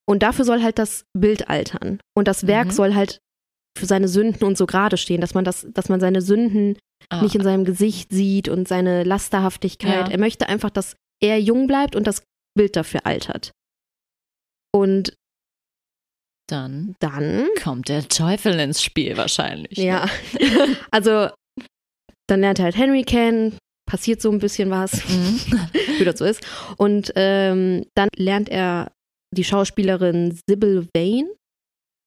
Und 0.08 0.22
dafür 0.22 0.44
soll 0.44 0.62
halt 0.62 0.78
das 0.78 1.04
Bild 1.16 1.48
altern. 1.48 2.00
Und 2.16 2.26
das 2.28 2.46
Werk 2.46 2.68
Mhm. 2.68 2.72
soll 2.72 2.94
halt 2.94 3.18
für 3.78 3.86
seine 3.86 4.08
Sünden 4.08 4.44
und 4.44 4.56
so 4.56 4.66
gerade 4.66 4.96
stehen, 4.96 5.20
dass 5.20 5.34
man 5.34 5.44
das, 5.44 5.66
dass 5.72 5.88
man 5.88 6.00
seine 6.00 6.22
Sünden 6.22 6.76
Ah, 7.10 7.22
nicht 7.22 7.34
in 7.36 7.42
seinem 7.42 7.64
Gesicht 7.64 8.10
sieht 8.10 8.48
und 8.48 8.66
seine 8.66 9.04
Lasterhaftigkeit. 9.04 10.08
Ja. 10.08 10.10
Er 10.12 10.18
möchte 10.18 10.48
einfach, 10.48 10.70
dass 10.70 10.96
er 11.22 11.38
jung 11.40 11.66
bleibt 11.68 11.94
und 11.94 12.06
das 12.06 12.22
Bild 12.56 12.74
dafür 12.74 13.04
altert. 13.06 13.52
Und 14.74 15.14
dann 16.48 16.94
dann, 17.00 17.46
kommt 17.62 17.88
der 17.88 18.06
Teufel 18.08 18.58
ins 18.60 18.82
Spiel 18.82 19.16
wahrscheinlich. 19.16 19.78
ja, 19.78 20.06
also 20.90 21.28
dann 22.28 22.40
lernt 22.40 22.58
er 22.58 22.64
halt 22.66 22.76
Henry 22.76 23.04
kennen, 23.04 23.56
passiert 23.88 24.20
so 24.20 24.30
ein 24.30 24.38
bisschen 24.38 24.70
was, 24.70 24.92
Mhm. 25.08 25.40
wie 25.98 26.04
das 26.04 26.18
so 26.18 26.24
ist. 26.24 26.44
Und 26.76 27.12
ähm, 27.16 27.84
dann 27.94 28.08
lernt 28.16 28.48
er 28.48 28.90
die 29.34 29.44
Schauspielerin 29.44 30.38
Sybil 30.48 30.86
Vane, 30.96 31.28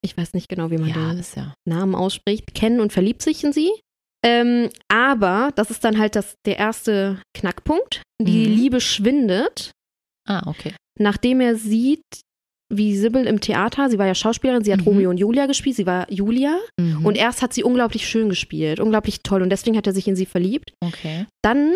ich 0.03 0.15
weiß 0.17 0.33
nicht 0.33 0.47
genau, 0.49 0.71
wie 0.71 0.77
man 0.77 0.89
Ja, 0.89 1.13
den 1.13 1.23
ja. 1.35 1.53
Namen 1.67 1.95
ausspricht, 1.95 2.53
kennen 2.53 2.79
und 2.79 2.93
verliebt 2.93 3.21
sich 3.21 3.43
in 3.43 3.51
sie. 3.53 3.69
Ähm, 4.25 4.69
aber 4.89 5.51
das 5.55 5.71
ist 5.71 5.83
dann 5.83 5.97
halt 5.97 6.15
das, 6.15 6.35
der 6.45 6.57
erste 6.57 7.21
Knackpunkt. 7.37 8.01
Die 8.21 8.47
Mhm. 8.47 8.53
Liebe 8.55 8.81
schwindet, 8.81 9.71
Ah, 10.27 10.43
okay. 10.47 10.73
nachdem 10.99 11.39
er 11.41 11.55
sieht, 11.55 12.03
wie 12.71 12.95
Sybil 12.97 13.25
im 13.25 13.41
Theater, 13.41 13.89
sie 13.89 13.97
war 13.97 14.05
ja 14.05 14.13
Schauspielerin, 14.15 14.63
sie 14.63 14.71
hat 14.71 14.81
Mhm. 14.81 14.87
Romeo 14.87 15.09
und 15.09 15.17
Julia 15.17 15.47
gespielt, 15.47 15.75
sie 15.75 15.85
war 15.87 16.11
Julia. 16.11 16.55
Mhm. 16.79 17.05
Und 17.05 17.15
erst 17.17 17.41
hat 17.41 17.53
sie 17.53 17.63
unglaublich 17.63 18.07
schön 18.07 18.29
gespielt, 18.29 18.79
unglaublich 18.79 19.21
toll 19.23 19.41
und 19.41 19.49
deswegen 19.49 19.75
hat 19.75 19.87
er 19.87 19.93
sich 19.93 20.07
in 20.07 20.15
sie 20.15 20.25
verliebt. 20.27 20.73
okay. 20.83 21.25
Dann 21.43 21.73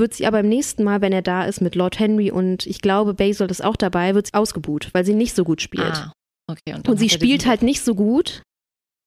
wird 0.00 0.12
sie 0.14 0.26
aber 0.26 0.40
im 0.40 0.48
nächsten 0.48 0.82
Mal, 0.82 1.00
wenn 1.00 1.12
er 1.12 1.22
da 1.22 1.44
ist 1.44 1.60
mit 1.60 1.76
Lord 1.76 2.00
Henry 2.00 2.32
und 2.32 2.66
ich 2.66 2.80
glaube, 2.80 3.14
Basil 3.14 3.48
ist 3.48 3.62
auch 3.64 3.76
dabei, 3.76 4.16
wird 4.16 4.26
sie 4.26 4.34
ausgebuht, 4.34 4.88
weil 4.92 5.04
sie 5.04 5.14
nicht 5.14 5.36
so 5.36 5.44
gut 5.44 5.62
spielt. 5.62 5.84
Ah, 5.94 6.12
okay. 6.50 6.74
Und, 6.74 6.88
Und 6.88 6.96
sie 6.96 7.08
spielt 7.10 7.46
halt 7.46 7.62
nicht 7.62 7.80
so 7.80 7.94
gut, 7.94 8.42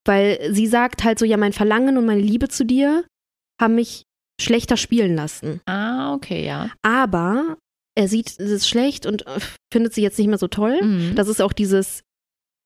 weil 0.08 0.40
sie 0.54 0.68
sagt 0.68 1.04
halt 1.04 1.20
so, 1.20 1.26
ja, 1.26 1.36
mein 1.36 1.52
Verlangen 1.52 1.98
und 1.98 2.06
meine 2.06 2.22
Liebe 2.22 2.48
zu 2.48 2.64
dir 2.66 3.04
haben 3.62 3.76
mich 3.76 4.04
schlechter 4.40 4.78
spielen 4.78 5.16
lassen. 5.16 5.60
Ah, 5.66 6.14
okay, 6.14 6.46
ja. 6.46 6.70
Aber 6.84 7.58
er 7.98 8.08
sieht, 8.08 8.28
es 8.40 8.52
ist 8.52 8.70
schlecht 8.70 9.06
und 9.06 9.26
äh, 9.26 9.40
findet 9.74 9.94
sie 9.94 10.04
jetzt 10.04 10.18
nicht 10.20 10.28
mehr 10.28 10.38
so 10.38 10.48
toll. 10.48 10.80
Mhm. 10.82 11.16
Das 11.16 11.28
ist 11.28 11.42
auch 11.42 11.52
dieses 11.52 12.04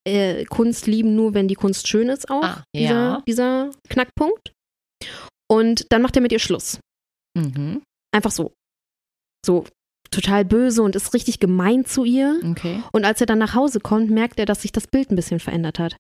äh, 0.06 0.44
Kunst 0.46 0.88
lieben 0.88 1.16
nur, 1.16 1.34
wenn 1.34 1.48
die 1.48 1.56
Kunst 1.56 1.88
schön 1.88 2.10
ist 2.10 2.30
auch. 2.30 2.44
Ah, 2.44 2.64
dieser, 2.76 2.94
ja. 2.94 3.24
dieser 3.26 3.72
Knackpunkt. 3.90 4.52
Und 5.50 5.86
dann 5.92 6.02
macht 6.02 6.16
er 6.18 6.22
mit 6.22 6.34
ihr 6.34 6.40
Schluss. 6.40 6.80
Mhm. 7.38 7.82
Einfach 8.14 8.32
so. 8.32 8.52
So 9.46 9.66
total 10.12 10.44
böse 10.44 10.84
und 10.84 10.98
ist 10.98 11.14
richtig 11.14 11.40
gemein 11.40 11.86
zu 11.86 12.04
ihr. 12.04 12.40
Okay. 12.44 12.84
Und 12.92 13.06
als 13.06 13.22
er 13.22 13.28
dann 13.28 13.40
nach 13.40 13.56
Hause 13.56 13.80
kommt, 13.80 14.12
merkt 14.12 14.38
er, 14.38 14.46
dass 14.46 14.62
sich 14.62 14.74
das 14.74 14.88
Bild 14.88 15.12
ein 15.12 15.16
bisschen 15.16 15.40
verändert 15.40 15.80
hat. 15.80 15.96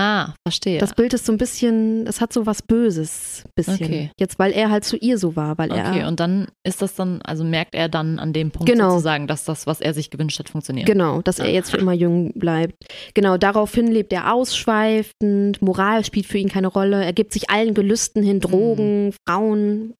Ah, 0.00 0.32
verstehe. 0.46 0.78
Das 0.78 0.94
Bild 0.94 1.12
ist 1.12 1.26
so 1.26 1.32
ein 1.32 1.38
bisschen, 1.38 2.06
es 2.06 2.20
hat 2.20 2.32
so 2.32 2.46
was 2.46 2.62
Böses, 2.62 3.42
bisschen. 3.56 3.74
Okay. 3.84 4.10
Jetzt, 4.20 4.38
weil 4.38 4.52
er 4.52 4.70
halt 4.70 4.84
zu 4.84 4.96
ihr 4.96 5.18
so 5.18 5.34
war, 5.34 5.58
weil 5.58 5.72
okay, 5.72 6.00
er. 6.00 6.06
und 6.08 6.20
dann 6.20 6.46
ist 6.64 6.80
das 6.82 6.94
dann, 6.94 7.20
also 7.22 7.42
merkt 7.42 7.74
er 7.74 7.88
dann 7.88 8.20
an 8.20 8.32
dem 8.32 8.52
Punkt 8.52 8.70
Genau. 8.70 8.90
sozusagen, 8.90 9.26
dass 9.26 9.42
das, 9.44 9.66
was 9.66 9.80
er 9.80 9.94
sich 9.94 10.10
gewünscht 10.10 10.38
hat, 10.38 10.48
funktioniert. 10.50 10.86
Genau, 10.86 11.20
dass 11.22 11.40
er 11.40 11.50
jetzt 11.50 11.72
für 11.72 11.78
immer 11.78 11.94
jung 11.94 12.32
bleibt. 12.34 12.76
Genau, 13.14 13.38
daraufhin 13.38 13.88
lebt 13.88 14.12
er 14.12 14.32
ausschweifend, 14.32 15.60
Moral 15.62 16.04
spielt 16.04 16.26
für 16.26 16.38
ihn 16.38 16.48
keine 16.48 16.68
Rolle, 16.68 17.04
er 17.04 17.12
gibt 17.12 17.32
sich 17.32 17.50
allen 17.50 17.74
Gelüsten 17.74 18.22
hin, 18.22 18.38
Drogen, 18.38 19.12
Frauen. 19.26 19.94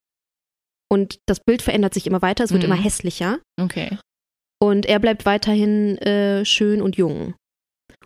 Und 0.91 1.19
das 1.27 1.41
Bild 1.41 1.61
verändert 1.61 1.93
sich 1.93 2.07
immer 2.07 2.21
weiter, 2.21 2.45
es 2.45 2.51
wird 2.53 2.63
Mhm. 2.63 2.71
immer 2.71 2.81
hässlicher. 2.81 3.39
Okay. 3.61 3.97
Und 4.61 4.85
er 4.85 4.99
bleibt 4.99 5.25
weiterhin 5.25 5.97
äh, 5.99 6.45
schön 6.45 6.81
und 6.81 6.95
jung. 6.97 7.33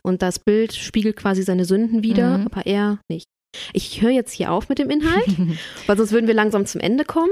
Und 0.05 0.21
das 0.21 0.39
Bild 0.39 0.73
spiegelt 0.73 1.15
quasi 1.15 1.43
seine 1.43 1.65
Sünden 1.65 2.03
wider, 2.03 2.37
Mhm. 2.39 2.47
aber 2.47 2.65
er 2.65 2.99
nicht. 3.09 3.25
Ich 3.71 4.01
höre 4.01 4.09
jetzt 4.11 4.33
hier 4.33 4.51
auf 4.51 4.67
mit 4.69 4.79
dem 4.79 4.89
Inhalt, 4.89 5.25
weil 5.87 5.97
sonst 5.97 6.11
würden 6.11 6.27
wir 6.27 6.33
langsam 6.33 6.65
zum 6.65 6.81
Ende 6.81 7.05
kommen. 7.05 7.31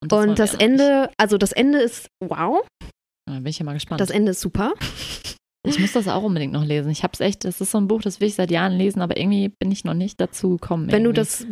Und 0.00 0.12
wollen 0.12 0.26
wir 0.26 0.30
Und 0.30 0.38
das 0.38 0.52
ja 0.52 0.58
noch 0.58 0.60
nicht. 0.68 0.80
Ende, 0.80 1.10
also 1.18 1.38
das 1.38 1.50
Ende 1.50 1.78
ist 1.80 2.06
wow, 2.24 2.64
Da 3.28 3.34
bin 3.34 3.46
ich 3.46 3.58
ja 3.58 3.64
mal 3.64 3.72
gespannt. 3.74 4.00
das 4.00 4.10
Ende 4.10 4.30
ist 4.30 4.40
super. 4.40 4.72
ich 5.66 5.80
muss 5.80 5.92
das 5.92 6.06
auch 6.06 6.22
unbedingt 6.22 6.52
noch 6.52 6.64
lesen. 6.64 6.88
Ich 6.90 7.02
habe 7.02 7.14
es 7.14 7.20
echt, 7.20 7.44
das 7.44 7.60
ist 7.60 7.72
so 7.72 7.78
ein 7.78 7.88
Buch, 7.88 8.00
das 8.02 8.20
will 8.20 8.28
ich 8.28 8.36
seit 8.36 8.52
Jahren 8.52 8.74
lesen, 8.78 9.00
aber 9.02 9.16
irgendwie 9.16 9.48
bin 9.60 9.72
ich 9.72 9.84
noch 9.84 9.94
nicht 9.94 10.20
dazu 10.20 10.50
gekommen. 10.50 10.86
Wenn 10.92 11.02
du 11.02 11.10
irgendwie. 11.10 11.16
das, 11.20 11.46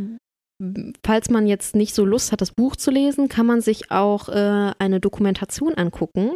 falls 1.05 1.29
man 1.29 1.47
jetzt 1.49 1.75
nicht 1.75 1.93
so 1.93 2.05
Lust 2.05 2.31
hat, 2.33 2.41
das 2.41 2.53
Buch 2.53 2.77
zu 2.77 2.93
lesen, 2.93 3.29
kann 3.29 3.47
man 3.47 3.61
sich 3.61 3.91
auch 3.91 4.29
äh, 4.29 4.73
eine 4.79 5.01
Dokumentation 5.01 5.75
angucken. 5.75 6.31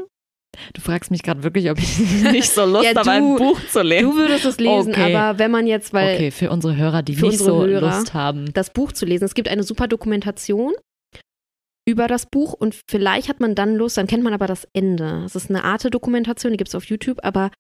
Du 0.75 0.81
fragst 0.81 1.11
mich 1.11 1.23
gerade 1.23 1.43
wirklich, 1.43 1.71
ob 1.71 1.79
ich 1.79 1.99
nicht 2.33 2.51
so 2.51 2.65
Lust 2.65 2.85
Ja, 2.85 2.95
habe, 2.97 3.11
ein 3.11 3.37
Buch 3.37 3.59
zu 3.71 3.83
lesen. 3.83 4.11
Du 4.11 4.17
würdest 4.17 4.45
es 4.45 4.59
lesen, 4.59 4.93
Okay. 4.93 5.15
aber 5.15 5.39
wenn 5.39 5.51
man 5.51 5.67
jetzt, 5.67 5.93
weil 5.93 6.15
okay, 6.17 6.31
für 6.31 6.51
unsere 6.51 6.77
Hörer, 6.77 7.03
die 7.03 7.15
nicht 7.17 7.39
so 7.39 7.65
Hörer. 7.65 7.81
Lust 7.81 8.15
haben. 8.15 8.53
das 8.53 8.71
Buch 8.71 8.93
zu 8.93 9.07
lesen, 9.07 9.25
es 9.25 9.35
gibt 9.35 9.49
eine 9.49 9.63
super 9.63 9.87
Dokumentation 9.89 10.73
über 11.89 12.07
das 12.09 12.27
Buch 12.27 12.53
und 12.53 12.77
vielleicht 12.89 13.29
hat 13.29 13.41
man 13.41 13.55
dann 13.55 13.75
Lust, 13.77 13.97
dann 13.97 14.07
kennt 14.07 14.23
man 14.23 14.33
aber 14.35 14.47
das 14.47 14.67
Ende. 14.75 15.23
Es 15.25 15.35
ist 15.35 15.51
eine 15.51 15.65
Arte-Dokumentation, 15.65 16.53
die 16.53 16.57
gibt 16.59 16.69
es 16.69 16.75
auf 16.75 16.85
YouTube, 16.85 17.19
aber 17.25 17.51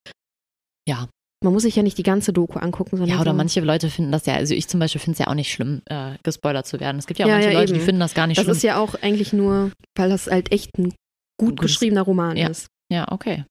Ja. 0.89 1.09
man 1.43 1.53
muss 1.53 1.63
sich 1.63 1.77
ja 1.77 1.83
nicht 1.83 1.97
die 1.99 2.03
ganze 2.03 2.33
Doku 2.33 2.59
angucken, 2.59 2.97
sondern 2.97 3.17
Ja, 3.17 3.21
oder 3.21 3.31
so, 3.33 3.37
manche 3.37 3.61
Leute 3.61 3.89
finden 3.89 4.13
das 4.13 4.27
ja, 4.27 4.35
also 4.35 4.55
ich 4.55 4.69
zum 4.69 4.79
Beispiel 4.79 5.01
finde 5.01 5.15
es 5.15 5.19
ja 5.21 5.29
auch 5.29 5.35
nicht 5.35 5.51
schlimm, 5.53 5.83
äh, 5.87 6.17
gespoilert 6.23 6.67
zu 6.67 6.79
werden. 6.81 6.99
Es 6.99 7.07
gibt 7.07 7.19
ja 7.19 7.27
auch 7.27 7.31
Ja, 7.31 7.37
manche 7.37 7.53
ja, 7.53 7.59
Leute, 7.59 7.73
die 7.73 7.79
eben. 7.79 7.87
finden 7.87 8.01
das 8.01 8.15
gar 8.15 8.27
nicht 8.27 8.39
Das 8.39 8.45
schlimm. 8.45 8.57
ist 8.57 8.63
ja 8.63 8.79
auch 8.79 8.95
eigentlich 9.01 9.33
nur, 9.33 9.71
weil 9.97 10.11
das 10.11 10.27
halt 10.27 10.53
echt 10.53 10.77
ein 10.79 10.93
gut 11.39 11.57
Gutes- 11.57 11.63
geschriebener 11.73 12.03
Roman 12.03 12.37
Ja. 12.37 12.49
ist. 12.49 12.67
Ja, 12.91 13.11
okay. 13.11 13.45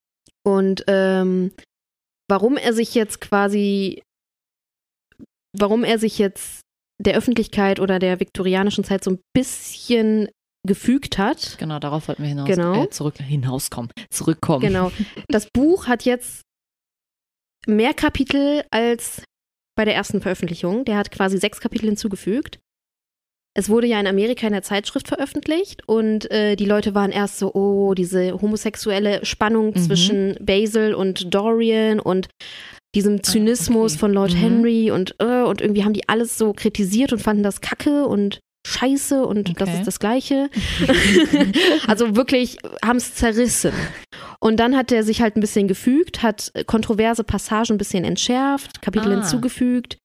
Und 0.46 0.84
ähm, 0.86 1.52
warum 2.30 2.56
er 2.56 2.72
sich 2.72 2.94
jetzt 2.94 3.20
quasi, 3.20 4.02
warum 5.56 5.84
er 5.84 5.98
sich 5.98 6.18
jetzt 6.18 6.60
der 7.00 7.16
Öffentlichkeit 7.16 7.80
oder 7.80 7.98
der 7.98 8.20
viktorianischen 8.20 8.84
Zeit 8.84 9.02
so 9.02 9.12
ein 9.12 9.20
bisschen 9.34 10.28
gefügt 10.66 11.16
hat. 11.18 11.56
Genau, 11.58 11.78
darauf 11.78 12.08
wollten 12.08 12.22
wir 12.22 12.28
hinaus, 12.28 12.46
Genau. 12.48 12.84
äh, 12.84 12.90
zurück, 12.90 13.16
hinauskommen, 13.18 13.90
zurückkommen. 14.10 14.60
Genau. 14.60 14.92
Das 15.28 15.48
Buch 15.50 15.86
hat 15.86 16.04
jetzt 16.04 16.42
mehr 17.66 17.94
Kapitel 17.94 18.64
als 18.70 19.24
bei 19.76 19.84
der 19.86 19.94
ersten 19.94 20.20
Veröffentlichung. 20.20 20.84
Der 20.84 20.98
hat 20.98 21.10
quasi 21.10 21.38
sechs 21.38 21.60
Kapitel 21.60 21.86
hinzugefügt. 21.86 22.58
Es 23.56 23.68
wurde 23.68 23.86
ja 23.88 23.98
in 23.98 24.06
Amerika 24.06 24.46
in 24.46 24.52
der 24.52 24.62
Zeitschrift 24.62 25.08
veröffentlicht 25.08 25.82
und 25.86 26.30
äh, 26.30 26.54
die 26.56 26.66
Leute 26.66 26.94
waren 26.94 27.10
erst 27.10 27.38
so, 27.38 27.52
oh, 27.52 27.94
diese 27.94 28.40
homosexuelle 28.40 29.24
Spannung 29.26 29.68
Mhm. 29.70 29.76
zwischen 29.76 30.36
Basil 30.40 30.94
und 30.94 31.34
Dorian 31.34 31.98
und 31.98 32.28
diesem 32.94 33.22
Zynismus 33.24 33.92
okay. 33.92 33.98
von 34.00 34.12
Lord 34.12 34.32
Mhm. 34.34 34.38
Henry 34.38 34.90
und, 34.92 35.14
äh, 35.18 35.42
und 35.42 35.60
irgendwie 35.60 35.84
haben 35.84 35.92
die 35.94 36.08
alles 36.08 36.38
so 36.38 36.52
kritisiert 36.52 37.12
und 37.12 37.20
fanden 37.20 37.42
das 37.42 37.60
kacke 37.60 38.06
und 38.06 38.38
scheiße 38.66 39.24
und 39.26 39.60
das 39.60 39.68
Okay. 39.68 39.78
ist 39.78 39.86
das 39.86 39.98
Gleiche. 39.98 40.48
also 41.86 42.14
wirklich 42.16 42.58
haben 42.84 42.98
es 42.98 43.14
zerrissen. 43.14 43.72
Und 44.38 44.58
dann 44.60 44.76
hat 44.76 44.92
er 44.92 45.02
sich 45.02 45.22
halt 45.22 45.36
ein 45.36 45.40
bisschen 45.40 45.66
gefügt, 45.68 46.22
hat 46.22 46.52
kontroverse 46.66 47.24
Passagen 47.24 47.74
ein 47.74 47.78
bisschen 47.78 48.04
entschärft, 48.04 48.80
Kapitel 48.82 49.12
Ah. 49.12 49.14
hinzugefügt. 49.20 49.98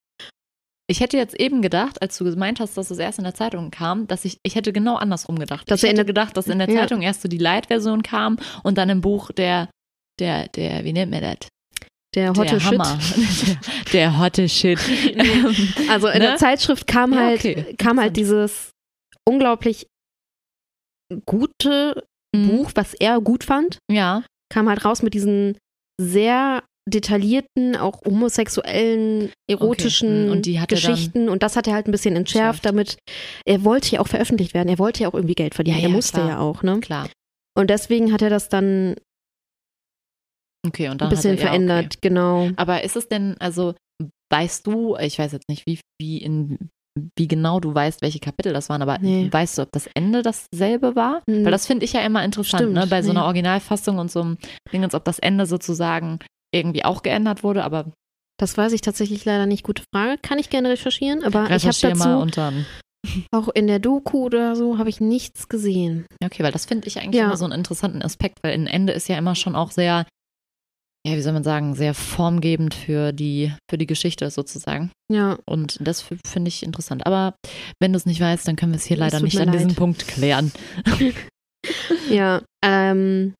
Ich 0.87 0.99
hätte 0.99 1.17
jetzt 1.17 1.39
eben 1.39 1.61
gedacht, 1.63 2.01
als 2.01 2.17
du 2.17 2.25
gemeint 2.25 2.59
hast, 2.59 2.77
dass 2.77 2.91
es 2.91 2.99
erst 2.99 3.17
in 3.17 3.23
der 3.23 3.33
Zeitung 3.33 3.71
kam, 3.71 4.05
dass 4.07 4.23
ich, 4.23 4.37
ich 4.43 4.53
hätte 4.55 4.71
genau 4.71 4.95
andersrum 4.97 5.39
gedacht. 5.39 5.69
Dass 5.71 5.81
ich 5.81 5.89
hätte 5.89 6.05
gedacht, 6.05 6.37
dass 6.37 6.47
in 6.47 6.59
der 6.59 6.69
Ja. 6.69 6.81
Zeitung 6.81 7.01
erst 7.01 7.21
so 7.23 7.27
die 7.27 7.39
Light-Version 7.39 8.03
kam 8.03 8.37
und 8.63 8.77
dann 8.77 8.89
im 8.89 9.01
Buch 9.01 9.31
der, 9.31 9.69
der, 10.19 10.47
der, 10.49 10.83
wie 10.83 10.93
nennt 10.93 11.11
man 11.11 11.21
das? 11.21 11.47
der 12.13 12.29
hotte 12.29 12.45
der 12.45 12.59
Shit. 12.61 12.79
Hammer. 12.79 12.99
der, 13.47 13.57
der 13.91 14.19
hotte 14.19 14.47
Shit. 14.47 14.79
Also 15.89 16.07
in 16.07 16.13
Ne? 16.19 16.19
der 16.19 16.37
Zeitschrift 16.37 16.87
kam 16.87 17.11
Ja, 17.13 17.19
halt, 17.19 17.39
okay. 17.39 17.75
kam 17.77 17.99
halt 17.99 18.15
dieses 18.15 18.69
unglaublich 19.27 19.87
gute 21.25 22.03
Mhm. 22.35 22.47
Buch, 22.49 22.71
was 22.75 22.93
er 22.95 23.21
gut 23.21 23.43
fand, 23.45 23.79
Ja, 23.89 24.23
kam 24.51 24.67
halt 24.69 24.83
raus 24.83 25.01
mit 25.01 25.13
diesen 25.13 25.57
sehr 26.01 26.63
detaillierten, 26.87 27.75
auch 27.75 28.01
homosexuellen, 28.05 29.31
erotischen 29.49 30.25
Mhm. 30.27 30.31
Und 30.31 30.45
die 30.45 30.59
Geschichten. 30.67 31.29
Und 31.29 31.41
das 31.43 31.55
hat 31.55 31.67
er 31.67 31.73
halt 31.73 31.87
ein 31.87 31.91
bisschen 31.91 32.15
entschärft, 32.15 32.65
entschärft. 32.65 32.65
damit 32.65 32.97
er 33.45 33.63
wollte 33.63 33.95
ja 33.95 34.01
auch 34.01 34.07
veröffentlicht 34.07 34.53
werden. 34.53 34.69
Er 34.69 34.77
wollte 34.79 35.03
ja 35.03 35.09
auch 35.09 35.13
irgendwie 35.15 35.33
Geld 35.35 35.55
verdienen. 35.55 35.77
Ja, 35.77 35.83
er 35.83 35.89
ja, 35.89 35.95
musste 35.95 36.17
klar. 36.19 36.29
ja 36.29 36.39
auch, 36.39 36.61
ne? 36.63 36.79
klar. 36.79 37.09
Und 37.57 37.69
deswegen 37.69 38.11
hat 38.13 38.21
er 38.21 38.29
das 38.29 38.49
dann 38.49 38.95
Okay, 40.67 40.85
und 40.87 40.93
ein 40.93 40.97
dann 40.97 41.09
bisschen 41.09 41.33
hat 41.33 41.39
er, 41.39 41.43
ja, 41.43 41.49
verändert, 41.49 41.85
Okay. 41.85 41.97
genau. 42.01 42.49
Aber 42.55 42.83
ist 42.83 42.95
es 42.95 43.07
denn, 43.07 43.35
also 43.39 43.75
weißt 44.31 44.65
du, 44.65 44.95
ich 44.97 45.19
weiß 45.19 45.31
jetzt 45.31 45.47
nicht, 45.47 45.65
wie, 45.67 45.79
wie, 46.01 46.17
in, 46.17 46.69
wie 47.17 47.27
genau 47.27 47.59
du 47.59 47.73
weißt, 47.73 48.01
welche 48.01 48.19
Kapitel 48.19 48.51
das 48.51 48.69
waren, 48.69 48.81
aber 48.81 48.97
Nee. 48.99 49.27
weißt 49.31 49.57
du, 49.57 49.61
ob 49.61 49.71
das 49.71 49.87
Ende 49.93 50.21
dasselbe 50.23 50.95
war? 50.95 51.21
Hm. 51.29 51.45
Weil 51.45 51.51
das 51.51 51.67
finde 51.67 51.85
ich 51.85 51.93
ja 51.93 52.01
immer 52.01 52.23
interessant, 52.23 52.61
Stimmt, 52.63 52.73
ne? 52.73 52.87
bei 52.87 53.03
so 53.03 53.11
einer 53.11 53.21
nee. 53.21 53.25
Originalfassung 53.27 53.99
und 53.99 54.09
so 54.11 54.21
einem 54.21 54.37
Ding, 54.73 54.83
als 54.83 54.95
ob 54.95 55.05
das 55.05 55.19
Ende 55.19 55.45
sozusagen 55.45 56.19
irgendwie 56.55 56.85
auch 56.85 57.03
geändert 57.03 57.43
wurde, 57.43 57.63
aber 57.63 57.91
Das 58.39 58.57
weiß 58.57 58.73
ich 58.73 58.81
tatsächlich 58.81 59.23
leider 59.25 59.45
nicht. 59.45 59.63
Gute 59.63 59.83
Frage. 59.93 60.17
Kann 60.21 60.39
ich 60.39 60.49
gerne 60.49 60.69
recherchieren, 60.69 61.23
aber 61.23 61.43
ich 61.49 61.65
habe 61.65 61.75
dazu 61.81 62.25
auch 63.31 63.49
in 63.49 63.67
der 63.67 63.79
Doku 63.79 64.23
oder 64.25 64.55
so 64.55 64.77
habe 64.79 64.89
ich 64.89 64.99
nichts 64.99 65.47
gesehen. 65.47 66.05
Okay, 66.23 66.41
weil 66.43 66.51
das 66.51 66.65
finde 66.65 66.87
ich 66.87 66.99
eigentlich 66.99 67.19
Ja. 67.19 67.25
immer 67.27 67.37
so 67.37 67.45
einen 67.45 67.53
interessanten 67.53 68.01
Aspekt, 68.01 68.39
weil 68.43 68.53
ein 68.53 68.67
Ende 68.67 68.93
ist 68.93 69.07
ja 69.07 69.17
immer 69.17 69.35
schon 69.35 69.55
auch 69.55 69.69
sehr, 69.71 70.05
ja, 71.07 71.15
wie 71.15 71.21
soll 71.21 71.33
man 71.33 71.43
sagen, 71.43 71.75
sehr 71.75 71.93
formgebend 71.93 72.73
für 72.73 73.13
die, 73.13 73.53
für 73.69 73.77
die 73.77 73.85
Geschichte 73.85 74.29
sozusagen. 74.31 74.91
Ja, 75.11 75.37
Und 75.45 75.77
das 75.81 76.01
finde 76.01 76.47
ich 76.47 76.63
interessant. 76.63 77.05
Aber 77.05 77.35
wenn 77.79 77.93
du 77.93 77.97
es 77.97 78.07
nicht 78.07 78.19
weißt, 78.21 78.47
dann 78.47 78.55
können 78.55 78.71
wir 78.71 78.77
es 78.77 78.85
hier 78.85 78.95
Es 78.97 79.01
leider 79.01 79.19
nicht 79.19 79.39
an 79.39 79.51
diesem 79.51 79.67
leid. 79.69 79.77
Punkt 79.77 80.07
klären. 80.07 80.51
ja. 82.09 82.41
Ähm, 82.63 83.33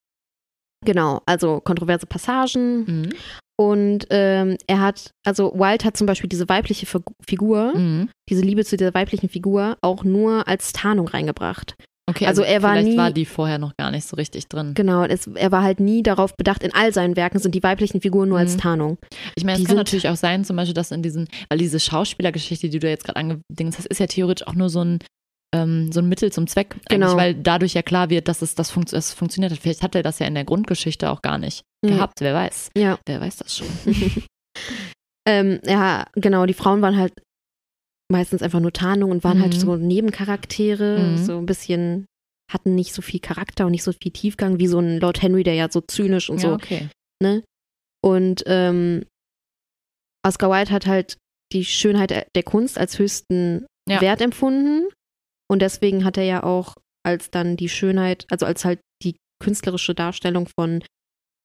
genau, 0.86 1.22
also 1.26 1.60
kontroverse 1.60 2.06
Passagen. 2.06 2.86
Mhm. 2.86 3.10
Und 3.58 4.08
ähm, 4.10 4.58
er 4.68 4.82
hat, 4.82 5.12
also 5.26 5.54
Wilde 5.56 5.86
hat 5.86 5.96
zum 5.96 6.08
Beispiel 6.08 6.28
diese 6.30 6.50
weibliche 6.50 6.86
Figu- 6.86 7.14
Figur, 7.26 7.74
Mhm. 7.78 8.10
diese 8.30 8.42
Liebe 8.42 8.66
zu 8.66 8.76
dieser 8.78 8.94
weiblichen 8.94 9.30
Figur, 9.30 9.78
auch 9.82 10.04
nur 10.04 10.48
als 10.48 10.74
Tarnung 10.74 11.08
reingebracht. 11.08 11.76
Okay, 12.08 12.28
Also 12.28 12.44
er 12.44 12.62
war 12.62 12.74
vielleicht 12.74 12.90
nie- 12.90 12.98
war 12.98 13.12
die 13.12 13.26
vorher 13.26 13.58
noch 13.58 13.76
gar 13.78 13.90
nicht 13.90 14.06
so 14.08 14.16
richtig 14.16 14.48
drin. 14.48 14.74
Genau, 14.76 15.04
es, 15.06 15.26
er 15.26 15.52
war 15.52 15.64
halt 15.64 15.80
nie 15.80 16.04
darauf 16.04 16.36
bedacht, 16.36 16.62
in 16.64 16.72
all 16.74 16.94
seinen 16.94 17.16
Werken 17.16 17.40
sind 17.40 17.56
die 17.56 17.64
weiblichen 17.64 18.00
Figuren 18.02 18.30
nur 18.30 18.38
als 18.38 18.56
Mhm. 18.56 18.60
Tarnung. 18.60 18.98
Ich 19.36 19.44
meine, 19.44 19.60
es 19.60 19.66
kann 19.66 19.76
natürlich 19.78 20.08
auch 20.10 20.16
sein, 20.16 20.44
zum 20.44 20.56
Beispiel, 20.58 20.76
dass 20.76 20.92
in 20.92 21.02
diesen, 21.02 21.28
weil 21.50 21.58
diese 21.58 21.80
Schauspielergeschichte, 21.80 22.70
die 22.70 22.78
du 22.80 22.88
jetzt 22.88 23.06
gerade 23.06 23.18
angedingst 23.20 23.80
hast, 23.80 23.88
ist 23.88 24.00
ja 24.00 24.06
theoretisch 24.06 24.46
auch 24.46 24.54
nur 24.54 24.70
so 24.70 24.82
ein, 24.84 25.00
ähm, 25.64 25.92
so 25.92 26.00
ein 26.02 26.10
Mittel 26.10 26.32
zum 26.32 26.48
Zweck. 26.48 26.76
Genau. 26.90 27.16
Weil 27.16 27.34
dadurch 27.36 27.74
ja 27.74 27.82
klar 27.82 28.10
wird, 28.10 28.28
dass 28.28 28.42
es 28.42 28.56
das, 28.56 28.72
funkt, 28.72 28.92
das 28.94 29.14
funktioniert 29.14 29.52
hat. 29.52 29.60
Vielleicht 29.60 29.82
hat 29.84 29.96
er 29.96 30.04
das 30.04 30.20
ja 30.20 30.28
in 30.28 30.36
der 30.36 30.44
Grundgeschichte 30.46 31.10
auch 31.10 31.22
gar 31.22 31.38
nicht 31.38 31.62
Nee. 31.84 31.92
gehabt, 31.92 32.20
wer 32.22 32.34
weiß. 32.34 32.72
Ja. 32.78 33.00
Wer 33.06 33.22
weiß 33.22 33.38
das 33.38 33.58
schon. 33.58 33.68
ähm, 35.28 35.60
ja, 35.66 36.06
genau, 36.14 36.46
die 36.46 36.54
Frauen 36.54 36.82
waren 36.82 36.98
halt 36.98 37.14
meistens 38.12 38.42
einfach 38.42 38.60
nur 38.60 38.74
Tarnung 38.74 39.12
und 39.12 39.24
waren 39.24 39.42
halt 39.42 39.54
Mhm. 39.56 39.60
so 39.60 39.76
Nebencharaktere, 39.76 41.00
Mhm. 41.00 41.18
so 41.18 41.38
ein 41.38 41.46
bisschen, 41.46 42.06
hatten 42.52 42.76
nicht 42.76 42.94
so 42.94 43.02
viel 43.02 43.20
Charakter 43.20 43.66
und 43.66 43.72
nicht 43.72 43.84
so 43.84 43.92
viel 43.92 44.12
Tiefgang 44.12 44.60
wie 44.60 44.68
so 44.68 44.80
ein 44.80 45.00
Lord 45.00 45.22
Henry, 45.22 45.44
der 45.44 45.56
ja 45.56 45.70
so 45.72 45.82
zynisch 45.82 46.30
und 46.30 46.42
ja, 46.42 46.50
so 46.50 46.54
okay. 46.56 46.90
Und 48.04 48.44
ähm, 48.46 49.06
Oscar 50.24 50.52
Wilde 50.52 50.70
hat 50.72 50.86
halt 50.86 51.18
die 51.54 51.66
Schönheit 51.66 52.12
der 52.36 52.44
Kunst 52.44 52.78
als 52.78 53.00
höchsten 53.00 53.66
Ja. 53.90 54.02
Wert 54.02 54.22
empfunden. 54.22 54.88
Und 55.50 55.62
deswegen 55.62 56.04
hat 56.06 56.18
er 56.18 56.24
ja 56.24 56.44
auch, 56.44 56.76
als 57.06 57.30
dann 57.32 57.56
die 57.58 57.70
Schönheit, 57.70 58.26
also 58.30 58.46
als 58.46 58.66
halt 58.66 58.80
die 59.04 59.16
künstlerische 59.44 59.94
Darstellung 59.94 60.48
von 60.48 60.84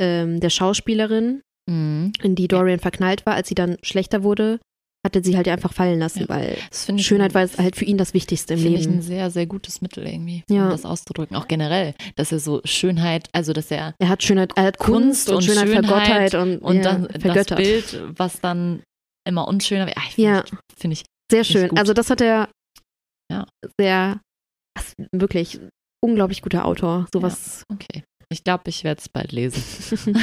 ähm, 0.01 0.41
der 0.41 0.51
Schauspielerin, 0.51 1.43
Mhm. 1.69 2.13
in 2.23 2.35
die 2.35 2.49
Dorian 2.49 2.81
verknallt 2.81 3.27
war, 3.27 3.35
als 3.35 3.49
sie 3.49 3.55
dann 3.55 3.77
schlechter 3.83 4.23
wurde, 4.25 4.59
hat 5.07 5.15
er 5.15 5.23
sie 5.23 5.37
halt 5.37 5.47
einfach 5.49 5.73
fallen 5.73 5.99
lassen, 5.99 6.21
Ja. 6.21 6.29
weil 6.31 6.57
Das 6.71 6.89
ich 6.89 7.07
Schönheit 7.07 7.35
ein- 7.37 7.49
war 7.51 7.65
halt 7.65 7.77
für 7.77 7.85
ihn 7.85 7.97
das 7.99 8.13
Wichtigste 8.15 8.55
im 8.55 8.61
Finde 8.61 8.79
ich 8.81 8.87
ein 8.87 8.91
Leben. 8.93 9.03
sehr, 9.03 9.31
sehr 9.31 9.47
gutes 9.47 9.81
Mittel 9.83 10.07
irgendwie, 10.07 10.43
Ja. 10.49 10.65
um 10.65 10.71
das 10.71 10.85
auszudrücken. 10.85 11.37
Auch 11.37 11.47
generell, 11.49 11.95
dass 12.17 12.33
er 12.33 12.39
so 12.41 12.61
Schönheit, 12.65 13.29
also 13.33 13.53
dass 13.53 13.71
er 13.71 13.95
Er 13.99 14.09
hat 14.09 14.23
Schönheit, 14.23 14.53
er 14.57 14.65
hat 14.65 14.79
Kunst, 14.79 15.29
Kunst 15.29 15.29
und, 15.29 15.37
und 15.37 15.43
Schönheit, 15.45 15.69
Schönheit 15.69 15.87
Vergottheit 15.87 16.35
und, 16.35 16.59
und 16.59 16.77
ja, 16.77 16.83
dann 16.83 17.03
das 17.09 17.23
vergöttert. 17.23 17.59
Bild, 17.59 18.03
was 18.17 18.41
dann 18.41 18.83
immer 19.29 19.47
unschöner 19.47 19.87
wird. 19.87 19.97
Ah, 19.99 20.03
ich 20.09 20.17
Ja. 20.17 20.45
finde 20.77 20.95
ich, 20.95 21.01
ich 21.03 21.07
Sehr 21.31 21.43
ich 21.43 21.47
schön. 21.49 21.77
Also 21.79 21.93
das 21.93 22.11
hat 22.11 22.21
er 22.21 22.49
Ja. 23.31 23.47
sehr, 23.79 24.21
wirklich 25.13 25.61
unglaublich 26.05 26.43
guter 26.43 26.65
Autor. 26.65 27.07
Sowas, 27.13 27.65
okay. 27.73 28.03
Ich 28.33 28.45
glaube, 28.45 28.65
ich 28.69 28.85
werde 28.85 29.01
es 29.01 29.09
bald 29.09 29.33
lesen. 29.33 30.15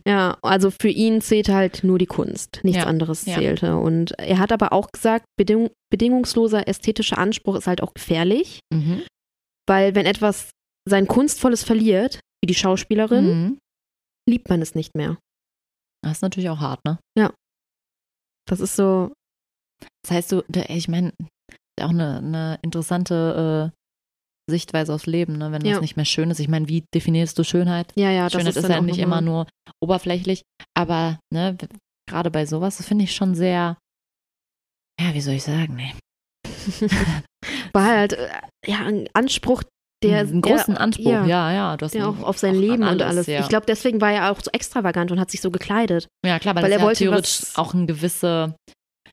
ja. 0.06 0.38
also 0.42 0.70
für 0.70 0.88
ihn 0.88 1.20
zählte 1.20 1.54
halt 1.54 1.82
nur 1.82 1.98
die 1.98 2.06
Kunst, 2.06 2.60
nichts 2.62 2.82
Ja, 2.82 2.86
anderes 2.86 3.24
ja. 3.26 3.34
zählte. 3.34 3.76
Und 3.76 4.12
er 4.18 4.38
hat 4.38 4.52
aber 4.52 4.72
auch 4.72 4.88
gesagt, 4.92 5.24
beding 5.36 5.70
bedingungsloser 5.90 6.68
ästhetischer 6.68 7.18
Anspruch 7.18 7.56
ist 7.56 7.66
halt 7.66 7.82
auch 7.82 7.94
gefährlich, 7.94 8.60
mhm. 8.72 9.02
weil 9.68 9.94
wenn 9.96 10.06
etwas 10.06 10.50
sein 10.88 11.08
Kunstvolles 11.08 11.64
verliert, 11.64 12.20
wie 12.42 12.46
die 12.46 12.54
Schauspielerin, 12.54 13.24
Mhm. 13.26 13.58
liebt 14.28 14.48
man 14.48 14.62
es 14.62 14.74
nicht 14.76 14.94
mehr. 14.94 15.18
Das 16.04 16.18
ist 16.18 16.22
natürlich 16.22 16.50
auch 16.50 16.60
hart, 16.60 16.80
ne? 16.84 16.98
Das 18.46 18.60
ist 18.60 18.76
so, 18.76 19.12
Das 20.04 20.12
heißt, 20.12 20.32
du, 20.32 20.42
ich 20.68 20.88
meine, 20.88 21.12
auch 21.82 21.90
eine, 21.90 22.18
eine 22.18 22.58
interessante 22.62 23.72
äh, 23.72 23.78
Sichtweise 24.50 24.94
aufs 24.94 25.06
Leben, 25.06 25.36
ne? 25.36 25.52
wenn 25.52 25.64
Ja. 25.64 25.72
das 25.72 25.80
nicht 25.82 25.96
mehr 25.96 26.04
schön 26.04 26.30
ist. 26.30 26.40
Ich 26.40 26.48
meine, 26.48 26.68
wie 26.68 26.84
definierst 26.94 27.38
du 27.38 27.44
Schönheit? 27.44 27.92
ja, 27.96 28.10
ja, 28.10 28.24
das 28.24 28.32
Schönheit 28.32 28.48
ist, 28.50 28.56
ist, 28.56 28.62
dann 28.62 28.72
ja 28.72 28.78
auch 28.78 28.82
nicht 28.82 28.98
immer 28.98 29.20
nur 29.20 29.46
oberflächlich, 29.82 30.42
aber 30.74 31.18
ne, 31.32 31.56
gerade 32.08 32.30
bei 32.30 32.46
sowas, 32.46 32.78
das 32.78 32.86
finde 32.86 33.04
ich 33.04 33.14
schon 33.14 33.34
sehr, 33.34 33.76
ja, 35.00 35.14
wie 35.14 35.20
soll 35.20 35.34
ich 35.34 35.44
sagen, 35.44 35.76
ne? 35.76 35.92
war 37.72 37.84
halt 37.84 38.14
äh, 38.14 38.28
ja 38.66 38.80
ein 38.86 39.08
Anspruch, 39.12 39.62
der 40.02 40.20
einen 40.20 40.40
großen 40.42 40.74
der, 40.74 40.80
Anspruch, 40.80 41.10
ja, 41.10 41.26
ja, 41.26 41.52
ja. 41.52 41.76
Du 41.76 41.84
hast 41.84 41.94
der 41.94 42.08
auch 42.08 42.20
auf 42.22 42.38
sein 42.38 42.54
an 42.54 42.60
Leben 42.60 42.82
und 42.84 43.02
alles. 43.02 43.26
Ja. 43.26 43.40
Ich 43.40 43.48
glaube, 43.48 43.66
deswegen 43.66 44.00
war 44.00 44.12
er 44.12 44.32
auch 44.32 44.40
so 44.40 44.50
extravagant 44.52 45.10
und 45.10 45.20
hat 45.20 45.30
sich 45.30 45.40
so 45.40 45.50
gekleidet. 45.50 46.08
ja, 46.24 46.38
klar, 46.38 46.54
weil, 46.54 46.62
weil 46.62 46.70
das 46.70 46.76
er 46.78 46.80
ja 46.80 46.86
wollte 46.86 46.98
theoretisch 47.04 47.40
auch 47.56 47.74
eine 47.74 47.86
gewisse, 47.86 48.54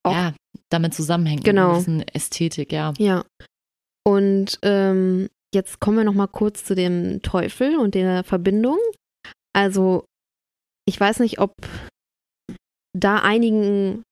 Auch- 0.05 0.13
ja, 0.13 0.33
damit 0.69 0.93
zusammenhängt, 0.93 1.43
Genau. 1.43 1.73
gewisse 1.73 2.05
Ästhetik, 2.13 2.71
ja. 2.71 2.93
Ja. 2.97 3.25
Und 4.07 4.59
ähm, 4.61 5.29
jetzt 5.53 5.79
kommen 5.79 5.97
wir 5.97 6.03
noch 6.03 6.13
mal 6.13 6.27
kurz 6.27 6.63
zu 6.63 6.75
dem 6.75 7.21
Teufel 7.21 7.77
und 7.77 7.95
der 7.95 8.23
Verbindung. 8.23 8.77
Also, 9.53 10.05
ich 10.87 10.99
weiß 10.99 11.19
nicht, 11.19 11.39
ob 11.39 11.53
da 12.97 13.17
einigen 13.19 14.03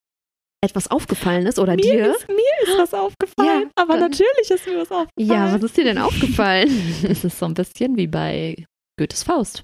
etwas 0.64 0.90
aufgefallen 0.90 1.46
ist 1.46 1.60
oder 1.60 1.76
dir. 1.76 2.16
ist, 2.16 2.28
mir 2.30 2.38
ist 2.64 2.78
was 2.78 2.94
aufgefallen, 2.94 3.64
Ja, 3.64 3.72
aber 3.76 3.94
dann- 3.98 4.12
natürlich 4.12 4.50
ist 4.50 4.66
mir 4.66 4.78
was 4.80 4.92
aufgefallen. 4.92 5.10
Ja, 5.30 5.54
was 5.54 5.62
ist 5.64 5.76
dir 5.78 5.84
denn 5.84 5.98
aufgefallen? 5.98 6.70
Das 7.08 7.24
ist 7.26 7.38
so 7.38 7.46
ein 7.46 7.54
bisschen 7.54 7.98
wie 7.98 8.08
bei 8.08 8.66
Goethes 8.98 9.24
Faust. 9.24 9.64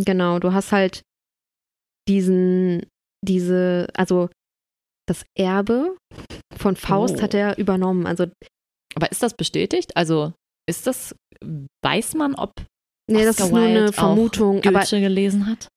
genau, 0.00 0.38
du 0.38 0.52
hast 0.52 0.70
halt 0.70 1.02
diesen, 2.08 2.86
diese, 3.26 3.88
also 3.94 4.30
das 5.10 5.24
Erbe 5.36 5.96
von 6.56 6.76
Faust 6.76 7.16
Oh. 7.18 7.22
hat 7.22 7.34
er 7.34 7.58
übernommen. 7.58 8.06
Also, 8.06 8.26
Aber 8.94 9.10
ist 9.12 9.22
das 9.22 9.34
bestätigt? 9.34 9.96
Also 9.96 10.32
ist 10.68 10.86
das, 10.86 11.14
weiß 11.84 12.14
man, 12.14 12.34
ob 12.34 12.52
nee, 13.10 13.24
das 13.24 13.38
ist 13.40 13.50
nur 13.50 13.60
eine 13.60 13.74
Wilde 13.80 13.92
Vermutung, 13.92 14.62
aber 14.64 14.80
Goethe 14.80 15.00
gelesen 15.00 15.46
hat? 15.46 15.68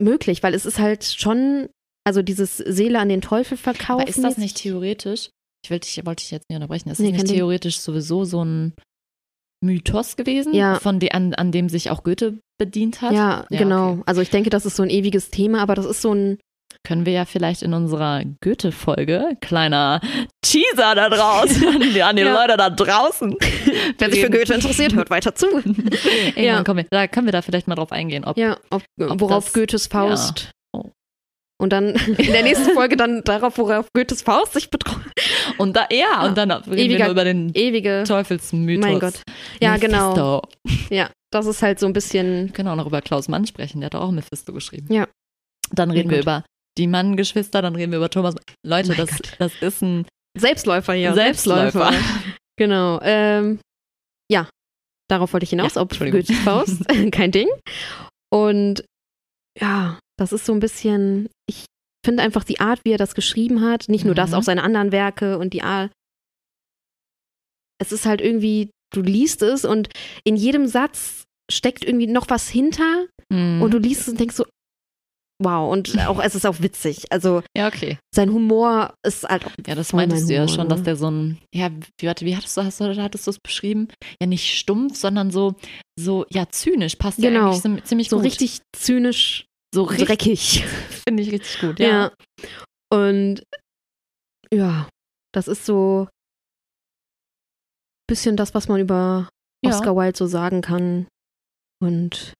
möglich, 0.00 0.42
weil 0.42 0.54
es 0.54 0.64
ist 0.64 0.78
halt 0.78 1.04
schon, 1.04 1.68
also 2.06 2.22
dieses 2.22 2.56
Seele 2.58 3.00
an 3.00 3.08
den 3.08 3.20
Teufel 3.20 3.56
verkaufen. 3.56 4.00
Aber 4.02 4.08
ist 4.08 4.22
das 4.22 4.38
nicht 4.38 4.56
theoretisch? 4.56 5.30
Ich 5.64 5.70
wollte 5.70 5.86
dich, 5.88 6.06
wollte 6.06 6.22
dich 6.22 6.30
jetzt 6.30 6.48
nicht 6.48 6.56
unterbrechen. 6.56 6.88
Ist 6.88 7.00
Nee, 7.00 7.10
das 7.12 7.22
nicht 7.24 7.34
theoretisch 7.34 7.80
sowieso 7.80 8.24
so 8.24 8.44
ein 8.44 8.74
Mythos 9.60 10.16
gewesen, 10.16 10.54
Ja. 10.54 10.78
von 10.78 11.00
de, 11.00 11.10
an, 11.10 11.34
an 11.34 11.50
dem 11.50 11.68
sich 11.68 11.90
auch 11.90 12.04
Goethe 12.04 12.38
bedient 12.58 13.02
hat? 13.02 13.12
Ja, 13.12 13.44
Ja, 13.50 13.58
genau. 13.58 13.92
okay. 13.94 14.02
Also 14.06 14.20
ich 14.20 14.30
denke, 14.30 14.50
das 14.50 14.64
ist 14.66 14.76
so 14.76 14.84
ein 14.84 14.90
ewiges 14.90 15.30
Thema, 15.30 15.60
aber 15.60 15.74
das 15.74 15.84
ist 15.86 16.00
so 16.00 16.14
ein, 16.14 16.38
Können 16.86 17.04
wir 17.04 17.12
ja 17.12 17.24
vielleicht 17.26 17.62
in 17.62 17.74
unserer 17.74 18.22
Goethe-Folge, 18.42 19.36
kleiner 19.42 20.00
Teaser 20.42 20.94
da 20.94 21.08
draußen, 21.10 21.66
an 22.02 22.16
die, 22.16 22.22
Ja. 22.22 22.32
Leute 22.40 22.56
da 22.56 22.70
draußen. 22.70 23.36
wer 23.98 24.10
sich 24.10 24.20
für 24.22 24.30
Goethe 24.30 24.54
interessiert, 24.54 24.94
hört 24.94 25.10
weiter 25.10 25.34
zu. 25.34 25.46
Irgendwann 26.36 26.36
Ja. 26.36 26.76
wir, 26.76 26.84
da 26.90 27.06
können 27.06 27.26
wir 27.26 27.32
da 27.32 27.42
vielleicht 27.42 27.68
mal 27.68 27.74
drauf 27.74 27.92
eingehen, 27.92 28.24
ob 28.24 28.38
Ja, 28.38 28.56
ob, 28.70 28.82
Ob 29.00 29.20
worauf 29.20 29.44
das- 29.46 29.52
Goethes 29.52 29.86
Faust. 29.86 30.50
Oh. 30.72 30.84
Und 31.60 31.72
dann 31.72 31.88
in 31.96 32.32
der 32.32 32.44
nächsten 32.44 32.72
Folge 32.72 32.96
dann 32.96 33.22
darauf, 33.24 33.58
worauf 33.58 33.88
Goethes 33.92 34.22
Faust 34.22 34.52
sich 34.54 34.70
betrug. 34.70 35.00
Und 35.58 35.76
da, 35.76 35.88
ja, 35.90 36.24
und 36.24 36.38
dann 36.38 36.50
reden 36.52 36.70
wir 36.70 36.78
Ewiger- 36.84 37.04
nur 37.06 37.10
über 37.12 37.24
den 37.24 37.50
Ewige. 37.54 38.04
Teufelsmythos. 38.06 38.84
Mein 38.88 39.00
Gott. 39.00 39.22
Ja, 39.60 39.76
genau. 39.76 40.14
Mephisto. 40.14 40.94
Ja, 40.94 41.10
das 41.32 41.46
ist 41.46 41.60
halt 41.60 41.80
so 41.80 41.86
ein 41.86 41.92
bisschen. 41.92 42.46
Wir 42.46 42.52
können 42.52 42.68
auch 42.68 42.76
noch 42.76 42.86
über 42.86 43.02
Klaus 43.02 43.26
Mann 43.28 43.46
sprechen, 43.46 43.80
der 43.80 43.86
hat 43.86 43.94
auch 43.96 44.10
Mephisto 44.12 44.52
geschrieben. 44.52 44.86
Ja. 44.92 45.06
Dann 45.72 45.90
reden 45.90 46.08
wir 46.10 46.20
über 46.20 46.44
die 46.78 46.86
Mann-Geschwister, 46.86 47.60
dann 47.62 47.74
reden 47.76 47.92
wir 47.92 47.98
über 47.98 48.10
Thomas. 48.10 48.36
Leute, 48.64 48.88
Mein 48.88 48.96
das, 48.98 49.10
Gott. 49.10 49.36
das 49.38 49.52
ist 49.62 49.82
ein 49.82 50.06
Selbstläufer 50.38 50.92
hier. 50.94 51.14
Selbstläufer. 51.14 51.92
Genau. 52.56 53.00
Ähm, 53.02 53.60
ja, 54.30 54.48
darauf 55.08 55.32
wollte 55.32 55.44
ich 55.44 55.50
hinaus. 55.50 55.74
Ja, 55.74 55.82
ob. 55.82 55.98
Goethes 55.98 56.38
Faust, 56.40 56.82
kein 57.12 57.32
Ding. 57.32 57.48
Und 58.32 58.84
ja, 59.60 59.98
das 60.18 60.32
ist 60.32 60.44
so 60.46 60.52
ein 60.52 60.60
bisschen, 60.60 61.28
ich 61.48 61.64
finde 62.04 62.22
einfach 62.22 62.44
die 62.44 62.60
Art, 62.60 62.80
wie 62.84 62.92
er 62.92 62.98
das 62.98 63.14
geschrieben 63.14 63.62
hat, 63.62 63.88
nicht 63.88 64.04
nur 64.04 64.14
das, 64.14 64.30
Mhm. 64.30 64.36
auch 64.36 64.42
seine 64.42 64.62
anderen 64.62 64.92
Werke 64.92 65.38
und 65.38 65.52
die 65.52 65.62
Art. 65.62 65.90
Es 67.80 67.92
ist 67.92 68.06
halt 68.06 68.20
irgendwie, 68.20 68.70
du 68.94 69.02
liest 69.02 69.42
es 69.42 69.64
und 69.64 69.88
in 70.24 70.36
jedem 70.36 70.66
Satz 70.66 71.24
steckt 71.50 71.84
irgendwie 71.84 72.06
noch 72.06 72.28
was 72.28 72.48
hinter 72.48 73.06
Mhm. 73.30 73.62
und 73.62 73.72
du 73.72 73.78
liest 73.78 74.02
es 74.02 74.08
und 74.08 74.20
denkst 74.20 74.36
so, 74.36 74.46
wow, 75.42 75.70
und 75.72 75.98
auch 76.06 76.20
es 76.22 76.34
ist 76.34 76.46
auch 76.46 76.60
witzig. 76.60 77.10
Also 77.12 77.42
ja, 77.56 77.68
okay. 77.68 77.98
sein 78.14 78.32
Humor 78.32 78.94
ist 79.06 79.24
halt 79.24 79.46
auch 79.46 79.52
Ja, 79.66 79.74
das 79.74 79.92
meintest 79.92 80.28
du 80.28 80.34
ja 80.34 80.40
Humor, 80.42 80.54
schon, 80.54 80.64
ne? 80.68 80.74
dass 80.74 80.82
der 80.82 80.96
so 80.96 81.10
ein, 81.10 81.38
ja, 81.54 81.70
wie, 81.98 82.06
warte, 82.06 82.24
wie 82.26 82.36
hattest 82.36 82.56
du, 82.56 82.64
hast 82.64 82.80
du, 82.80 82.96
hattest 83.02 83.26
du 83.26 83.30
es 83.30 83.38
beschrieben? 83.38 83.88
Ja, 84.20 84.26
nicht 84.26 84.58
stumpf, 84.58 84.96
sondern 84.96 85.30
so, 85.30 85.54
so, 85.98 86.26
ja, 86.30 86.48
zynisch. 86.48 86.96
Passt 86.96 87.18
ja 87.18 87.30
Genau. 87.30 87.46
eigentlich 87.48 87.62
sim- 87.62 87.84
ziemlich 87.84 88.08
so 88.08 88.16
gut. 88.16 88.24
richtig 88.26 88.60
zynisch, 88.74 89.46
so 89.74 89.84
richtig, 89.84 90.08
dreckig. 90.08 90.64
finde 91.08 91.22
ich 91.22 91.30
richtig 91.30 91.60
gut, 91.60 91.78
Ja. 91.78 91.88
ja. 91.88 92.12
Und 92.90 93.42
ja, 94.52 94.88
das 95.34 95.46
ist 95.46 95.66
so 95.66 96.08
bisschen 98.08 98.36
das, 98.36 98.54
was 98.54 98.68
man 98.68 98.80
über 98.80 99.28
Ja. 99.64 99.70
Oscar 99.72 99.94
Wilde 99.94 100.16
so 100.16 100.26
sagen 100.26 100.62
kann. 100.62 101.06
Und 101.82 102.32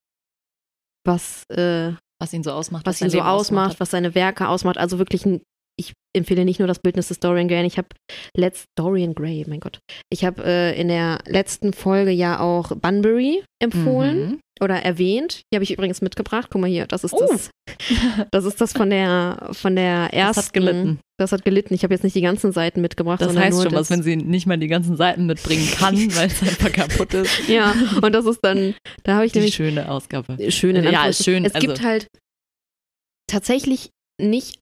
was, 1.06 1.44
äh, 1.50 1.92
Was 2.20 2.32
ihn 2.32 2.42
so 2.42 2.50
ausmacht. 2.50 2.84
was 2.86 2.98
sein 2.98 3.08
ihn 3.08 3.12
so 3.12 3.18
Leben 3.18 3.28
ausmacht, 3.28 3.78
was 3.80 3.90
seine 3.90 4.14
Werke 4.14 4.48
ausmacht. 4.48 4.78
Also 4.78 4.98
wirklich 4.98 5.24
ein, 5.24 5.40
ich 5.78 5.92
empfehle 6.16 6.44
nicht 6.44 6.58
nur 6.58 6.66
das 6.68 6.80
Bildnis 6.80 7.08
des 7.08 7.20
Dorian 7.20 7.46
Gray. 7.48 7.64
Ich 7.66 7.78
habe 7.78 7.88
letzt 8.36 8.64
Dorian 8.76 9.14
Gray, 9.14 9.44
mein 9.46 9.60
Gott. 9.60 9.78
Ich 10.10 10.24
habe 10.24 10.42
äh, 10.44 10.80
in 10.80 10.88
der 10.88 11.20
letzten 11.26 11.72
Folge 11.72 12.10
ja 12.10 12.40
auch 12.40 12.74
Bunbury 12.74 13.44
empfohlen 13.62 14.18
Mhm. 14.30 14.40
oder 14.60 14.76
erwähnt. 14.82 15.42
Die 15.52 15.56
habe 15.56 15.62
ich 15.64 15.70
übrigens 15.72 16.00
mitgebracht. 16.00 16.48
Guck 16.50 16.60
mal 16.60 16.66
hier, 16.70 16.86
das 16.86 17.04
ist 17.04 17.12
Oh. 17.14 17.26
das. 17.30 17.50
Das 18.32 18.44
ist 18.44 18.60
das 18.60 18.72
von 18.72 18.90
der 18.90 19.50
von 19.52 19.76
der 19.76 20.12
ersten. 20.12 20.34
Das 20.40 20.46
hat 20.46 20.52
gelitten. 20.52 20.98
Das 21.18 21.32
hat 21.32 21.44
gelitten. 21.44 21.74
Ich 21.74 21.82
habe 21.84 21.94
jetzt 21.94 22.02
nicht 22.02 22.16
die 22.16 22.20
ganzen 22.22 22.50
Seiten 22.52 22.80
mitgebracht, 22.80 23.20
Das 23.20 23.36
heißt 23.36 23.56
schon 23.62 23.72
das. 23.72 23.80
was, 23.82 23.90
wenn 23.90 24.02
sie 24.02 24.16
nicht 24.16 24.46
mal 24.46 24.56
die 24.56 24.66
ganzen 24.68 24.96
Seiten 24.96 25.26
mitbringen 25.26 25.68
kann, 25.78 25.94
weil 26.16 26.26
es 26.28 26.42
einfach 26.42 26.72
kaputt 26.72 27.14
ist. 27.14 27.48
ja, 27.48 27.74
und 28.02 28.12
das 28.12 28.24
ist 28.26 28.40
dann, 28.42 28.74
da 29.04 29.14
habe 29.16 29.26
ich 29.26 29.32
Die 29.32 29.38
nämlich 29.38 29.54
schöne 29.54 29.88
Ausgabe. 29.90 30.50
schön 30.50 30.74
in 30.76 30.84
Ja, 30.84 31.12
schön, 31.12 31.44
Es 31.44 31.54
also- 31.54 31.66
gibt 31.66 31.82
halt 31.82 32.08
tatsächlich 33.28 33.90
nicht 34.20 34.58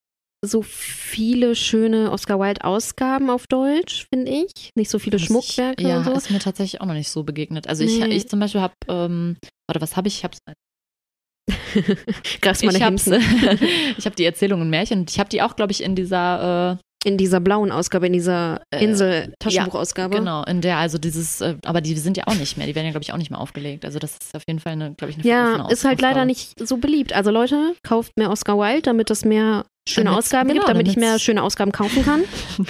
so 0.47 0.63
viele 0.63 1.55
schöne 1.55 2.11
Oscar 2.11 2.39
Wilde 2.41 2.65
Ausgaben 2.65 3.31
auf 3.31 3.47
Deutsch, 3.47 4.07
finde 4.13 4.31
ich. 4.33 4.71
Nicht 4.77 4.91
so 4.91 4.99
viele 4.99 5.19
Muss 5.19 5.27
Schmuckwerke 5.27 5.83
ich, 5.83 5.89
ja, 5.89 5.99
und 5.99 6.05
so. 6.05 6.13
ist 6.13 6.31
mir 6.31 6.39
tatsächlich 6.39 6.81
auch 6.81 6.87
noch 6.87 6.95
nicht 6.95 7.11
so 7.11 7.23
begegnet. 7.25 7.69
Also 7.69 7.85
ich, 7.85 7.99
Nee. 7.99 8.15
ich 8.15 8.29
zum 8.29 8.41
Beispiel 8.41 8.61
habe, 8.61 8.75
ähm, 8.89 9.37
warte, 9.69 9.81
was 9.81 9.97
habe 9.97 10.09
ich? 10.09 10.19
Ich 10.19 10.25
habe 10.25 10.35
Greifst 12.41 12.65
mal 12.65 12.75
ich 12.75 12.83
hab's, 12.83 13.07
ich 13.99 14.07
hab 14.07 14.17
die 14.17 14.25
Erzählungen 14.25 14.69
Märchen. 14.71 15.07
Ich 15.09 15.19
habe 15.19 15.29
die 15.29 15.43
auch, 15.43 15.57
glaube 15.57 15.73
ich, 15.73 15.83
in 15.83 15.95
dieser 15.95 16.73
äh, 17.05 17.09
In 17.09 17.17
dieser 17.19 17.39
blauen 17.39 17.71
Ausgabe, 17.71 18.07
in 18.09 18.13
dieser 18.15 18.63
Äh, 18.75 18.83
Insel-Taschenbuchausgabe. 18.83 20.17
Genau, 20.17 20.43
in 20.45 20.61
der, 20.61 20.79
also 20.79 20.99
dieses, 20.99 21.41
äh, 21.41 21.55
aber 21.65 21.81
die 21.81 21.95
sind 21.97 22.17
ja 22.17 22.25
auch 22.27 22.35
nicht 22.35 22.57
mehr, 22.57 22.67
die 22.67 22.75
werden 22.75 22.87
ja, 22.87 22.91
glaube 22.91 23.05
ich, 23.05 23.13
auch 23.13 23.17
nicht 23.19 23.31
mehr 23.31 23.41
aufgelegt. 23.41 23.85
Also 23.85 23.99
das 24.01 24.17
ist 24.21 24.35
auf 24.35 24.43
jeden 24.49 24.59
Fall 24.59 24.73
eine, 24.73 24.95
glaube 24.95 25.13
ich, 25.13 25.19
eine 25.19 25.27
Ja, 25.29 25.69
ist 25.69 25.85
halt 25.85 26.01
leider 26.01 26.25
nicht 26.25 26.59
so 26.67 26.79
beliebt. 26.79 27.13
Also 27.13 27.31
Leute, 27.31 27.75
kauft 27.85 28.13
mehr 28.19 28.31
Oscar 28.31 28.59
Wilde, 28.59 28.83
damit 28.83 29.11
es 29.11 29.25
mehr 29.25 29.65
schöne 29.89 30.11
Damit's- 30.11 30.27
Ausgaben 30.27 30.49
genau, 30.49 30.61
gibt, 30.63 30.69
damit 30.71 30.89
ich 30.89 30.97
mehr 30.97 31.19
schöne 31.19 31.43
Ausgaben 31.43 31.73
kaufen 31.73 32.05
kann. 32.05 32.23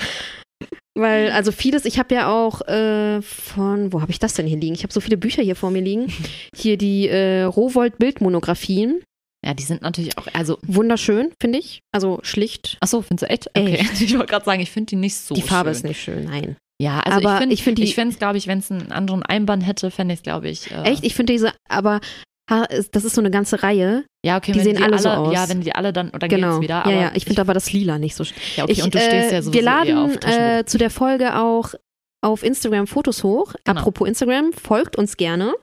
Weil, 0.99 1.31
also 1.33 1.53
vieles, 1.53 1.85
ich 1.85 1.99
habe 1.99 2.15
ja 2.15 2.33
auch 2.33 2.63
äh, 2.69 3.21
von, 3.21 3.93
wo 3.93 4.01
habe 4.01 4.11
ich 4.11 4.19
das 4.19 4.33
denn 4.33 4.47
hier 4.47 4.57
liegen? 4.57 4.75
Ich 4.75 4.83
habe 4.83 4.93
so 4.95 5.01
viele 5.03 5.19
Bücher 5.19 5.43
hier 5.43 5.55
vor 5.55 5.71
mir 5.71 5.83
liegen. 5.83 6.11
Hier 6.57 6.79
die 6.79 7.07
äh, 7.09 7.43
Rowold-Bildmonographien. 7.43 9.03
Ja, 9.45 9.53
die 9.53 9.63
sind 9.63 9.83
natürlich 9.83 10.17
auch, 10.17 10.27
also, 10.33 10.59
Wunderschön, 10.63 11.33
finde 11.41 11.59
ich. 11.59 11.81
Also 11.93 12.19
schlicht. 12.23 12.79
ach 12.81 12.89
so, 12.89 13.03
findest 13.03 13.29
du 13.29 13.33
echt? 13.33 13.49
Okay. 13.51 13.75
Echt? 13.75 14.01
Ich 14.01 14.13
wollte 14.15 14.27
gerade 14.27 14.45
sagen, 14.47 14.61
ich 14.63 14.71
finde 14.71 14.89
die 14.91 14.97
nicht 14.97 15.17
so 15.17 15.35
die 15.35 15.43
Farbe 15.43 15.69
schön. 15.69 15.77
ist 15.77 15.85
nicht 15.85 16.01
schön, 16.03 16.25
nein. 16.25 16.57
Ja, 16.81 17.01
also 17.01 17.19
Aber 17.19 17.35
ich 17.35 17.39
finde, 17.41 17.55
ich 17.55 17.63
find 17.63 17.79
die- 17.79 17.85
ich 17.85 17.95
fände 17.95 18.13
es, 18.15 18.19
glaube 18.19 18.39
ich, 18.39 18.47
wenn 18.47 18.59
es 18.61 18.71
einen 18.71 18.91
anderen 18.93 19.23
Einband 19.23 19.67
hätte, 19.67 19.91
fände 19.91 20.15
ich 20.15 20.21
es, 20.21 20.25
glaube 20.25 20.49
ich. 20.49 20.71
Äh, 20.71 20.83
Echt? 20.85 21.05
Ich 21.05 21.15
finde 21.15 21.35
diese, 21.35 21.53
aber 21.69 22.01
das 22.49 23.05
ist 23.05 23.15
so 23.15 23.21
eine 23.21 23.31
ganze 23.31 23.63
Reihe. 23.63 24.05
Ja, 24.27 24.37
okay, 24.39 24.53
die 24.53 24.61
sehen 24.61 24.77
die 24.77 24.83
alle 24.83 24.99
so 24.99 25.09
aus. 25.09 25.33
Ja, 25.33 25.49
wenn 25.49 25.61
die 25.61 25.73
alle 25.75 25.93
dann, 25.93 26.11
oder 26.11 26.27
genau. 26.29 26.49
geht's 26.59 26.63
wieder. 26.63 26.75
ja, 26.75 26.83
Aber 26.85 26.93
ja. 26.93 27.13
Ich 27.15 27.25
finde 27.25 27.41
aber 27.43 27.55
das 27.55 27.73
Lila 27.73 27.99
nicht 27.99 28.15
so 28.17 28.25
schön. 28.25 28.37
ja, 28.57 28.65
okay, 28.65 28.73
ich, 28.73 28.83
und 28.83 28.95
du 28.95 28.99
stehst 28.99 29.31
äh, 29.31 29.35
ja 29.35 29.43
sowieso 29.43 29.53
wir 29.55 29.63
laden 29.63 30.21
Taschenbuch. 30.21 30.59
äh, 30.59 30.65
zu 30.67 30.79
der 30.79 30.91
Folge 30.91 31.39
auch 31.39 31.75
auf 32.25 32.43
Instagram 32.43 32.89
Fotos 32.89 33.23
hoch. 33.23 33.55
Genau. 33.65 33.79
Apropos 33.79 34.09
Instagram, 34.09 34.53
folgt 34.53 34.97
uns 34.97 35.17
gerne. 35.17 35.55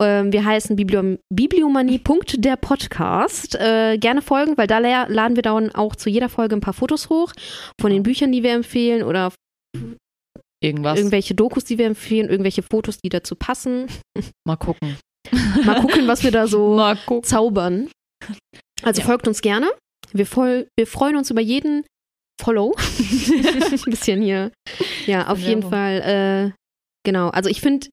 Ähm, 0.00 0.32
wir 0.32 0.44
heißen 0.46 0.74
Bibliom 0.76 1.18
Bibliomanie. 1.30 2.00
der 2.38 2.56
Podcast. 2.56 3.54
Äh, 3.56 3.98
gerne 3.98 4.22
folgen, 4.22 4.56
weil 4.56 4.66
da 4.66 4.78
la- 4.78 5.08
laden 5.08 5.36
wir 5.36 5.42
dann 5.42 5.74
auch 5.74 5.94
zu 5.94 6.08
jeder 6.08 6.30
Folge 6.30 6.56
ein 6.56 6.60
paar 6.62 6.72
Fotos 6.72 7.10
hoch 7.10 7.32
von 7.78 7.90
den 7.90 8.02
Büchern, 8.02 8.32
die 8.32 8.42
wir 8.42 8.52
empfehlen 8.54 9.02
oder 9.02 9.30
Irgendwas. 10.62 10.96
irgendwelche 10.98 11.34
Dokus, 11.34 11.64
die 11.64 11.76
wir 11.76 11.84
empfehlen, 11.86 12.30
irgendwelche 12.30 12.62
Fotos, 12.62 12.96
die 12.98 13.10
dazu 13.10 13.34
passen. 13.36 13.86
Mal 14.46 14.56
gucken. 14.56 14.96
Mal 15.64 15.80
gucken, 15.82 16.06
was 16.06 16.22
wir 16.24 16.30
da 16.30 16.46
so 16.46 16.80
zaubern. 17.22 17.90
Also 18.82 19.00
Ja. 19.00 19.06
folgt 19.06 19.26
uns 19.28 19.40
gerne. 19.40 19.70
Wir, 20.12 20.26
voll, 20.26 20.68
wir 20.78 20.86
freuen 20.86 21.16
uns 21.16 21.30
über 21.30 21.40
jeden 21.40 21.84
Follow. 22.40 22.74
Ein 22.78 23.90
bisschen 23.90 24.22
hier. 24.22 24.52
Ja, 25.06 25.28
auf 25.28 25.38
jeden. 25.38 25.62
Fall. 25.62 26.52
Äh, 26.52 26.52
genau. 27.04 27.28
Also 27.30 27.48
ich 27.50 27.60
finde, 27.60 27.88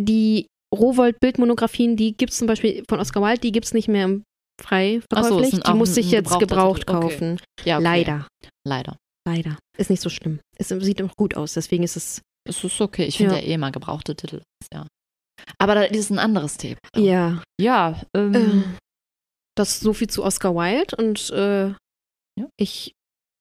die 0.00 0.46
Rowold-Bildmonografien, 0.74 1.96
die 1.96 2.16
gibt 2.16 2.32
es 2.32 2.38
zum 2.38 2.46
Beispiel 2.46 2.82
von 2.88 3.00
Oscar 3.00 3.22
Wilde, 3.22 3.40
die 3.40 3.52
gibt 3.52 3.66
es 3.66 3.74
nicht 3.74 3.88
mehr 3.88 4.04
im 4.04 4.22
frei 4.60 5.00
so, 5.10 5.16
verkäuflich. 5.22 5.54
ein- 5.54 5.72
die 5.72 5.78
muss 5.78 5.96
ich 5.96 6.10
jetzt 6.10 6.38
gebraucht 6.38 6.80
Titel. 6.86 6.92
Okay. 6.96 7.00
kaufen. 7.08 7.40
Ja, 7.64 7.76
okay. 7.76 7.84
Leider. 7.84 8.26
Leider. 8.66 8.96
Leider. 9.26 9.58
Ist 9.78 9.90
nicht 9.90 10.02
so 10.02 10.10
schlimm. 10.10 10.40
Es 10.58 10.68
sieht 10.68 11.02
auch 11.02 11.14
gut 11.16 11.36
aus, 11.36 11.54
deswegen 11.54 11.82
ist 11.84 11.96
es. 11.96 12.20
Es 12.48 12.62
ist 12.64 12.80
okay. 12.80 13.04
Ich 13.04 13.16
finde 13.18 13.34
Ja. 13.36 13.40
ja. 13.40 13.46
eh 13.46 13.58
mal 13.58 13.72
gebrauchte 13.72 14.14
Titel. 14.16 14.42
Ja. 14.72 14.86
Aber 15.58 15.74
da 15.74 15.82
ist 15.82 16.10
ein 16.10 16.18
anderes 16.18 16.56
Thema. 16.56 16.78
Ja. 16.96 17.42
Ja, 17.60 18.00
ähm, 18.16 18.34
Äh, 18.34 18.62
das 19.58 19.70
ist 19.72 19.80
so 19.80 19.92
viel 19.92 20.08
zu 20.08 20.24
Oscar 20.24 20.54
Wilde 20.54 20.96
und 20.96 21.30
äh, 21.30 21.68
Ja. 22.38 22.48
ich, 22.56 22.92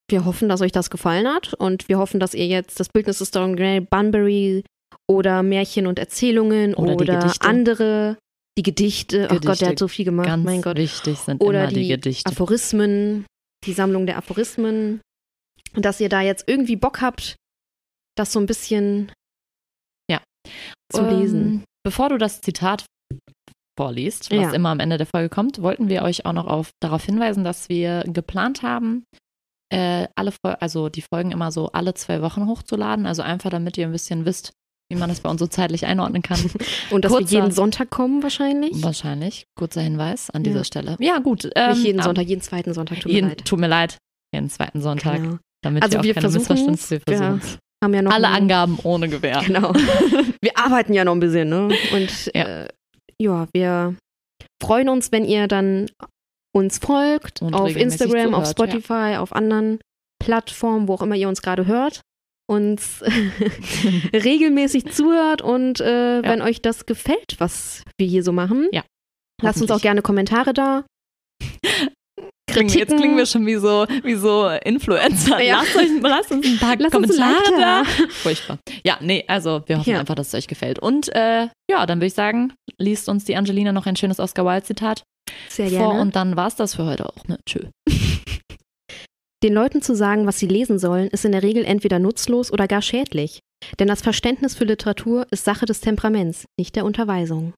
wir 0.09 0.25
hoffen, 0.25 0.49
dass 0.49 0.61
euch 0.61 0.71
das 0.71 0.89
gefallen 0.89 1.27
hat 1.27 1.53
und 1.53 1.87
wir 1.89 1.97
hoffen, 1.97 2.19
dass 2.19 2.33
ihr 2.33 2.47
jetzt 2.47 2.79
das 2.79 2.89
Bildnis 2.89 3.19
des 3.19 3.31
Dorian 3.31 3.55
Gray, 3.55 3.79
Bunbury 3.81 4.63
oder 5.09 5.43
Märchen 5.43 5.87
und 5.87 5.99
Erzählungen 5.99 6.73
Oder 6.73 6.95
oder, 6.95 7.05
die 7.05 7.21
Gedichte. 7.27 7.47
andere, 7.47 8.17
die 8.57 8.63
Gedichte, 8.63 9.25
oh 9.25 9.33
Gott, 9.33 9.41
Gedichte, 9.41 9.59
der 9.59 9.69
hat 9.69 9.79
so 9.79 9.87
viel 9.87 10.05
gemacht, 10.05 10.27
ganz 10.27 10.43
mein 10.45 10.61
Gott, 10.61 10.77
wichtig 10.77 11.17
sind 11.19 11.41
oder 11.41 11.63
immer 11.65 11.67
die, 11.73 11.81
die 11.83 11.87
Gedichte. 11.89 12.29
Aphorismen, 12.31 13.25
die 13.65 13.73
Sammlung 13.73 14.05
der 14.05 14.17
Aphorismen 14.17 15.01
und 15.75 15.85
dass 15.85 15.99
ihr 15.99 16.09
da 16.09 16.21
jetzt 16.21 16.45
irgendwie 16.47 16.75
Bock 16.75 17.01
habt, 17.01 17.35
das 18.15 18.31
so 18.33 18.39
ein 18.39 18.45
bisschen 18.47 19.11
Ja. 20.09 20.21
zu 20.91 21.03
lesen. 21.03 21.41
Ähm, 21.41 21.63
bevor 21.85 22.09
du 22.09 22.17
das 22.17 22.41
Zitat 22.41 22.85
vorliest, 23.77 24.31
was 24.31 24.37
Ja. 24.39 24.51
immer 24.53 24.69
am 24.69 24.79
Ende 24.79 24.97
der 24.97 25.07
Folge 25.07 25.29
kommt, 25.29 25.61
wollten 25.61 25.87
wir 25.89 26.01
euch 26.03 26.25
auch 26.25 26.33
noch 26.33 26.47
auf, 26.47 26.71
darauf 26.81 27.03
hinweisen, 27.03 27.43
dass 27.43 27.69
wir 27.69 28.03
geplant 28.07 28.63
haben, 28.63 29.03
äh, 29.73 30.07
alle 30.15 30.31
also 30.59 30.89
die 30.89 31.01
Folgen 31.03 31.31
immer 31.31 31.51
so 31.51 31.71
alle 31.73 31.93
zwei 31.93 32.21
Wochen 32.21 32.47
hochzuladen. 32.47 33.05
Also 33.05 33.21
einfach, 33.21 33.49
damit 33.49 33.77
ihr 33.77 33.85
ein 33.85 33.91
bisschen 33.91 34.25
wisst, 34.25 34.51
wie 34.89 34.97
man 34.97 35.09
das 35.09 35.19
bei 35.19 35.29
uns 35.29 35.39
so 35.41 35.47
zeitlich 35.47 35.85
einordnen 35.85 36.21
kann. 36.21 36.39
Und 36.91 37.03
dass 37.03 37.11
kurzer- 37.11 37.31
wir 37.31 37.39
jeden 37.39 37.51
Sonntag 37.51 37.89
kommen 37.89 38.23
wahrscheinlich. 38.23 38.81
Wahrscheinlich. 38.81 39.43
Kurzer 39.57 39.81
Hinweis 39.81 40.29
an 40.29 40.43
Ja. 40.45 40.51
dieser 40.51 40.63
Stelle. 40.63 40.95
Ja, 40.99 41.19
gut. 41.19 41.49
Ähm, 41.55 41.71
Nicht 41.71 41.85
jeden 41.85 42.01
Sonntag, 42.01 42.25
jeden 42.27 42.41
zweiten 42.41 42.73
Sonntag, 42.73 43.01
tut 43.01 43.07
mir 43.07 43.13
jeden, 43.15 43.27
leid. 43.29 43.43
Tut 43.45 43.59
mir 43.59 43.67
leid. 43.67 43.97
Jeden 44.33 44.49
zweiten 44.49 44.81
Sonntag. 44.81 45.21
Genau. 45.21 45.37
Damit 45.63 45.83
Also 45.83 45.97
ihr 45.97 45.99
auch 45.99 46.03
wir 46.05 46.13
keine 46.13 46.29
Missverständnisse 46.29 47.01
wir 47.05 47.13
ja. 47.13 47.17
versuchen. 47.37 47.57
Haben 47.83 47.93
ja 47.93 48.01
noch 48.01 48.11
Alle 48.13 48.27
ein- 48.29 48.43
Angaben 48.43 48.79
ohne 48.83 49.09
Gewähr. 49.09 49.41
Genau. 49.45 49.73
wir 50.41 50.57
arbeiten 50.57 50.93
ja 50.93 51.03
noch 51.03 51.11
ein 51.13 51.19
bisschen, 51.19 51.49
ne? 51.49 51.69
Und 51.93 52.31
Ja. 52.33 52.63
äh, 52.63 52.67
ja, 53.21 53.47
wir 53.53 53.95
freuen 54.61 54.89
uns, 54.89 55.11
wenn 55.11 55.25
ihr 55.25 55.47
dann 55.47 55.89
uns 56.55 56.79
folgt 56.79 57.41
Und 57.41 57.53
auf 57.53 57.75
Instagram, 57.75 58.33
auf 58.33 58.45
zuhört, 58.55 58.71
Spotify, 58.71 59.17
auf 59.17 59.33
anderen 59.33 59.79
Plattformen, 60.19 60.87
wo 60.87 60.95
auch 60.95 61.01
immer 61.01 61.15
ihr 61.15 61.29
uns 61.29 61.41
gerade 61.41 61.65
hört. 61.65 62.01
Uns 62.49 63.03
regelmäßig 64.13 64.91
zuhört 64.93 65.41
und 65.41 65.81
äh, 65.81 66.23
wenn 66.23 66.41
euch 66.41 66.61
das 66.61 66.85
gefällt, 66.85 67.35
was 67.39 67.83
wir 67.97 68.07
hier 68.07 68.23
so 68.23 68.31
machen, 68.31 68.69
Ja, 68.71 68.83
lasst 69.41 69.61
uns 69.61 69.69
auch 69.69 69.81
gerne 69.81 70.01
Kommentare 70.01 70.53
da. 70.53 70.85
Klingen, 72.57 72.77
jetzt 72.77 72.95
klingen 72.97 73.17
wir 73.17 73.25
schon 73.25 73.45
wie 73.45 73.55
so, 73.55 73.85
wie 74.03 74.15
so 74.15 74.47
Influencer. 74.63 75.41
Ja. 75.41 75.57
Lasst, 75.61 75.75
euch, 75.75 75.89
lasst 76.01 76.31
uns 76.31 76.45
ein 76.47 76.57
paar 76.57 76.75
Lasst 76.77 76.91
Kommentare 76.91 77.51
da. 77.57 77.83
Furchtbar. 78.09 78.59
Ja, 78.85 78.97
nee, 79.01 79.23
also 79.27 79.61
wir 79.65 79.79
hoffen 79.79 79.89
Ja. 79.91 79.99
einfach, 79.99 80.15
dass 80.15 80.27
es 80.29 80.33
euch 80.33 80.47
gefällt. 80.47 80.79
Und 80.79 81.13
äh, 81.15 81.47
ja, 81.69 81.85
dann 81.85 81.99
würde 81.99 82.07
ich 82.07 82.13
sagen, 82.13 82.53
liest 82.77 83.09
uns 83.09 83.25
die 83.25 83.35
Angelina 83.35 83.71
noch 83.71 83.85
ein 83.85 83.95
schönes 83.95 84.19
Oscar 84.19 84.45
Wilde-Zitat. 84.45 85.03
Sehr 85.49 85.69
gerne. 85.69 85.85
vor. 85.85 85.93
Und 86.01 86.15
dann 86.15 86.35
war 86.35 86.47
es 86.47 86.55
das 86.55 86.75
für 86.75 86.85
heute 86.85 87.05
auch. 87.05 87.27
Ne? 87.27 87.37
Tschö. 87.47 87.59
Den 89.43 89.53
Leuten 89.53 89.81
zu 89.83 89.95
sagen, 89.95 90.25
was 90.25 90.39
sie 90.39 90.47
lesen 90.47 90.79
sollen, 90.79 91.09
ist 91.09 91.23
in 91.23 91.31
der 91.31 91.43
Regel 91.43 91.63
entweder 91.63 91.99
nutzlos 91.99 92.51
oder 92.51 92.67
gar 92.67 92.81
schädlich. 92.81 93.39
Denn 93.79 93.87
das 93.87 94.01
Verständnis 94.01 94.55
für 94.55 94.65
Literatur 94.65 95.27
ist 95.29 95.45
Sache 95.45 95.65
des 95.65 95.79
Temperaments, 95.79 96.45
nicht 96.59 96.75
der 96.75 96.85
Unterweisung. 96.85 97.53